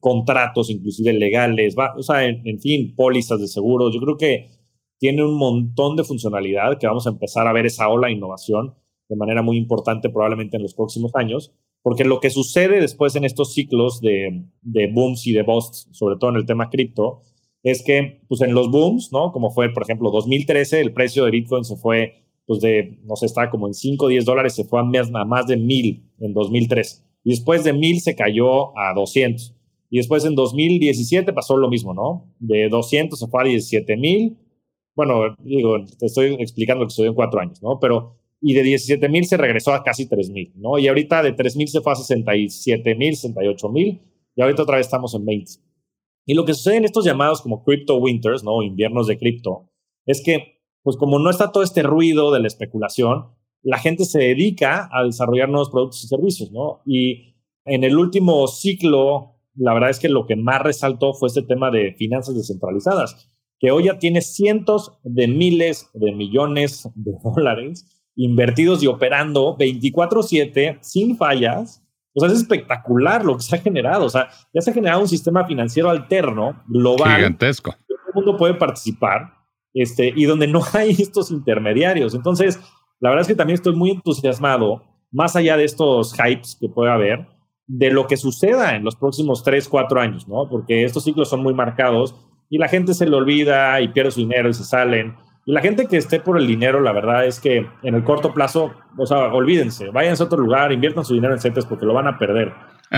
contratos 0.00 0.70
inclusive 0.70 1.12
legales, 1.12 1.74
va, 1.78 1.94
o 1.96 2.02
sea, 2.02 2.26
en, 2.26 2.46
en 2.46 2.60
fin, 2.60 2.94
pólizas 2.94 3.40
de 3.40 3.48
seguros. 3.48 3.94
Yo 3.94 4.00
creo 4.00 4.16
que 4.16 4.50
tiene 4.98 5.24
un 5.24 5.36
montón 5.36 5.96
de 5.96 6.04
funcionalidad 6.04 6.78
que 6.78 6.86
vamos 6.86 7.06
a 7.06 7.10
empezar 7.10 7.46
a 7.46 7.52
ver 7.52 7.66
esa 7.66 7.88
ola 7.88 8.08
de 8.08 8.14
innovación 8.14 8.74
de 9.08 9.16
manera 9.16 9.42
muy 9.42 9.56
importante 9.56 10.08
probablemente 10.08 10.56
en 10.56 10.62
los 10.62 10.74
próximos 10.74 11.10
años, 11.14 11.52
porque 11.82 12.04
lo 12.04 12.20
que 12.20 12.30
sucede 12.30 12.80
después 12.80 13.16
en 13.16 13.24
estos 13.24 13.54
ciclos 13.54 14.00
de, 14.00 14.44
de 14.62 14.86
booms 14.92 15.26
y 15.26 15.32
de 15.32 15.42
busts, 15.42 15.88
sobre 15.92 16.16
todo 16.16 16.30
en 16.30 16.36
el 16.36 16.46
tema 16.46 16.70
cripto, 16.70 17.22
es 17.62 17.82
que 17.82 18.20
pues 18.28 18.40
en 18.40 18.54
los 18.54 18.70
booms, 18.70 19.12
¿no? 19.12 19.32
Como 19.32 19.50
fue, 19.50 19.70
por 19.70 19.82
ejemplo, 19.82 20.10
2013, 20.10 20.80
el 20.80 20.92
precio 20.92 21.24
de 21.24 21.30
Bitcoin 21.30 21.64
se 21.64 21.76
fue, 21.76 22.24
pues 22.46 22.60
de, 22.60 22.98
no 23.04 23.16
sé, 23.16 23.26
estaba 23.26 23.50
como 23.50 23.66
en 23.66 23.74
5 23.74 24.04
o 24.04 24.08
10 24.08 24.24
dólares, 24.24 24.54
se 24.54 24.64
fue 24.64 24.80
a 24.80 24.82
más, 24.82 25.46
de 25.46 25.56
1000 25.56 26.02
en 26.20 26.32
2013. 26.32 27.02
y 27.24 27.30
después 27.30 27.64
de 27.64 27.72
1000 27.72 28.00
se 28.00 28.14
cayó 28.14 28.76
a 28.78 28.94
200. 28.94 29.54
Y 29.90 29.96
después 29.98 30.24
en 30.24 30.36
2017 30.36 31.32
pasó 31.32 31.56
lo 31.56 31.68
mismo, 31.68 31.92
¿no? 31.92 32.32
De 32.38 32.68
200 32.68 33.18
se 33.18 33.26
fue 33.26 33.42
a 33.42 33.44
17 33.44 33.96
mil. 33.96 34.38
Bueno, 34.94 35.34
digo, 35.40 35.84
te 35.98 36.06
estoy 36.06 36.34
explicando 36.34 36.84
que 36.84 36.90
sucedió 36.90 37.10
en 37.10 37.16
cuatro 37.16 37.40
años, 37.40 37.60
¿no? 37.60 37.80
Pero, 37.80 38.19
y 38.40 38.54
de 38.54 38.62
17 38.62 39.08
mil 39.08 39.26
se 39.26 39.36
regresó 39.36 39.72
a 39.74 39.82
casi 39.82 40.08
3 40.08 40.30
mil, 40.30 40.52
¿no? 40.56 40.78
Y 40.78 40.88
ahorita 40.88 41.22
de 41.22 41.32
3 41.32 41.56
mil 41.56 41.68
se 41.68 41.80
fue 41.80 41.92
a 41.92 41.96
67 41.96 42.94
mil, 42.94 43.14
68 43.14 43.68
mil, 43.68 44.02
y 44.34 44.42
ahorita 44.42 44.62
otra 44.62 44.76
vez 44.76 44.86
estamos 44.86 45.14
en 45.14 45.24
20. 45.26 45.52
Y 46.26 46.34
lo 46.34 46.44
que 46.44 46.54
sucede 46.54 46.76
en 46.76 46.84
estos 46.84 47.04
llamados 47.04 47.42
como 47.42 47.64
crypto 47.64 47.96
winters, 47.96 48.42
¿no? 48.44 48.62
Inviernos 48.62 49.06
de 49.06 49.18
cripto, 49.18 49.70
es 50.06 50.22
que, 50.22 50.60
pues 50.82 50.96
como 50.96 51.18
no 51.18 51.30
está 51.30 51.52
todo 51.52 51.62
este 51.62 51.82
ruido 51.82 52.32
de 52.32 52.40
la 52.40 52.46
especulación, 52.46 53.34
la 53.62 53.78
gente 53.78 54.04
se 54.04 54.20
dedica 54.20 54.88
a 54.92 55.04
desarrollar 55.04 55.48
nuevos 55.48 55.70
productos 55.70 56.04
y 56.04 56.08
servicios, 56.08 56.50
¿no? 56.50 56.80
Y 56.86 57.34
en 57.66 57.84
el 57.84 57.98
último 57.98 58.46
ciclo, 58.46 59.36
la 59.54 59.74
verdad 59.74 59.90
es 59.90 59.98
que 59.98 60.08
lo 60.08 60.26
que 60.26 60.36
más 60.36 60.62
resaltó 60.62 61.12
fue 61.12 61.28
este 61.28 61.42
tema 61.42 61.70
de 61.70 61.92
finanzas 61.92 62.34
descentralizadas, 62.34 63.30
que 63.58 63.70
hoy 63.70 63.84
ya 63.84 63.98
tiene 63.98 64.22
cientos 64.22 64.98
de 65.02 65.28
miles 65.28 65.90
de 65.92 66.12
millones 66.12 66.88
de 66.94 67.12
dólares 67.22 67.99
invertidos 68.16 68.82
y 68.82 68.86
operando 68.86 69.56
24/7 69.56 70.78
sin 70.80 71.16
fallas. 71.16 71.82
O 72.14 72.20
sea, 72.20 72.28
es 72.28 72.38
espectacular 72.38 73.24
lo 73.24 73.36
que 73.36 73.42
se 73.42 73.56
ha 73.56 73.60
generado. 73.60 74.06
O 74.06 74.10
sea, 74.10 74.28
ya 74.52 74.60
se 74.60 74.70
ha 74.70 74.74
generado 74.74 75.00
un 75.00 75.08
sistema 75.08 75.46
financiero 75.46 75.90
alterno, 75.90 76.62
global. 76.66 77.16
Gigantesco. 77.16 77.72
Todo 77.86 77.98
el 78.08 78.14
mundo 78.14 78.36
puede 78.36 78.54
participar 78.54 79.40
este, 79.74 80.12
y 80.14 80.24
donde 80.24 80.46
no 80.46 80.62
hay 80.72 80.90
estos 80.90 81.30
intermediarios. 81.30 82.14
Entonces, 82.14 82.60
la 83.00 83.10
verdad 83.10 83.22
es 83.22 83.28
que 83.28 83.34
también 83.34 83.54
estoy 83.54 83.74
muy 83.74 83.90
entusiasmado, 83.90 84.84
más 85.10 85.36
allá 85.36 85.56
de 85.56 85.64
estos 85.64 86.14
hypes 86.14 86.56
que 86.60 86.68
puede 86.68 86.90
haber, 86.90 87.26
de 87.66 87.90
lo 87.90 88.06
que 88.06 88.16
suceda 88.16 88.74
en 88.74 88.84
los 88.84 88.96
próximos 88.96 89.42
3, 89.42 89.68
4 89.68 90.00
años, 90.00 90.28
¿no? 90.28 90.48
Porque 90.48 90.84
estos 90.84 91.04
ciclos 91.04 91.28
son 91.28 91.42
muy 91.42 91.54
marcados 91.54 92.14
y 92.48 92.58
la 92.58 92.68
gente 92.68 92.94
se 92.94 93.08
le 93.08 93.16
olvida 93.16 93.80
y 93.80 93.88
pierde 93.88 94.10
su 94.10 94.20
dinero 94.20 94.48
y 94.48 94.54
se 94.54 94.64
salen. 94.64 95.14
Y 95.46 95.52
la 95.52 95.60
gente 95.60 95.86
que 95.86 95.96
esté 95.96 96.20
por 96.20 96.38
el 96.38 96.46
dinero, 96.46 96.80
la 96.80 96.92
verdad 96.92 97.24
es 97.24 97.40
que 97.40 97.66
en 97.82 97.94
el 97.94 98.04
corto 98.04 98.34
plazo, 98.34 98.74
o 98.96 99.06
sea, 99.06 99.32
olvídense, 99.32 99.88
váyanse 99.90 100.22
a 100.22 100.26
otro 100.26 100.38
lugar, 100.38 100.72
inviertan 100.72 101.04
su 101.04 101.14
dinero 101.14 101.34
en 101.34 101.40
CETES 101.40 101.66
porque 101.66 101.86
lo 101.86 101.94
van 101.94 102.08
a 102.08 102.18
perder. 102.18 102.52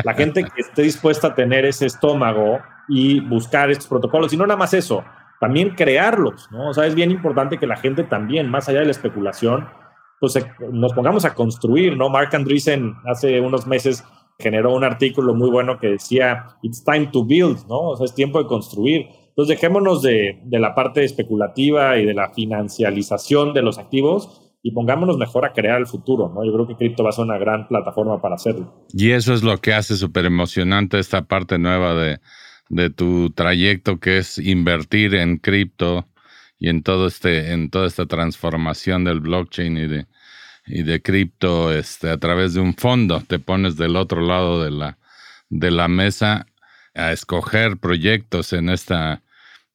La 0.05 0.15
gente 0.15 0.43
que 0.43 0.61
esté 0.61 0.83
dispuesta 0.83 1.29
a 1.29 1.35
tener 1.35 1.65
ese 1.65 1.87
estómago 1.87 2.59
y 2.89 3.21
buscar 3.21 3.71
estos 3.71 3.87
protocolos, 3.87 4.33
y 4.33 4.37
no 4.37 4.47
nada 4.47 4.59
más 4.59 4.75
eso, 4.75 5.05
también 5.41 5.71
crearlos, 5.71 6.49
¿no? 6.51 6.71
O 6.71 6.75
sea, 6.75 6.87
es 6.87 6.95
bien 6.95 7.11
importante 7.11 7.59
que 7.59 7.67
la 7.67 7.77
gente 7.77 8.05
también, 8.05 8.49
más 8.49 8.69
allá 8.69 8.81
de 8.81 8.87
la 8.87 8.91
especulación, 8.93 9.69
pues 10.21 10.39
nos 10.73 10.93
pongamos 10.93 11.25
a 11.25 11.35
construir, 11.35 11.97
¿no? 11.97 12.09
Mark 12.09 12.31
Andreessen 12.33 12.95
hace 13.05 13.41
unos 13.41 13.67
meses 13.67 14.05
generó 14.39 14.73
un 14.73 14.85
artículo 14.85 15.35
muy 15.35 15.51
bueno 15.51 15.79
que 15.79 15.89
decía, 15.89 16.47
it's 16.63 16.85
time 16.85 17.09
to 17.13 17.25
build, 17.25 17.67
¿no? 17.69 17.91
O 17.91 17.97
sea, 17.97 18.05
es 18.05 18.15
tiempo 18.15 18.39
de 18.39 18.47
construir. 18.47 19.07
Entonces, 19.33 19.57
dejémonos 19.57 20.03
de, 20.03 20.41
de 20.45 20.61
la 20.61 20.75
parte 20.75 21.05
especulativa 21.05 21.97
y 21.99 22.05
de 22.05 22.13
la 22.13 22.31
financialización 22.35 23.55
de 23.55 23.63
los 23.63 23.79
activos 23.79 24.43
y 24.63 24.73
pongámonos 24.73 25.17
mejor 25.19 25.45
a 25.45 25.53
crear 25.53 25.79
el 25.81 25.87
futuro, 25.87 26.31
¿no? 26.33 26.45
Yo 26.45 26.53
creo 26.53 26.69
que 26.69 26.77
cripto 26.77 27.03
va 27.03 27.11
a 27.11 27.13
ser 27.13 27.25
una 27.25 27.39
gran 27.39 27.67
plataforma 27.67 28.21
para 28.21 28.37
hacerlo. 28.37 28.87
Y 28.93 29.11
eso 29.11 29.35
es 29.35 29.43
lo 29.43 29.59
que 29.59 29.75
hace 29.75 29.97
súper 29.97 30.27
emocionante 30.27 30.99
esta 30.99 31.23
parte 31.23 31.59
nueva 31.59 31.95
de, 31.95 32.21
de 32.69 32.91
tu 32.91 33.31
trayecto, 33.31 33.99
que 33.99 34.19
es 34.19 34.39
invertir 34.39 35.15
en 35.15 35.39
cripto 35.39 36.07
y 36.59 36.69
en 36.69 36.83
todo 36.83 37.09
este, 37.09 37.53
en 37.53 37.71
toda 37.71 37.89
esta 37.89 38.07
transformación 38.07 39.03
del 39.03 39.21
blockchain 39.21 39.77
y 39.79 39.87
de, 39.89 40.07
y 40.67 40.83
de 40.85 41.03
cripto 41.03 41.73
este, 41.73 42.09
a 42.11 42.19
través 42.19 42.55
de 42.55 42.61
un 42.61 42.75
fondo. 42.75 43.21
Te 43.27 43.41
pones 43.41 43.77
del 43.77 43.97
otro 43.97 44.21
lado 44.21 44.63
de 44.63 44.71
la, 44.71 44.99
de 45.51 45.73
la 45.73 45.89
mesa 45.89 46.47
a 46.95 47.13
escoger 47.13 47.79
proyectos 47.79 48.53
en 48.53 48.69
esta, 48.69 49.23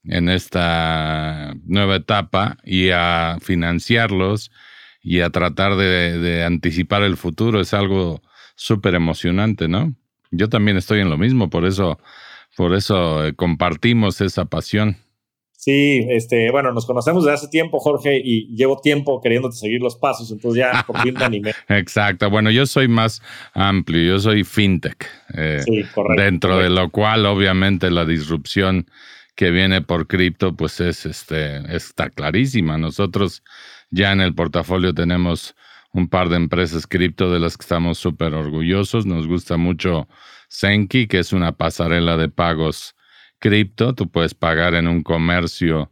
en 0.03 0.29
esta 0.29 1.53
nueva 1.65 1.97
etapa 1.97 2.57
y 2.63 2.89
a 2.91 3.37
financiarlos 3.41 4.51
y 5.01 5.21
a 5.21 5.29
tratar 5.29 5.75
de, 5.75 6.43
anticipar 6.45 7.03
el 7.03 7.17
futuro. 7.17 7.61
Es 7.61 7.73
algo 7.73 8.21
súper 8.55 8.95
emocionante, 8.95 9.67
¿no? 9.67 9.95
Yo 10.31 10.49
también 10.49 10.77
estoy 10.77 10.99
en 10.99 11.09
lo 11.09 11.17
mismo, 11.17 11.49
por 11.49 11.65
eso, 11.65 11.99
por 12.55 12.73
eso 12.73 13.25
eh, 13.25 13.33
compartimos 13.33 14.19
esa 14.21 14.45
pasión. 14.45 14.97
Sí, 15.59 16.05
este, 16.09 16.51
bueno, 16.51 16.71
nos 16.71 16.85
conocemos 16.85 17.23
desde 17.23 17.33
hace 17.33 17.47
tiempo, 17.47 17.79
Jorge, 17.79 18.21
y 18.23 18.55
llevo 18.55 18.79
tiempo 18.79 19.19
queriéndote 19.19 19.55
seguir 19.55 19.81
los 19.81 19.95
pasos, 19.95 20.29
entonces 20.31 20.59
ya 20.59 20.83
por 20.85 20.99
fin 20.99 21.17
animé. 21.17 21.51
Exacto, 21.67 22.29
bueno, 22.29 22.51
yo 22.51 22.67
soy 22.67 22.87
más 22.87 23.23
amplio, 23.53 24.03
yo 24.03 24.19
soy 24.19 24.43
fintech. 24.43 25.09
Eh, 25.33 25.61
sí, 25.65 25.83
correcto. 25.95 26.23
Dentro 26.23 26.57
de 26.59 26.69
lo 26.69 26.91
cual, 26.91 27.25
obviamente, 27.25 27.89
la 27.89 28.05
disrupción 28.05 28.85
que 29.33 29.49
viene 29.49 29.81
por 29.81 30.05
cripto, 30.05 30.55
pues 30.55 30.79
es, 30.79 31.07
este, 31.07 31.75
está 31.75 32.11
clarísima. 32.11 32.77
Nosotros 32.77 33.41
ya 33.89 34.11
en 34.11 34.21
el 34.21 34.35
portafolio 34.35 34.93
tenemos 34.93 35.55
un 35.91 36.07
par 36.07 36.29
de 36.29 36.35
empresas 36.35 36.85
cripto 36.85 37.31
de 37.31 37.39
las 37.39 37.57
que 37.57 37.63
estamos 37.63 37.97
súper 37.97 38.35
orgullosos. 38.35 39.07
Nos 39.07 39.27
gusta 39.27 39.57
mucho 39.57 40.07
Senki, 40.49 41.07
que 41.07 41.17
es 41.17 41.33
una 41.33 41.51
pasarela 41.53 42.15
de 42.15 42.29
pagos 42.29 42.95
cripto, 43.39 43.93
tú 43.95 44.09
puedes 44.09 44.33
pagar 44.33 44.75
en 44.75 44.87
un 44.87 45.03
comercio, 45.03 45.91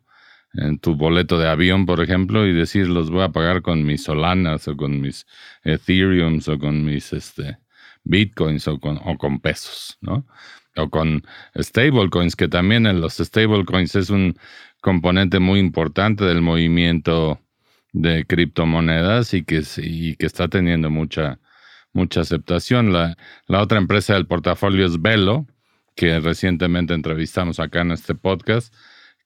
en 0.54 0.80
tu 0.80 0.96
boleto 0.96 1.38
de 1.38 1.48
avión, 1.48 1.86
por 1.86 2.02
ejemplo, 2.02 2.48
y 2.48 2.54
decir, 2.54 2.88
los 2.88 3.12
voy 3.12 3.24
a 3.24 3.30
pagar 3.30 3.62
con 3.62 3.86
mis 3.86 4.04
Solanas 4.04 4.68
o 4.68 4.78
con 4.78 5.02
mis 5.02 5.26
Ethereums 5.64 6.48
o 6.48 6.58
con 6.58 6.86
mis 6.86 7.12
este, 7.14 7.58
Bitcoins 8.06 8.68
o 8.68 8.80
con, 8.80 9.00
o 9.04 9.18
con 9.18 9.40
pesos, 9.40 9.98
¿no? 10.02 10.26
O 10.78 10.90
con 10.90 11.24
stablecoins, 11.58 12.36
que 12.36 12.48
también 12.48 12.86
en 12.86 13.02
los 13.02 13.16
stablecoins 13.18 13.96
es 13.96 14.10
un 14.10 14.38
componente 14.82 15.40
muy 15.40 15.60
importante 15.60 16.26
del 16.26 16.42
movimiento 16.42 17.40
de 17.92 18.26
criptomonedas 18.26 19.34
y 19.34 19.44
que, 19.44 19.64
y 19.78 20.16
que 20.16 20.26
está 20.26 20.48
teniendo 20.48 20.90
mucha, 20.90 21.40
mucha 21.94 22.22
aceptación. 22.22 22.94
La, 22.94 23.18
la 23.48 23.62
otra 23.62 23.80
empresa 23.80 24.14
del 24.14 24.28
portafolio 24.28 24.86
es 24.86 25.02
Velo, 25.02 25.48
que 25.96 26.20
recientemente 26.20 26.94
entrevistamos 26.94 27.60
acá 27.60 27.82
en 27.82 27.92
este 27.92 28.16
podcast, 28.16 28.74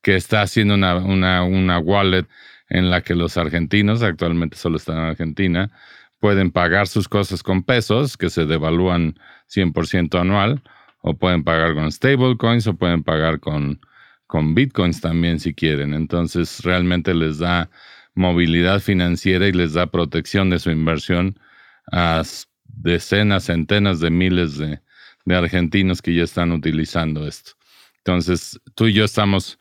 que 0.02 0.16
está 0.16 0.42
haciendo 0.42 0.76
una, 0.76 0.96
una, 0.96 1.44
una 1.44 1.80
wallet 1.80 2.26
en 2.70 2.90
la 2.90 3.02
que 3.02 3.16
los 3.16 3.38
argentinos, 3.38 4.04
actualmente 4.04 4.56
solo 4.56 4.78
están 4.78 4.98
en 4.98 5.06
Argentina, 5.06 5.72
pueden 6.20 6.52
pagar 6.52 6.88
sus 6.88 7.08
cosas 7.08 7.44
con 7.44 7.64
pesos, 7.64 8.18
que 8.18 8.30
se 8.30 8.46
devalúan 8.46 9.20
100% 9.50 10.20
anual, 10.20 10.62
o 11.02 11.18
pueden 11.18 11.44
pagar 11.44 11.74
con 11.74 11.92
stablecoins, 11.92 12.68
o 12.68 12.76
pueden 12.76 13.04
pagar 13.04 13.40
con, 13.40 13.82
con 14.28 14.54
bitcoins 14.54 15.02
también 15.02 15.40
si 15.40 15.54
quieren. 15.54 15.94
Entonces 15.94 16.62
realmente 16.64 17.14
les 17.14 17.40
da 17.40 17.70
movilidad 18.16 18.80
financiera 18.82 19.48
y 19.48 19.54
les 19.54 19.74
da 19.74 19.88
protección 19.88 20.50
de 20.50 20.60
su 20.60 20.72
inversión 20.72 21.40
a 21.92 22.22
decenas, 22.66 23.46
centenas 23.46 24.00
de 24.00 24.10
miles 24.10 24.58
de, 24.58 24.82
de 25.30 25.46
argentinos 25.46 26.02
que 26.02 26.14
ya 26.14 26.24
están 26.24 26.52
utilizando 26.52 27.28
esto. 27.28 27.52
Entonces, 27.98 28.60
tú 28.76 28.88
y 28.88 28.94
yo 28.94 29.06
estamos 29.06 29.60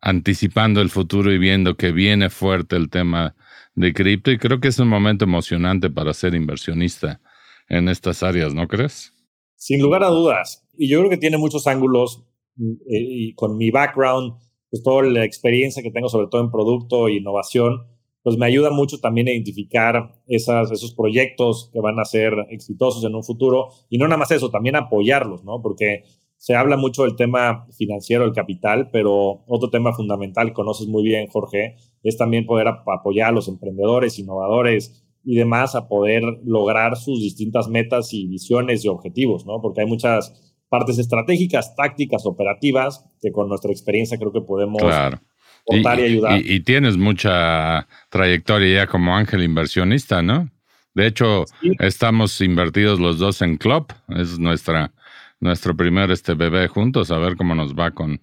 anticipando 0.00 0.80
el 0.80 0.90
futuro 0.90 1.32
y 1.32 1.38
viendo 1.38 1.76
que 1.76 1.92
viene 1.92 2.30
fuerte 2.30 2.76
el 2.76 2.90
tema 2.90 3.34
de 3.74 3.92
cripto 3.92 4.30
y 4.30 4.38
creo 4.38 4.60
que 4.60 4.68
es 4.68 4.78
un 4.78 4.88
momento 4.88 5.24
emocionante 5.24 5.90
para 5.90 6.12
ser 6.12 6.34
inversionista 6.34 7.20
en 7.68 7.88
estas 7.88 8.22
áreas, 8.22 8.54
¿no 8.54 8.68
crees? 8.68 9.12
Sin 9.56 9.80
lugar 9.80 10.04
a 10.04 10.08
dudas. 10.08 10.66
Y 10.76 10.88
yo 10.88 10.98
creo 10.98 11.10
que 11.10 11.16
tiene 11.16 11.38
muchos 11.38 11.66
ángulos 11.66 12.24
eh, 12.58 13.00
y 13.00 13.34
con 13.34 13.56
mi 13.56 13.70
background, 13.70 14.34
pues 14.70 14.82
toda 14.82 15.04
la 15.04 15.24
experiencia 15.24 15.82
que 15.82 15.90
tengo 15.90 16.08
sobre 16.08 16.28
todo 16.30 16.42
en 16.42 16.50
producto 16.50 17.08
e 17.08 17.14
innovación, 17.14 17.86
pues 18.24 18.38
me 18.38 18.46
ayuda 18.46 18.70
mucho 18.70 18.98
también 19.00 19.28
a 19.28 19.32
identificar 19.32 20.14
esos 20.26 20.94
proyectos 20.94 21.68
que 21.74 21.80
van 21.80 22.00
a 22.00 22.06
ser 22.06 22.32
exitosos 22.48 23.04
en 23.04 23.14
un 23.14 23.22
futuro 23.22 23.68
y 23.90 23.98
no 23.98 24.06
nada 24.06 24.16
más 24.16 24.30
eso, 24.30 24.50
también 24.50 24.76
apoyarlos, 24.76 25.44
¿no? 25.44 25.60
Porque 25.60 26.04
se 26.38 26.54
habla 26.54 26.78
mucho 26.78 27.02
del 27.02 27.16
tema 27.16 27.66
financiero, 27.76 28.24
el 28.24 28.32
capital, 28.32 28.88
pero 28.90 29.44
otro 29.46 29.68
tema 29.68 29.92
fundamental, 29.92 30.54
conoces 30.54 30.86
muy 30.88 31.02
bien, 31.02 31.28
Jorge, 31.28 31.76
es 32.02 32.16
también 32.16 32.46
poder 32.46 32.66
apoyar 32.68 33.28
a 33.28 33.32
los 33.32 33.46
emprendedores, 33.46 34.18
innovadores 34.18 35.04
y 35.22 35.36
demás 35.36 35.74
a 35.74 35.86
poder 35.86 36.22
lograr 36.46 36.96
sus 36.96 37.20
distintas 37.20 37.68
metas 37.68 38.14
y 38.14 38.26
visiones 38.26 38.86
y 38.86 38.88
objetivos, 38.88 39.44
¿no? 39.44 39.60
Porque 39.60 39.82
hay 39.82 39.86
muchas 39.86 40.56
partes 40.70 40.98
estratégicas, 40.98 41.76
tácticas, 41.76 42.24
operativas, 42.24 43.04
que 43.20 43.32
con 43.32 43.50
nuestra 43.50 43.70
experiencia 43.70 44.16
creo 44.16 44.32
que 44.32 44.40
podemos 44.40 44.80
claro 44.80 45.20
y, 45.66 46.60
tienes 46.60 46.96
mucha 46.96 47.86
trayectoria 48.10 48.82
ya 48.82 48.86
como 48.86 49.16
ángel 49.16 49.42
inversionista, 49.42 50.22
¿no? 50.22 50.50
De 50.94 51.06
hecho, 51.06 51.44
estamos 51.80 52.40
invertidos 52.40 53.00
los 53.00 53.18
dos 53.18 53.42
en 53.42 53.56
Club. 53.56 53.92
Es 54.08 54.38
nuestra, 54.38 54.92
nuestro 55.40 55.76
primer 55.76 56.10
este 56.10 56.34
bebé 56.34 56.68
juntos, 56.68 57.10
a 57.10 57.18
ver 57.18 57.36
cómo 57.36 57.54
nos 57.54 57.74
va 57.74 57.90
con, 57.90 58.20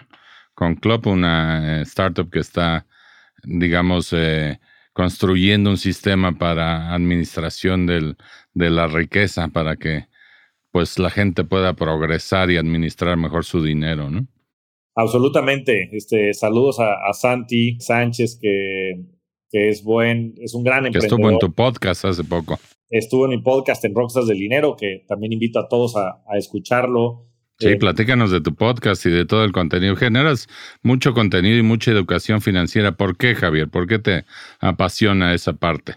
con 0.53 0.75
Club, 0.75 1.07
una 1.07 1.79
eh, 1.79 1.81
startup 1.81 2.29
que 2.29 2.39
está, 2.39 2.85
digamos, 3.43 4.13
eh, 4.13 4.59
construyendo 4.93 5.69
un 5.69 5.77
sistema 5.77 6.37
para 6.37 6.93
administración 6.93 7.85
del, 7.85 8.17
de 8.53 8.69
la 8.69 8.87
riqueza, 8.87 9.47
para 9.49 9.75
que 9.75 10.07
pues 10.71 10.97
la 10.99 11.09
gente 11.09 11.43
pueda 11.43 11.73
progresar 11.73 12.49
y 12.51 12.57
administrar 12.57 13.17
mejor 13.17 13.43
su 13.43 13.61
dinero, 13.61 14.09
¿no? 14.09 14.27
Absolutamente. 14.95 15.89
Este, 15.91 16.33
saludos 16.33 16.79
a, 16.79 17.13
Santi 17.13 17.79
Sánchez, 17.79 18.37
que, 18.41 19.05
que, 19.49 19.69
es 19.69 19.83
buen, 19.83 20.35
es 20.37 20.53
un 20.53 20.63
gran 20.63 20.85
emprendedor. 20.85 21.19
estuvo 21.19 21.29
en 21.29 21.39
tu 21.39 21.53
podcast 21.53 22.05
hace 22.05 22.23
poco. 22.23 22.59
Estuvo 22.89 23.25
en 23.25 23.31
mi 23.31 23.41
podcast 23.41 23.85
en 23.85 23.95
Rockstas 23.95 24.27
del 24.27 24.37
Dinero, 24.37 24.75
que 24.75 25.05
también 25.07 25.31
invito 25.31 25.59
a 25.59 25.67
todos 25.69 25.95
a, 25.95 26.23
a 26.27 26.37
escucharlo. 26.37 27.27
Sí, 27.57 27.69
eh, 27.69 27.77
platícanos 27.77 28.31
de 28.31 28.41
tu 28.41 28.55
podcast 28.55 29.05
y 29.05 29.11
de 29.11 29.25
todo 29.25 29.45
el 29.45 29.53
contenido. 29.53 29.95
Generas 29.95 30.49
mucho 30.81 31.13
contenido 31.13 31.57
y 31.57 31.63
mucha 31.63 31.91
educación 31.91 32.41
financiera. 32.41 32.93
¿Por 32.93 33.17
qué, 33.17 33.35
Javier? 33.35 33.69
¿Por 33.69 33.87
qué 33.87 33.99
te 33.99 34.25
apasiona 34.59 35.33
esa 35.33 35.53
parte? 35.53 35.95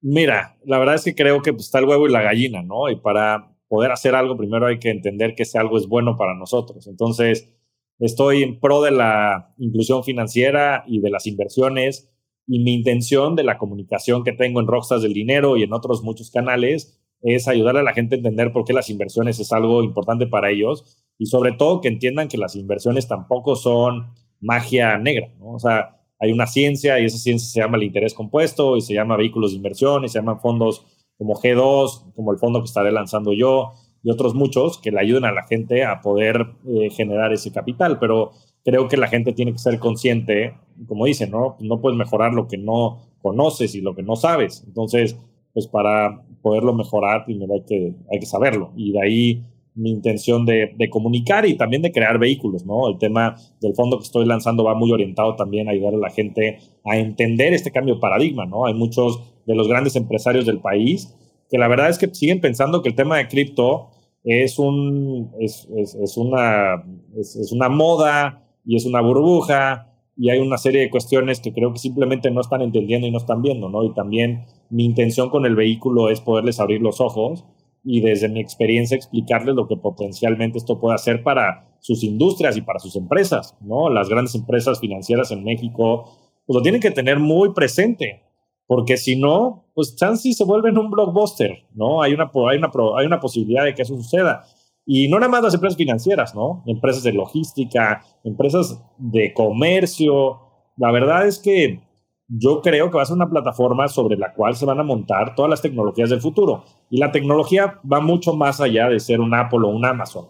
Mira, 0.00 0.56
la 0.64 0.78
verdad 0.78 0.94
es 0.94 1.04
que 1.04 1.14
creo 1.14 1.42
que 1.42 1.52
pues, 1.52 1.66
está 1.66 1.78
el 1.80 1.84
huevo 1.84 2.08
y 2.08 2.12
la 2.12 2.22
gallina, 2.22 2.62
¿no? 2.62 2.88
Y 2.88 2.96
para 2.96 3.54
poder 3.68 3.92
hacer 3.92 4.14
algo, 4.14 4.36
primero 4.36 4.66
hay 4.66 4.78
que 4.78 4.90
entender 4.90 5.34
que 5.36 5.42
ese 5.42 5.58
algo 5.58 5.76
es 5.76 5.86
bueno 5.86 6.16
para 6.16 6.34
nosotros. 6.34 6.86
Entonces, 6.86 7.52
estoy 7.98 8.42
en 8.42 8.60
pro 8.60 8.82
de 8.82 8.90
la 8.90 9.54
inclusión 9.58 10.04
financiera 10.04 10.84
y 10.86 11.00
de 11.00 11.10
las 11.10 11.26
inversiones 11.26 12.10
y 12.46 12.60
mi 12.60 12.74
intención 12.74 13.36
de 13.36 13.44
la 13.44 13.58
comunicación 13.58 14.24
que 14.24 14.32
tengo 14.32 14.60
en 14.60 14.66
Rockstars 14.66 15.02
del 15.02 15.12
Dinero 15.12 15.56
y 15.56 15.64
en 15.64 15.72
otros 15.72 16.02
muchos 16.02 16.30
canales 16.30 16.98
es 17.20 17.48
ayudarle 17.48 17.80
a 17.80 17.84
la 17.84 17.92
gente 17.92 18.14
a 18.14 18.18
entender 18.18 18.52
por 18.52 18.64
qué 18.64 18.72
las 18.72 18.90
inversiones 18.90 19.40
es 19.40 19.52
algo 19.52 19.82
importante 19.82 20.26
para 20.26 20.50
ellos 20.50 21.04
y 21.18 21.26
sobre 21.26 21.52
todo 21.52 21.80
que 21.80 21.88
entiendan 21.88 22.28
que 22.28 22.38
las 22.38 22.54
inversiones 22.54 23.08
tampoco 23.08 23.56
son 23.56 24.14
magia 24.40 24.96
negra. 24.98 25.34
O 25.40 25.58
sea, 25.58 26.00
hay 26.20 26.32
una 26.32 26.46
ciencia 26.46 26.98
y 27.00 27.04
esa 27.04 27.18
ciencia 27.18 27.48
se 27.48 27.60
llama 27.60 27.76
el 27.76 27.82
interés 27.82 28.14
compuesto 28.14 28.76
y 28.76 28.80
se 28.80 28.94
llama 28.94 29.16
vehículos 29.16 29.50
de 29.50 29.56
inversión 29.56 30.04
y 30.04 30.08
se 30.08 30.20
llaman 30.20 30.40
fondos 30.40 30.86
como 31.16 31.34
G2, 31.34 32.14
como 32.14 32.32
el 32.32 32.38
fondo 32.38 32.60
que 32.60 32.66
estaré 32.66 32.92
lanzando 32.92 33.32
yo 33.32 33.72
y 34.08 34.10
otros 34.10 34.34
muchos 34.34 34.78
que 34.78 34.90
le 34.90 35.00
ayuden 35.00 35.26
a 35.26 35.32
la 35.32 35.42
gente 35.42 35.84
a 35.84 36.00
poder 36.00 36.46
eh, 36.66 36.88
generar 36.88 37.30
ese 37.34 37.52
capital. 37.52 37.98
Pero 37.98 38.30
creo 38.64 38.88
que 38.88 38.96
la 38.96 39.06
gente 39.06 39.34
tiene 39.34 39.52
que 39.52 39.58
ser 39.58 39.78
consciente, 39.78 40.54
como 40.86 41.04
dicen, 41.04 41.30
¿no? 41.30 41.58
No 41.60 41.82
puedes 41.82 41.98
mejorar 41.98 42.32
lo 42.32 42.48
que 42.48 42.56
no 42.56 43.02
conoces 43.20 43.74
y 43.74 43.82
lo 43.82 43.94
que 43.94 44.02
no 44.02 44.16
sabes. 44.16 44.64
Entonces, 44.66 45.18
pues 45.52 45.66
para 45.66 46.22
poderlo 46.40 46.72
mejorar, 46.72 47.26
primero 47.26 47.52
hay 47.52 47.64
que, 47.66 47.96
hay 48.10 48.18
que 48.18 48.24
saberlo. 48.24 48.72
Y 48.76 48.92
de 48.92 49.02
ahí 49.02 49.44
mi 49.74 49.90
intención 49.90 50.46
de, 50.46 50.72
de, 50.78 50.88
comunicar 50.88 51.44
y 51.44 51.58
también 51.58 51.82
de 51.82 51.92
crear 51.92 52.18
vehículos, 52.18 52.64
¿no? 52.64 52.88
El 52.88 52.96
tema 52.96 53.36
del 53.60 53.74
fondo 53.74 53.98
que 53.98 54.04
estoy 54.04 54.24
lanzando 54.24 54.64
va 54.64 54.74
muy 54.74 54.90
orientado 54.90 55.36
también 55.36 55.68
a 55.68 55.72
ayudar 55.72 55.92
a 55.92 55.98
la 55.98 56.10
gente 56.10 56.58
a 56.86 56.96
entender 56.96 57.52
este 57.52 57.70
cambio 57.70 57.96
de 57.96 58.00
paradigma, 58.00 58.46
¿no? 58.46 58.64
Hay 58.64 58.72
muchos 58.72 59.20
de 59.46 59.54
los 59.54 59.68
grandes 59.68 59.96
empresarios 59.96 60.46
del 60.46 60.60
país 60.60 61.14
que 61.50 61.58
la 61.58 61.68
verdad 61.68 61.90
es 61.90 61.98
que 61.98 62.12
siguen 62.14 62.40
pensando 62.40 62.82
que 62.82 62.88
el 62.88 62.94
tema 62.94 63.18
de 63.18 63.28
cripto 63.28 63.90
es, 64.28 64.58
un, 64.58 65.32
es, 65.40 65.68
es, 65.76 66.16
una, 66.16 66.84
es, 67.16 67.52
una 67.52 67.68
moda 67.68 68.44
y 68.64 68.76
es 68.76 68.84
una 68.84 69.00
burbuja 69.00 69.92
y 70.16 70.30
hay 70.30 70.38
una 70.40 70.58
serie 70.58 70.82
de 70.82 70.90
cuestiones 70.90 71.40
que 71.40 71.52
creo 71.52 71.72
que 71.72 71.78
simplemente 71.78 72.30
no 72.30 72.40
están 72.40 72.60
entendiendo 72.60 73.06
y 73.06 73.10
no 73.10 73.18
están 73.18 73.40
viendo, 73.40 73.68
¿no? 73.68 73.84
Y 73.84 73.94
también 73.94 74.44
mi 74.68 74.84
intención 74.84 75.30
con 75.30 75.46
el 75.46 75.54
vehículo 75.54 76.10
es 76.10 76.20
poderles 76.20 76.60
abrir 76.60 76.82
los 76.82 77.00
ojos 77.00 77.44
y 77.84 78.00
desde 78.00 78.28
mi 78.28 78.40
experiencia 78.40 78.96
explicarles 78.96 79.54
lo 79.54 79.66
que 79.66 79.76
potencialmente 79.76 80.58
esto 80.58 80.78
puede 80.78 80.96
hacer 80.96 81.22
para 81.22 81.76
sus 81.80 82.04
industrias 82.04 82.56
y 82.56 82.62
para 82.62 82.80
sus 82.80 82.96
empresas, 82.96 83.56
¿no? 83.60 83.88
Las 83.88 84.08
grandes 84.08 84.34
empresas 84.34 84.80
financieras 84.80 85.30
en 85.30 85.44
México, 85.44 86.04
pues 86.46 86.54
lo 86.54 86.62
tienen 86.62 86.80
que 86.80 86.90
tener 86.90 87.18
muy 87.18 87.54
presente, 87.54 88.24
porque 88.68 88.98
si 88.98 89.16
no, 89.16 89.64
pues 89.74 89.96
chances 89.96 90.36
se 90.36 90.44
vuelven 90.44 90.76
un 90.76 90.90
blockbuster, 90.90 91.64
¿no? 91.74 92.02
Hay 92.02 92.12
una, 92.12 92.30
hay, 92.50 92.58
una, 92.58 92.70
hay 92.98 93.06
una 93.06 93.18
posibilidad 93.18 93.64
de 93.64 93.74
que 93.74 93.80
eso 93.80 93.96
suceda. 93.96 94.44
Y 94.84 95.08
no 95.08 95.18
nada 95.18 95.32
más 95.32 95.42
las 95.42 95.54
empresas 95.54 95.78
financieras, 95.78 96.34
¿no? 96.34 96.62
Empresas 96.66 97.02
de 97.02 97.14
logística, 97.14 98.04
empresas 98.24 98.78
de 98.98 99.32
comercio. 99.32 100.40
La 100.76 100.92
verdad 100.92 101.26
es 101.26 101.38
que 101.38 101.80
yo 102.28 102.60
creo 102.60 102.90
que 102.90 102.98
va 102.98 103.04
a 103.04 103.06
ser 103.06 103.16
una 103.16 103.30
plataforma 103.30 103.88
sobre 103.88 104.18
la 104.18 104.34
cual 104.34 104.54
se 104.54 104.66
van 104.66 104.78
a 104.78 104.84
montar 104.84 105.34
todas 105.34 105.48
las 105.48 105.62
tecnologías 105.62 106.10
del 106.10 106.20
futuro. 106.20 106.64
Y 106.90 106.98
la 106.98 107.10
tecnología 107.10 107.80
va 107.90 108.00
mucho 108.00 108.36
más 108.36 108.60
allá 108.60 108.90
de 108.90 109.00
ser 109.00 109.20
un 109.20 109.34
Apple 109.34 109.60
o 109.64 109.68
un 109.68 109.86
Amazon. 109.86 110.26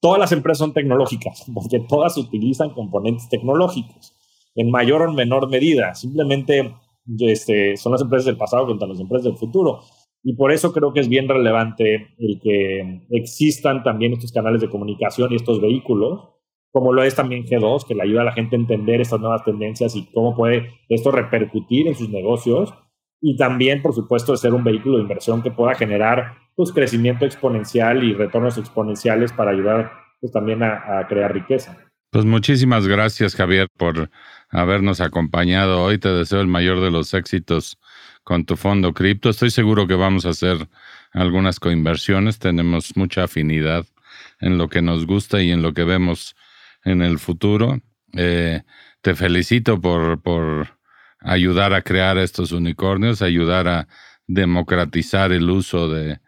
Todas 0.00 0.18
las 0.18 0.32
empresas 0.32 0.60
son 0.60 0.72
tecnológicas, 0.72 1.44
porque 1.54 1.78
todas 1.78 2.16
utilizan 2.16 2.70
componentes 2.70 3.28
tecnológicos, 3.28 4.14
en 4.54 4.70
mayor 4.70 5.02
o 5.02 5.12
menor 5.12 5.50
medida. 5.50 5.94
Simplemente 5.94 6.74
este, 7.18 7.76
son 7.76 7.92
las 7.92 8.02
empresas 8.02 8.26
del 8.26 8.36
pasado 8.36 8.66
contra 8.66 8.88
las 8.88 9.00
empresas 9.00 9.24
del 9.24 9.36
futuro. 9.36 9.80
Y 10.24 10.34
por 10.36 10.52
eso 10.52 10.72
creo 10.72 10.92
que 10.92 11.00
es 11.00 11.08
bien 11.08 11.28
relevante 11.28 12.14
el 12.18 12.40
que 12.40 13.02
existan 13.10 13.82
también 13.82 14.12
estos 14.12 14.32
canales 14.32 14.60
de 14.60 14.70
comunicación 14.70 15.32
y 15.32 15.36
estos 15.36 15.60
vehículos, 15.60 16.28
como 16.70 16.92
lo 16.92 17.02
es 17.02 17.14
también 17.16 17.44
G2, 17.44 17.86
que 17.86 17.94
le 17.94 18.02
ayuda 18.02 18.22
a 18.22 18.26
la 18.26 18.32
gente 18.32 18.54
a 18.54 18.60
entender 18.60 19.00
estas 19.00 19.20
nuevas 19.20 19.44
tendencias 19.44 19.96
y 19.96 20.06
cómo 20.12 20.36
puede 20.36 20.70
esto 20.88 21.10
repercutir 21.10 21.88
en 21.88 21.96
sus 21.96 22.08
negocios. 22.08 22.72
Y 23.20 23.36
también, 23.36 23.82
por 23.82 23.94
supuesto, 23.94 24.36
ser 24.36 24.54
un 24.54 24.64
vehículo 24.64 24.96
de 24.96 25.02
inversión 25.02 25.42
que 25.42 25.50
pueda 25.50 25.74
generar 25.74 26.34
pues, 26.54 26.72
crecimiento 26.72 27.24
exponencial 27.24 28.02
y 28.04 28.14
retornos 28.14 28.58
exponenciales 28.58 29.32
para 29.32 29.50
ayudar 29.50 29.92
pues, 30.20 30.32
también 30.32 30.62
a, 30.62 31.00
a 31.00 31.06
crear 31.08 31.32
riqueza. 31.32 31.76
Pues 32.10 32.26
muchísimas 32.26 32.86
gracias, 32.86 33.34
Javier, 33.34 33.68
por 33.78 34.10
habernos 34.52 35.00
acompañado 35.00 35.82
hoy. 35.82 35.98
Te 35.98 36.10
deseo 36.10 36.40
el 36.40 36.46
mayor 36.46 36.80
de 36.80 36.90
los 36.90 37.12
éxitos 37.14 37.78
con 38.22 38.44
tu 38.44 38.56
fondo 38.56 38.92
cripto. 38.92 39.30
Estoy 39.30 39.50
seguro 39.50 39.86
que 39.88 39.94
vamos 39.94 40.26
a 40.26 40.30
hacer 40.30 40.68
algunas 41.12 41.58
coinversiones. 41.58 42.38
Tenemos 42.38 42.96
mucha 42.96 43.24
afinidad 43.24 43.86
en 44.40 44.58
lo 44.58 44.68
que 44.68 44.82
nos 44.82 45.06
gusta 45.06 45.42
y 45.42 45.50
en 45.50 45.62
lo 45.62 45.72
que 45.72 45.84
vemos 45.84 46.36
en 46.84 47.02
el 47.02 47.18
futuro. 47.18 47.80
Eh, 48.14 48.62
te 49.00 49.14
felicito 49.14 49.80
por, 49.80 50.20
por 50.22 50.78
ayudar 51.20 51.72
a 51.72 51.82
crear 51.82 52.18
estos 52.18 52.52
unicornios, 52.52 53.22
ayudar 53.22 53.68
a 53.68 53.88
democratizar 54.26 55.32
el 55.32 55.50
uso 55.50 55.88
de 55.88 56.20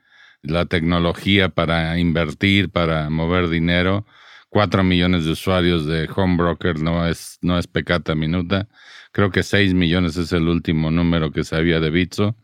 la 0.43 0.67
tecnología 0.67 1.49
para 1.49 1.99
invertir, 1.99 2.71
para 2.71 3.11
mover 3.11 3.49
dinero. 3.49 4.07
Cuatro 4.55 4.85
millones 4.85 5.25
de 5.25 5.33
usuarios 5.33 5.85
de 5.85 6.09
Homebroker 6.15 6.79
no 6.79 7.09
es, 7.09 7.39
no 7.43 7.59
es 7.59 7.67
pecata 7.67 8.15
minuta. 8.15 8.69
Creo 9.11 9.33
que 9.33 9.43
6 9.43 9.75
millones 9.75 10.17
es 10.17 10.31
el 10.31 10.47
último 10.47 10.93
número 10.93 11.33
que 11.33 11.43
se 11.43 11.57
había 11.57 11.81
de 11.81 11.91
Bitso. 11.91 12.37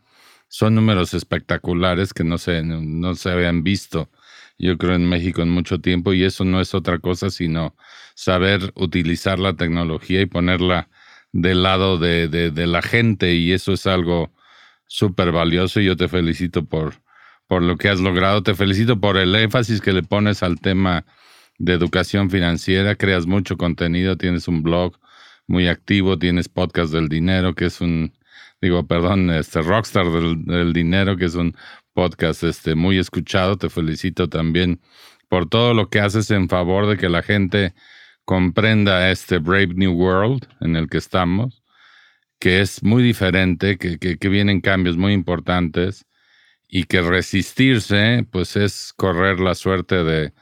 Son 0.49 0.75
números 0.75 1.13
espectaculares 1.13 2.13
que 2.13 2.25
no 2.25 2.37
se, 2.37 2.63
no 2.63 3.15
se 3.15 3.31
habían 3.31 3.63
visto, 3.63 4.09
yo 4.57 4.77
creo, 4.77 4.95
en 4.95 5.07
México 5.07 5.41
en 5.41 5.51
mucho 5.51 5.79
tiempo. 5.79 6.11
Y 6.11 6.25
eso 6.25 6.43
no 6.43 6.59
es 6.59 6.75
otra 6.75 6.99
cosa 6.99 7.29
sino 7.29 7.77
saber 8.13 8.73
utilizar 8.75 9.39
la 9.39 9.53
tecnología 9.53 10.19
y 10.19 10.25
ponerla 10.25 10.89
del 11.31 11.63
lado 11.63 11.97
de, 11.97 12.27
de, 12.27 12.67
la 12.67 12.81
gente. 12.81 13.35
Y 13.35 13.53
eso 13.53 13.71
es 13.71 13.87
algo 13.87 14.33
súper 14.85 15.31
valioso. 15.31 15.79
Y 15.79 15.85
yo 15.85 15.95
te 15.95 16.09
felicito 16.09 16.65
por, 16.65 16.95
por 17.47 17.61
lo 17.61 17.77
que 17.77 17.87
has 17.87 18.01
logrado. 18.01 18.43
Te 18.43 18.53
felicito 18.53 18.99
por 18.99 19.15
el 19.15 19.33
énfasis 19.33 19.79
que 19.79 19.93
le 19.93 20.03
pones 20.03 20.43
al 20.43 20.59
tema 20.59 21.05
de 21.61 21.73
educación 21.73 22.29
financiera. 22.29 22.95
Creas 22.95 23.27
mucho 23.27 23.55
contenido, 23.57 24.17
tienes 24.17 24.47
un 24.47 24.63
blog 24.63 24.97
muy 25.47 25.67
activo, 25.67 26.17
tienes 26.17 26.49
podcast 26.49 26.91
del 26.91 27.07
dinero, 27.07 27.53
que 27.53 27.65
es 27.65 27.81
un, 27.81 28.13
digo, 28.61 28.87
perdón, 28.87 29.29
este 29.29 29.61
Rockstar 29.61 30.07
del, 30.09 30.73
dinero, 30.73 31.17
que 31.17 31.25
es 31.25 31.35
un 31.35 31.55
podcast 31.93 32.43
este, 32.43 32.75
muy 32.75 32.97
escuchado. 32.97 33.57
Te 33.57 33.69
felicito 33.69 34.27
también 34.27 34.81
por 35.29 35.47
todo 35.47 35.73
lo 35.73 35.89
que 35.89 35.99
haces 35.99 36.31
en 36.31 36.49
favor 36.49 36.87
de 36.87 36.97
que 36.97 37.09
la 37.09 37.21
gente 37.21 37.73
comprenda 38.25 39.11
este 39.11 39.37
Brave 39.37 39.73
New 39.75 39.93
World 39.93 40.47
en 40.61 40.75
el 40.75 40.89
que 40.89 40.97
estamos, 40.97 41.63
que 42.39 42.61
es 42.61 42.83
muy 42.83 43.03
diferente, 43.03 43.77
que, 43.77 43.99
que, 43.99 44.17
que 44.17 44.29
vienen 44.29 44.61
cambios 44.61 44.97
muy 44.97 45.13
importantes 45.13 46.05
y 46.67 46.85
que 46.85 47.01
resistirse, 47.01 48.25
pues 48.31 48.55
es 48.55 48.93
correr 48.95 49.39
la 49.39 49.55
suerte 49.55 50.03
de, 50.03 50.33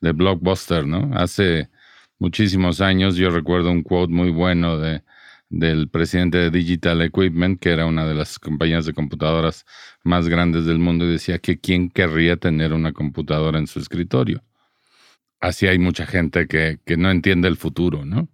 de 0.00 0.12
Blockbuster, 0.12 0.86
¿no? 0.86 1.10
Hace 1.14 1.70
muchísimos 2.18 2.80
años. 2.80 3.16
Yo 3.16 3.30
recuerdo 3.30 3.70
un 3.70 3.82
quote 3.82 4.12
muy 4.12 4.30
bueno 4.30 4.78
de, 4.78 5.02
del 5.50 5.88
presidente 5.88 6.38
de 6.38 6.50
Digital 6.50 7.02
Equipment, 7.02 7.60
que 7.60 7.70
era 7.70 7.86
una 7.86 8.06
de 8.06 8.14
las 8.14 8.38
compañías 8.38 8.86
de 8.86 8.94
computadoras 8.94 9.64
más 10.04 10.28
grandes 10.28 10.66
del 10.66 10.78
mundo, 10.78 11.04
y 11.04 11.12
decía 11.12 11.38
que 11.38 11.58
quién 11.58 11.90
querría 11.90 12.36
tener 12.36 12.72
una 12.72 12.92
computadora 12.92 13.58
en 13.58 13.66
su 13.66 13.78
escritorio. 13.78 14.42
Así 15.40 15.66
hay 15.66 15.78
mucha 15.78 16.06
gente 16.06 16.48
que, 16.48 16.80
que 16.84 16.96
no 16.96 17.10
entiende 17.10 17.48
el 17.48 17.56
futuro, 17.56 18.04
¿no? 18.04 18.28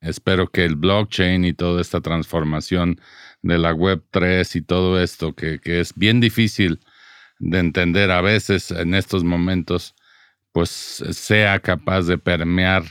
Espero 0.00 0.48
que 0.48 0.64
el 0.64 0.76
blockchain 0.76 1.44
y 1.44 1.54
toda 1.54 1.80
esta 1.80 2.00
transformación 2.00 3.00
de 3.42 3.58
la 3.58 3.72
Web 3.72 4.04
3 4.10 4.56
y 4.56 4.62
todo 4.62 5.00
esto, 5.00 5.34
que, 5.34 5.60
que 5.60 5.80
es 5.80 5.94
bien 5.94 6.20
difícil 6.20 6.80
de 7.38 7.58
entender 7.58 8.10
a 8.10 8.20
veces 8.20 8.70
en 8.70 8.94
estos 8.94 9.24
momentos, 9.24 9.94
pues 10.58 10.70
sea 10.70 11.60
capaz 11.60 12.08
de 12.08 12.18
permear 12.18 12.82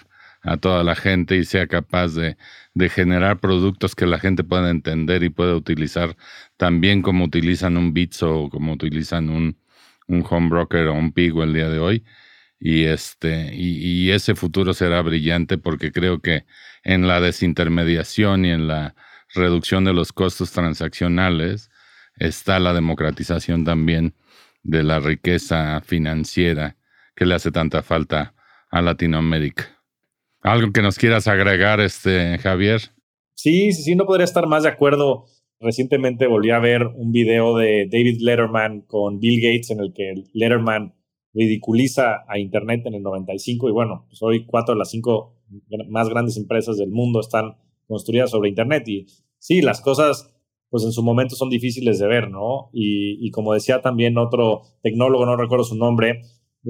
a 0.41 0.55
toda 0.55 0.86
la 0.86 0.95
gente 0.95 1.36
y 1.36 1.43
sea 1.43 1.68
capaz 1.68 2.15
de, 2.15 2.38
generar 2.89 3.41
productos 3.41 3.93
que 3.93 4.05
la 4.05 4.20
gente 4.20 4.45
pueda 4.45 4.70
entender 4.70 5.22
y 5.24 5.30
pueda 5.30 5.53
utilizar 5.53 6.15
también 6.55 7.01
como 7.01 7.26
utilizan 7.26 7.76
un 7.76 7.93
Bitso 7.93 8.43
o 8.43 8.49
como 8.49 8.72
utilizan 8.72 9.30
un, 9.30 9.57
un 10.07 10.26
home 10.30 10.47
broker 10.47 10.88
o 10.88 10.93
un 10.93 11.11
pigo 11.11 11.43
el 11.43 11.53
día 11.53 11.68
de 11.68 11.80
hoy. 11.80 12.05
Y, 12.57 12.86
este, 12.86 13.53
y, 13.53 14.11
ese 14.11 14.34
futuro 14.34 14.74
será 14.74 15.01
brillante 15.01 15.57
porque 15.57 15.91
creo 15.91 16.22
que 16.22 16.45
en 16.86 17.05
la 17.05 17.20
desintermediación 17.20 18.45
y 18.45 18.51
en 18.51 18.68
la 18.70 18.95
reducción 19.36 19.84
de 19.84 19.91
los 19.91 20.13
costos 20.13 20.53
transaccionales 20.53 21.70
está 22.15 22.59
la 22.59 22.74
democratización 22.74 23.65
también 23.65 24.15
de 24.63 24.84
la 24.84 25.01
riqueza 25.01 25.82
financiera 25.82 26.76
que 27.18 27.26
le 27.26 27.34
hace 27.34 27.51
tanta 27.51 27.82
falta 27.82 28.36
a 28.70 28.82
Latinoamérica. 28.82 29.65
¿Algo 30.41 30.72
que 30.72 30.84
nos 30.84 30.97
quieras 30.97 31.28
agregar, 31.28 31.82
este, 31.82 32.38
Javier? 32.38 32.80
Sí, 33.34 33.74
sí, 33.74 33.82
sí, 33.82 33.95
no 33.95 34.05
podría 34.05 34.24
estar 34.24 34.45
más 34.45 34.63
de 34.63 34.70
acuerdo. 34.70 35.26
Recientemente 35.59 36.28
volví 36.28 36.51
a 36.51 36.59
ver 36.59 36.86
un 36.86 37.11
video 37.11 37.57
de 37.57 37.89
David 37.91 38.20
Letterman 38.22 38.82
con 38.82 39.20
Bill 39.20 39.41
Gates 39.41 39.72
en 39.72 39.80
el 39.80 39.93
que 39.93 40.13
Letterman 40.34 40.93
ridiculiza 41.34 42.24
a 42.28 42.38
Internet 42.38 42.86
en 42.86 42.93
el 42.93 43.01
95 43.01 43.68
y 43.68 43.72
bueno, 43.72 44.05
pues 44.07 44.22
hoy 44.22 44.45
cuatro 44.45 44.76
de 44.76 44.80
las 44.80 44.91
cinco 44.91 45.36
más 45.89 46.09
grandes 46.09 46.38
empresas 46.38 46.78
del 46.78 46.91
mundo 46.91 47.20
están 47.20 47.57
construidas 47.88 48.30
sobre 48.30 48.49
Internet 48.49 48.88
y 48.88 49.07
sí, 49.39 49.61
las 49.61 49.82
cosas 49.82 50.34
pues 50.70 50.84
en 50.84 50.91
su 50.91 51.01
momento 51.01 51.36
son 51.36 51.49
difíciles 51.49 51.97
de 51.97 52.07
ver, 52.07 52.30
¿no? 52.30 52.70
Y, 52.74 53.26
y 53.26 53.32
como 53.32 53.53
decía 53.53 53.82
también 53.82 54.18
otro 54.18 54.63
tecnólogo, 54.84 55.26
no 55.26 55.38
recuerdo 55.38 55.63
su 55.63 55.76
nombre, 55.76 56.22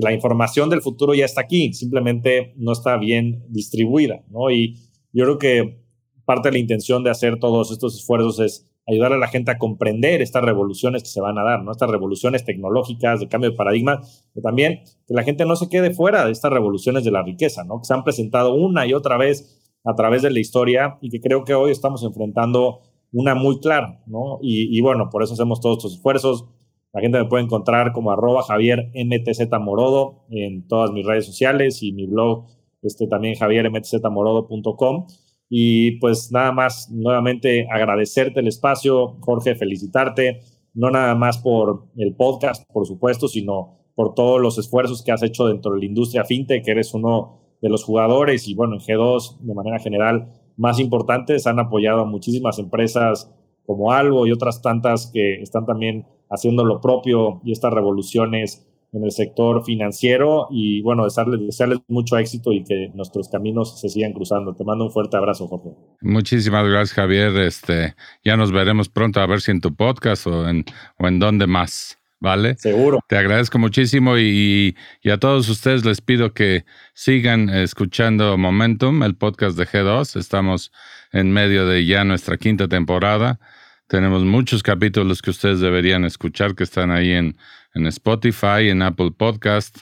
la 0.01 0.13
información 0.13 0.69
del 0.69 0.81
futuro 0.81 1.13
ya 1.13 1.25
está 1.25 1.41
aquí, 1.41 1.73
simplemente 1.73 2.53
no 2.57 2.71
está 2.71 2.97
bien 2.97 3.43
distribuida, 3.49 4.23
¿no? 4.29 4.51
Y 4.51 4.75
yo 5.11 5.23
creo 5.23 5.37
que 5.39 5.83
parte 6.25 6.49
de 6.49 6.53
la 6.53 6.59
intención 6.59 7.03
de 7.03 7.09
hacer 7.09 7.39
todos 7.39 7.71
estos 7.71 7.95
esfuerzos 7.95 8.39
es 8.39 8.69
ayudar 8.87 9.11
a 9.13 9.17
la 9.17 9.27
gente 9.27 9.51
a 9.51 9.57
comprender 9.57 10.21
estas 10.21 10.43
revoluciones 10.43 11.03
que 11.03 11.09
se 11.09 11.19
van 11.19 11.37
a 11.37 11.43
dar, 11.43 11.63
¿no? 11.63 11.71
Estas 11.71 11.89
revoluciones 11.89 12.45
tecnológicas, 12.45 13.19
de 13.19 13.27
cambio 13.27 13.49
de 13.49 13.57
paradigma, 13.57 14.01
pero 14.33 14.43
también 14.43 14.81
que 15.07 15.13
la 15.13 15.23
gente 15.23 15.45
no 15.45 15.55
se 15.55 15.67
quede 15.67 15.91
fuera 15.91 16.25
de 16.25 16.31
estas 16.31 16.51
revoluciones 16.51 17.03
de 17.03 17.11
la 17.11 17.23
riqueza, 17.23 17.63
¿no? 17.63 17.79
Que 17.79 17.85
se 17.85 17.93
han 17.93 18.03
presentado 18.03 18.53
una 18.53 18.85
y 18.85 18.93
otra 18.93 19.17
vez 19.17 19.59
a 19.83 19.95
través 19.95 20.21
de 20.21 20.29
la 20.29 20.39
historia 20.39 20.97
y 21.01 21.09
que 21.09 21.19
creo 21.19 21.43
que 21.43 21.53
hoy 21.53 21.71
estamos 21.71 22.03
enfrentando 22.03 22.81
una 23.11 23.35
muy 23.35 23.59
clara, 23.59 24.03
¿no? 24.05 24.37
Y, 24.41 24.77
y 24.77 24.81
bueno, 24.81 25.09
por 25.09 25.23
eso 25.23 25.33
hacemos 25.33 25.59
todos 25.59 25.77
estos 25.77 25.93
esfuerzos. 25.95 26.45
La 26.93 27.01
gente 27.01 27.19
me 27.19 27.25
puede 27.25 27.43
encontrar 27.43 27.91
como 27.91 28.11
arroba 28.11 28.43
Javier 28.43 28.91
MTZ 28.93 29.49
Morodo 29.59 30.25
en 30.29 30.67
todas 30.67 30.91
mis 30.91 31.05
redes 31.05 31.25
sociales 31.25 31.83
y 31.83 31.91
mi 31.91 32.07
blog 32.07 32.47
este, 32.81 33.07
también 33.07 33.35
javiermtzmorodo.com. 33.35 35.07
Y 35.49 35.99
pues 35.99 36.31
nada 36.31 36.51
más, 36.51 36.89
nuevamente 36.91 37.67
agradecerte 37.71 38.39
el 38.41 38.47
espacio, 38.47 39.17
Jorge, 39.21 39.55
felicitarte, 39.55 40.41
no 40.73 40.91
nada 40.91 41.15
más 41.15 41.37
por 41.37 41.87
el 41.97 42.15
podcast, 42.15 42.63
por 42.71 42.85
supuesto, 42.85 43.27
sino 43.27 43.77
por 43.95 44.13
todos 44.13 44.41
los 44.41 44.57
esfuerzos 44.57 45.03
que 45.03 45.11
has 45.11 45.23
hecho 45.23 45.47
dentro 45.47 45.73
de 45.73 45.79
la 45.79 45.85
industria 45.85 46.25
fintech, 46.25 46.63
que 46.63 46.71
eres 46.71 46.93
uno 46.93 47.39
de 47.61 47.69
los 47.69 47.83
jugadores 47.83 48.47
y 48.47 48.53
bueno, 48.53 48.75
en 48.75 48.81
G2 48.81 49.39
de 49.39 49.53
manera 49.55 49.79
general 49.79 50.31
más 50.55 50.79
importantes, 50.79 51.47
han 51.47 51.59
apoyado 51.59 52.01
a 52.01 52.05
muchísimas 52.05 52.59
empresas 52.59 53.33
como 53.65 53.91
Algo 53.91 54.27
y 54.27 54.31
otras 54.31 54.61
tantas 54.61 55.09
que 55.11 55.41
están 55.41 55.65
también 55.65 56.05
haciendo 56.29 56.65
lo 56.65 56.81
propio 56.81 57.41
y 57.43 57.51
estas 57.51 57.73
revoluciones 57.73 58.67
en 58.93 59.03
el 59.03 59.11
sector 59.11 59.63
financiero 59.65 60.47
y 60.49 60.81
bueno, 60.81 61.03
desearles, 61.03 61.41
desearles 61.41 61.79
mucho 61.87 62.17
éxito 62.17 62.53
y 62.53 62.63
que 62.63 62.89
nuestros 62.93 63.29
caminos 63.29 63.79
se 63.79 63.89
sigan 63.89 64.13
cruzando. 64.13 64.55
Te 64.55 64.63
mando 64.63 64.85
un 64.85 64.91
fuerte 64.91 65.17
abrazo, 65.17 65.47
Jorge. 65.47 65.71
Muchísimas 66.01 66.67
gracias, 66.67 66.93
Javier. 66.93 67.35
Este, 67.37 67.95
ya 68.23 68.37
nos 68.37 68.51
veremos 68.51 68.89
pronto 68.89 69.19
a 69.19 69.27
ver 69.27 69.41
si 69.41 69.51
en 69.51 69.61
tu 69.61 69.75
podcast 69.75 70.27
o 70.27 70.47
en, 70.47 70.65
o 70.99 71.07
en 71.07 71.19
dónde 71.19 71.47
más. 71.47 71.97
¿Vale? 72.19 72.55
Seguro. 72.57 72.99
Te 73.07 73.15
agradezco 73.15 73.59
muchísimo 73.59 74.17
y, 74.17 74.75
y, 75.03 75.09
a 75.11 75.19
todos 75.19 75.47
ustedes 75.49 75.85
les 75.85 76.01
pido 76.01 76.33
que 76.33 76.65
sigan 76.95 77.47
escuchando 77.49 78.35
Momentum, 78.39 79.03
el 79.03 79.15
podcast 79.15 79.55
de 79.55 79.67
G2. 79.67 80.19
Estamos 80.19 80.71
en 81.11 81.31
medio 81.31 81.67
de 81.67 81.85
ya 81.85 82.03
nuestra 82.05 82.37
quinta 82.37 82.67
temporada. 82.67 83.39
Tenemos 83.87 84.25
muchos 84.25 84.63
capítulos 84.63 85.21
que 85.21 85.29
ustedes 85.29 85.61
deberían 85.61 86.03
escuchar 86.03 86.55
que 86.55 86.65
están 86.65 86.91
ahí 86.91 87.11
en, 87.11 87.37
en 87.73 87.87
Spotify, 87.87 88.67
en 88.67 88.81
Apple 88.81 89.11
Podcast, 89.11 89.77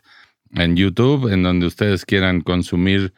en 0.51 0.75
YouTube, 0.75 1.33
en 1.33 1.41
donde 1.41 1.65
ustedes 1.65 2.05
quieran 2.05 2.41
consumir 2.41 3.15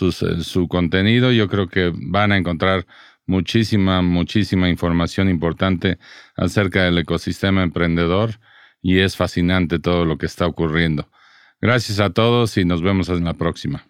eh, 0.00 0.42
su 0.42 0.66
contenido. 0.66 1.30
Yo 1.30 1.46
creo 1.48 1.68
que 1.68 1.92
van 1.94 2.32
a 2.32 2.38
encontrar 2.38 2.86
muchísima, 3.26 4.00
muchísima 4.00 4.70
información 4.70 5.28
importante 5.28 5.98
acerca 6.36 6.84
del 6.84 6.96
ecosistema 6.96 7.62
emprendedor 7.62 8.40
y 8.80 9.00
es 9.00 9.16
fascinante 9.16 9.78
todo 9.78 10.06
lo 10.06 10.16
que 10.16 10.24
está 10.24 10.46
ocurriendo. 10.46 11.10
Gracias 11.60 12.00
a 12.00 12.10
todos 12.10 12.56
y 12.56 12.64
nos 12.64 12.80
vemos 12.80 13.10
en 13.10 13.24
la 13.24 13.34
próxima. 13.34 13.89